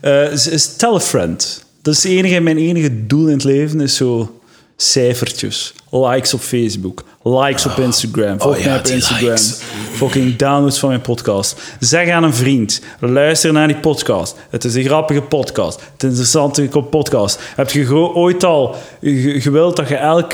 [0.00, 1.64] Eh, is, is Tell a Friend.
[1.82, 4.40] Dat is het enige, mijn enige doel in het leven is zo
[4.76, 5.74] cijfertjes.
[5.90, 7.04] Likes op Facebook.
[7.22, 8.40] Likes op Instagram.
[8.40, 9.28] Volg Oh ja, mij op Instagram.
[9.28, 9.60] likes.
[9.92, 11.60] Fucking downloads van mijn podcast.
[11.80, 12.80] Zeg aan een vriend.
[13.00, 14.36] Luister naar die podcast.
[14.50, 15.74] Het is een grappige podcast.
[15.80, 17.38] Het is een interessante podcast.
[17.56, 20.32] Heb je ooit al ge- gewild dat je elk...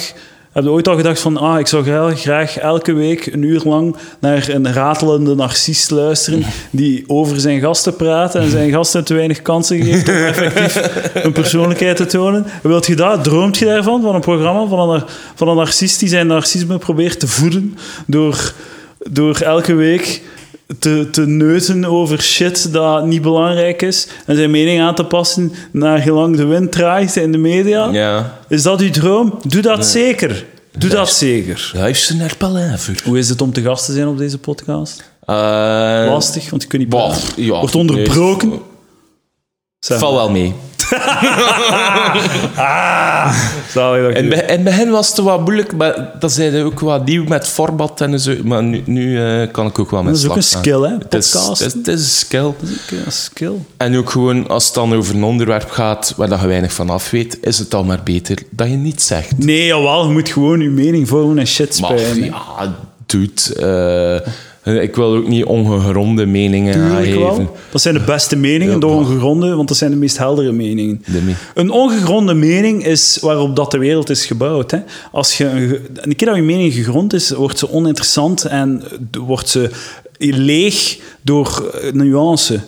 [0.60, 3.60] Heb je ooit al gedacht van, ah, ik zou graag, graag elke week een uur
[3.64, 9.14] lang naar een ratelende narcist luisteren die over zijn gasten praat en zijn gasten te
[9.14, 10.90] weinig kansen geeft om effectief
[11.24, 12.46] een persoonlijkheid te tonen?
[12.62, 13.24] Wilt je dat?
[13.24, 14.02] Droomt je daarvan?
[14.02, 15.02] Van een programma van een,
[15.34, 18.52] van een narcist die zijn narcisme probeert te voeden door,
[19.10, 20.22] door elke week
[20.78, 25.52] te, te neuten over shit dat niet belangrijk is en zijn mening aan te passen
[25.72, 27.88] naar gelang de wind draait in de media?
[27.92, 28.38] Ja.
[28.48, 29.38] Is dat uw droom?
[29.46, 30.44] Doe dat zeker.
[30.78, 31.70] Doe dat zeker.
[31.74, 33.00] Luister naar Palaver.
[33.04, 35.10] Hoe is het om te gast te zijn op deze podcast?
[35.24, 35.34] Eh,
[36.08, 37.42] Lastig, want je kunt niet praten.
[37.44, 38.52] ja, Wordt onderbroken.
[39.80, 40.54] Val wel mee.
[43.72, 46.64] Zalig dat In, je- be- in het begin was het wat moeilijk, maar dat zijn
[46.64, 48.34] ook wat nieuw met format en zo.
[48.44, 50.80] Maar nu, nu eh, kan ik ook wel met Dat is ook een slag skill,
[50.80, 50.88] hè?
[50.88, 50.98] gaan.
[50.98, 51.66] Het is, Podcasten.
[51.66, 52.52] het, is, het is een skill.
[53.06, 53.52] Een skill.
[53.76, 56.90] En ook gewoon, als het dan over een onderwerp gaat waar dat je weinig van
[56.90, 59.38] af weet, is het al maar beter dat je niets zegt.
[59.38, 62.24] Nee, jawel, je moet gewoon je mening vormen en shit Maar spuien.
[62.24, 62.74] ja,
[63.06, 63.54] dude,
[64.24, 64.32] eh,
[64.64, 67.56] ik wil ook niet ongegronde meningen Tuurlijk wel.
[67.70, 71.04] Dat zijn de beste meningen, de ongegronde, want dat zijn de meest heldere meningen.
[71.54, 74.70] Een ongegronde mening is waarop dat de wereld is gebouwd.
[74.70, 74.78] Hè.
[75.12, 78.82] Als je een, een keer dat je mening gegrond is, wordt ze oninteressant en
[79.18, 79.70] wordt ze
[80.18, 82.60] leeg door eh, nuance.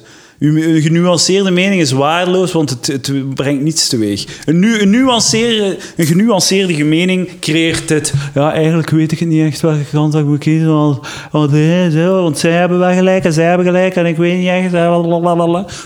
[0.43, 4.25] Uw genuanceerde mening is waardeloos, want het, het brengt niets teweeg.
[4.45, 8.13] Een, nu, een, nuanceerde, een genuanceerde mening creëert dit.
[8.35, 10.75] Ja, eigenlijk weet ik het niet echt welke kant ik moet kiezen.
[10.75, 10.99] Want,
[11.31, 11.51] want,
[11.93, 14.73] zo, want zij hebben wel gelijk en zij hebben gelijk en ik weet niet echt.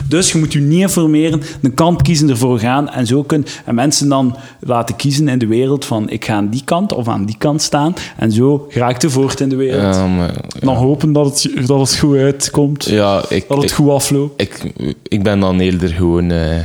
[0.09, 2.91] Dus je moet je niet informeren, een kant kiezen, ervoor gaan.
[2.91, 6.49] En zo kun en mensen dan laten kiezen in de wereld van ik ga aan
[6.49, 7.95] die kant of aan die kant staan.
[8.17, 9.95] En zo raakt je voort in de wereld.
[9.95, 12.85] Ja, maar, Dan hopen dat het, dat het goed uitkomt.
[12.85, 14.43] ja, ik, Dat het ik, goed afloopt.
[14.47, 14.73] Ik,
[15.03, 16.65] ik ben dan eerder gewoon eh,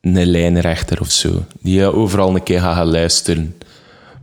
[0.00, 1.44] een lijnrechter of zo.
[1.60, 3.56] Die eh, overal een keer gaat gaan luisteren.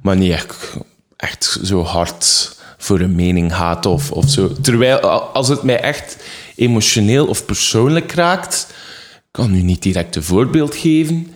[0.01, 0.77] Maar niet echt,
[1.15, 4.51] echt zo hard voor een mening gaat of, of zo.
[4.61, 6.17] Terwijl, als het mij echt
[6.55, 8.67] emotioneel of persoonlijk raakt,
[9.15, 11.33] ik kan nu niet direct een voorbeeld geven.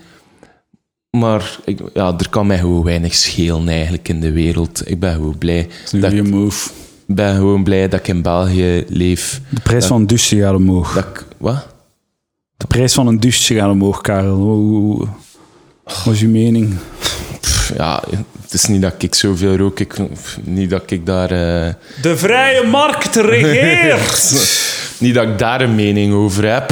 [1.10, 4.90] Maar ik, ja, er kan mij gewoon weinig schelen eigenlijk in de wereld.
[4.90, 5.68] Ik ben gewoon blij.
[5.92, 6.70] Dat, je move.
[7.08, 9.41] Ben gewoon blij dat ik in België leef.
[9.49, 10.93] De prijs van een douche gaat omhoog.
[10.93, 11.68] Dat ik, wat?
[12.58, 14.36] De prijs van een douche gaat omhoog, Karel.
[14.36, 15.08] Hoe-
[15.84, 16.74] Wat is uw mening?
[17.41, 18.04] Pff, ja,
[18.41, 19.80] het is niet dat ik zoveel rook.
[19.80, 21.32] Ik, pff, niet dat ik daar...
[21.32, 24.34] eh, De vrije markt regeert!
[24.99, 26.72] niet dat ik daar een mening over heb.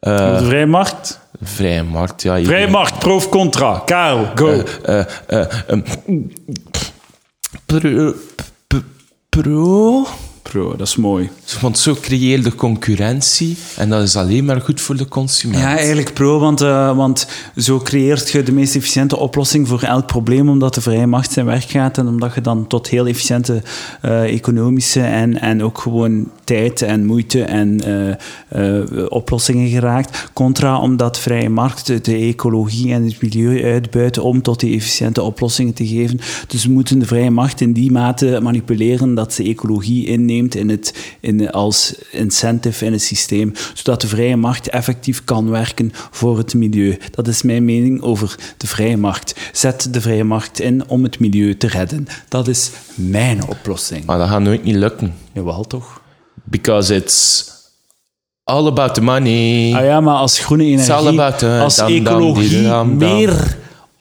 [0.00, 1.20] Eh, de vrije markt?
[1.42, 2.34] vrije markt, ja.
[2.34, 3.82] je- Vrije markt, pro of contra?
[3.84, 4.62] Karel, go.
[4.82, 5.80] eh, eh, ehm,
[9.34, 10.76] pro, p- pro?
[10.76, 11.30] dat is mooi.
[11.60, 15.62] Want zo creëer je concurrentie en dat is alleen maar goed voor de consument.
[15.62, 17.26] Ja, eigenlijk pro, want, eh, want
[17.56, 21.46] zo creëert je de meest efficiënte oplossing voor elk probleem, omdat de vrije macht zijn
[21.46, 23.62] werk gaat en omdat je dan tot heel efficiënte
[24.00, 30.30] eh, economische en, en ook gewoon tijd en moeite en eh, eh, oplossingen geraakt.
[30.32, 35.74] Contra, omdat vrije markt de ecologie en het milieu uitbuiten om tot die efficiënte oplossingen
[35.74, 36.20] te geven.
[36.46, 40.68] Dus we moeten de vrije macht in die mate manipuleren dat ze ecologie inneemt in
[40.68, 46.38] het, in, als incentive in het systeem, zodat de vrije markt effectief kan werken voor
[46.38, 46.98] het milieu.
[47.10, 49.34] Dat is mijn mening over de vrije markt.
[49.52, 52.06] Zet de vrije markt in om het milieu te redden.
[52.28, 54.04] Dat is mijn oplossing.
[54.04, 55.14] Maar dat gaat nooit niet lukken.
[55.32, 56.00] Jawel, toch?
[56.44, 57.44] Because it's
[58.44, 59.72] all about the money.
[59.74, 60.86] Ah ja, maar als groene energie,
[61.42, 61.78] uh, als
[62.12, 63.56] ecologie meer,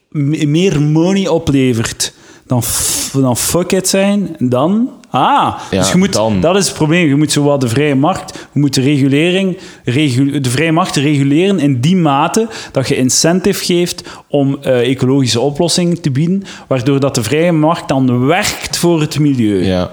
[0.10, 2.14] me- meer money oplevert
[2.54, 4.36] dan, dan fuck it zijn.
[4.40, 4.90] Dan...
[5.10, 6.42] Ah, Ja, dus je moet, dan.
[6.42, 7.08] dat is het probleem.
[7.08, 8.48] Je moet zo wat de vrije markt...
[8.54, 9.58] Je moet de regulering...
[9.84, 15.40] regu- de vrije markt reguleren in die mate dat je incentive geeft om eh, ecologische
[15.40, 19.64] oplossingen te bieden, waardoor dat de vrije markt dan werkt voor het milieu.
[19.66, 19.92] Ja.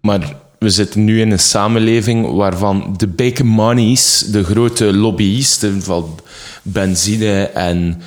[0.00, 6.18] Maar we zitten nu in een samenleving waarvan de big monies, de grote lobbyisten van
[6.62, 8.02] benzine en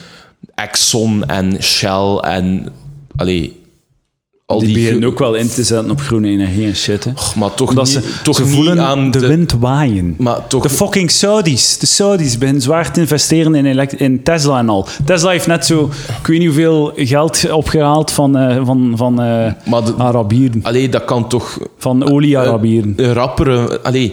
[0.55, 2.67] Exxon en Shell en...
[3.15, 3.61] Allee,
[4.45, 4.77] al Die die...
[4.83, 7.03] beginnen ook wel in te zetten op groene energie en shit.
[7.03, 7.11] Hè.
[7.35, 10.15] maar toch Omdat niet, ze, toch ze voelen aan de, wind waaien.
[10.17, 10.63] Maar toch...
[10.63, 11.77] De fucking Saudis.
[11.77, 14.87] De Saudis beginnen zwaar te investeren in, in Tesla en al.
[15.05, 19.51] Tesla heeft net zo, ik weet niet hoeveel geld opgehaald van, eh, van, van eh,
[19.85, 20.63] de- Arabieren.
[20.63, 21.59] Allee, dat kan toch...
[21.77, 22.93] Van olie-Arabieren.
[22.95, 23.81] Een rappere...
[23.81, 24.11] Allee,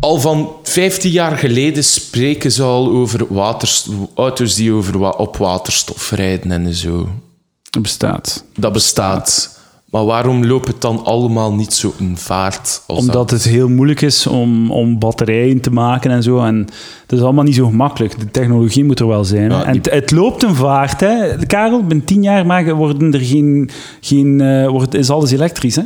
[0.00, 6.10] al van 15 jaar geleden spreken ze al over waters, auto's die over, op waterstof
[6.10, 7.08] rijden en zo.
[7.82, 8.44] Dat bestaat.
[8.56, 9.54] Dat bestaat.
[9.90, 12.82] Maar waarom loopt het dan allemaal niet zo in vaart?
[12.86, 16.40] Als Omdat het heel moeilijk is om, om batterijen te maken en zo.
[16.40, 16.64] En
[17.06, 18.18] dat is allemaal niet zo gemakkelijk.
[18.18, 19.50] De technologie moet er wel zijn.
[19.50, 21.00] Ja, en die- het, het loopt een vaart.
[21.00, 21.36] Hè.
[21.46, 23.70] Karel, binnen tien jaar maken, worden er geen...
[24.00, 25.76] geen eh, wordt, is alles elektrisch.
[25.76, 25.82] Hè?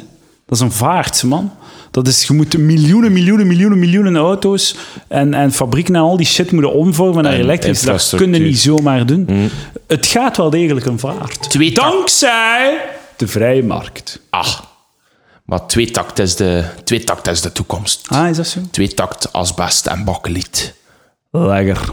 [0.47, 1.51] Dat is een vaart, man.
[1.91, 4.77] Dat is, je moet miljoenen, miljoenen, miljoenen, miljoenen auto's
[5.09, 7.83] en, en fabrieken en al die shit moeten omvormen naar elektrisch.
[7.83, 9.51] Dat kun je niet zomaar doen.
[9.87, 11.51] Het gaat wel degelijk een vaart.
[11.51, 12.85] Twee Dankzij
[13.17, 14.21] de vrije markt.
[14.31, 14.59] Ah,
[15.45, 18.07] maar tweetakt is de, tweetakt is de toekomst.
[18.09, 18.61] Ah, is dat zo?
[18.71, 20.75] Tweetakt, asbest en bakkeliet.
[21.31, 21.93] Lekker.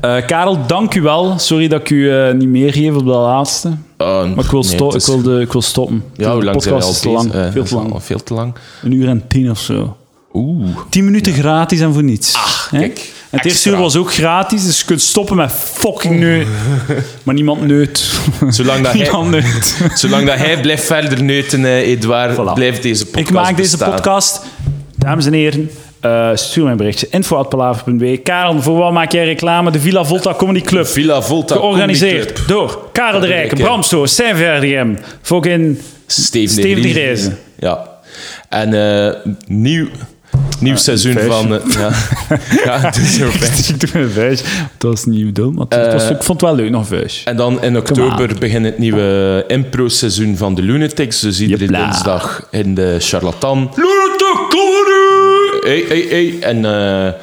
[0.00, 1.38] Eh, Karel, dank u wel.
[1.38, 3.76] Sorry dat ik u eh, niet meer geef op de laatste.
[4.06, 6.04] Uh, Maar ik wil, sto- ik wil, de, ik wil stoppen.
[6.16, 7.32] Ja, hoe lang zijn we al te lang.
[7.32, 7.94] Eh, veel is te lang.
[8.02, 8.54] Veel te lang.
[8.82, 9.96] Een uur en tien of zo.
[10.34, 10.68] Oeh.
[10.90, 12.34] Tien minuten gratis en voor niets.
[12.34, 12.78] Ah, Hè?
[12.78, 16.46] kijk, En het eerste uur was ook gratis, dus je kunt stoppen met fucking neut.
[17.22, 18.12] maar niemand neut.
[18.48, 19.76] Zolang dat hij, niemand neut.
[19.94, 22.54] zolang dat hij blijft verder neuten, eh, Edouard, Voilà.
[22.54, 23.94] blijft deze podcast Ik maak deze bestaan.
[23.94, 24.42] podcast.
[24.96, 25.70] Dames en heren,
[26.06, 27.06] eh, stuur mij een berichtje.
[27.10, 28.16] info.palaver.be.
[28.22, 29.70] Karel, voor wat maak jij reclame?
[29.70, 30.86] De Villa Volta Comedy Club.
[30.86, 32.48] Villa Volta Georganiseerd Comedy Club.
[32.48, 33.56] door Karel de Rijken.
[33.58, 37.32] Bram Stoos, Stijn Verdegem, fucking Steven, Steven de Grijze.
[37.58, 37.88] Ja.
[38.48, 38.74] En
[39.04, 39.12] eh,
[39.46, 39.86] nieuw,
[40.60, 41.54] nieuw seizoen van...
[41.54, 41.90] eh, ja.
[42.64, 43.74] ja, is vuistje.
[43.74, 44.46] Ik doe een vuist.
[44.78, 47.24] Dat was niet dom, maar het was- ik vond het wel leuk, nog een vuistje.
[47.30, 51.20] En dan in oktober begint het nieuwe impro-seizoen van de Lunatics.
[51.20, 51.84] Dus iedere Jepla.
[51.84, 53.70] dinsdag in de Charlatan.
[53.74, 54.95] Lunatic!
[55.66, 56.38] Hey, hey, hey.
[56.42, 57.14] En, eh,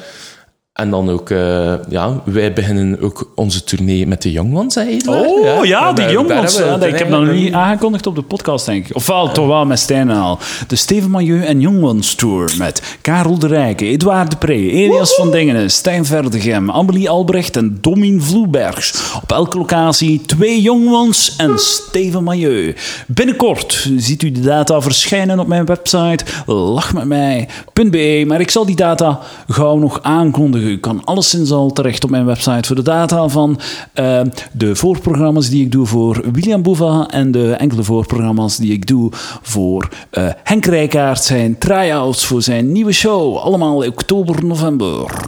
[0.74, 1.30] en dan ook...
[1.30, 5.26] eh, ja, wij beginnen ook onze tournee met de Young Ones, Edouard?
[5.26, 6.56] Oh ja, daar- die daar jongens.
[6.56, 8.96] hebben we ja, het ik heb dat nog niet aangekondigd op de podcast, denk ik.
[8.96, 10.38] Ofwel, toch wel met Stijn al.
[10.66, 15.30] De Steven Mailleu en Jongens Tour met Karel de Rijke, Edouard de Pre, Elias van
[15.30, 19.12] Dingenen, Stijn Verdegem, Amelie Albrecht en Domien Vloebergs.
[19.22, 22.74] Op elke locatie twee Jongens en Steven Mailleu.
[23.06, 29.20] Binnenkort ziet u de data verschijnen op mijn website lachmetmij.be, maar ik zal die data
[29.48, 30.62] gauw nog aankondigen.
[30.64, 33.60] U kan alleszins al terecht op mijn website voor de data van
[33.92, 34.20] eh,
[34.52, 39.10] de voorprogramma's die ik doe voor William Boeva en de enkele voorprogramma's die ik doe
[39.42, 43.36] voor eh, Henk Rijkaard, zijn try-outs voor zijn nieuwe show.
[43.36, 45.22] Allemaal oktober, november.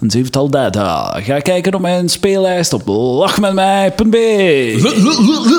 [0.00, 1.20] Een zevental data.
[1.20, 4.76] Ga kijken op mijn speellijst op lachmetmij.be.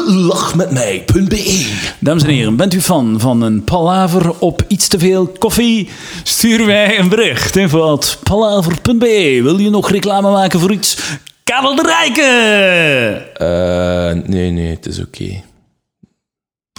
[0.07, 1.68] Lach met mij.be.
[1.99, 5.89] Dames en heren, bent u fan van een palaver op iets te veel koffie?
[6.23, 7.55] Stuur mij een bericht.
[7.55, 9.23] Info at palaver.be.
[9.24, 10.98] Wil je nog reclame maken voor iets?
[11.44, 13.22] Karel de!
[13.34, 15.41] Eh, nee, nee, het is oké.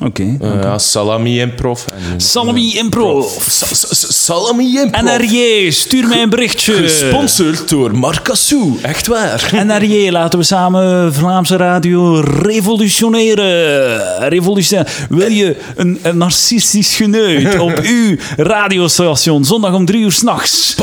[0.03, 0.37] Oké.
[0.41, 1.81] Eh, ja, salami improv.
[2.13, 3.27] En, Salami Improv.
[3.49, 3.67] Sa-
[4.11, 5.03] salami improv.
[5.03, 6.73] NRJ, stuur mij een berichtje.
[6.73, 8.79] Gesponsord door Marcassou.
[8.83, 9.51] Echt waar.
[9.67, 14.29] NRJ, laten we samen Vlaamse radio revolutioneren.
[14.29, 14.93] Revolutioneren.
[15.09, 20.75] Wil je een, een narcistisch geneut op uw radiostation zondag om drie uur s'nachts?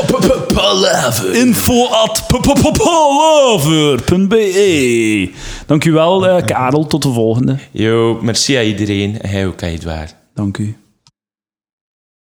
[0.54, 1.36] Palaver.
[1.36, 2.24] Info at
[3.98, 5.30] palaver.be.
[5.72, 6.88] Dank u wel, eh, Karel.
[6.88, 7.58] Tot de volgende.
[7.72, 9.22] Yo, merci aan iedereen.
[9.22, 10.16] En ook aan Edouard.
[10.34, 10.81] Dank u.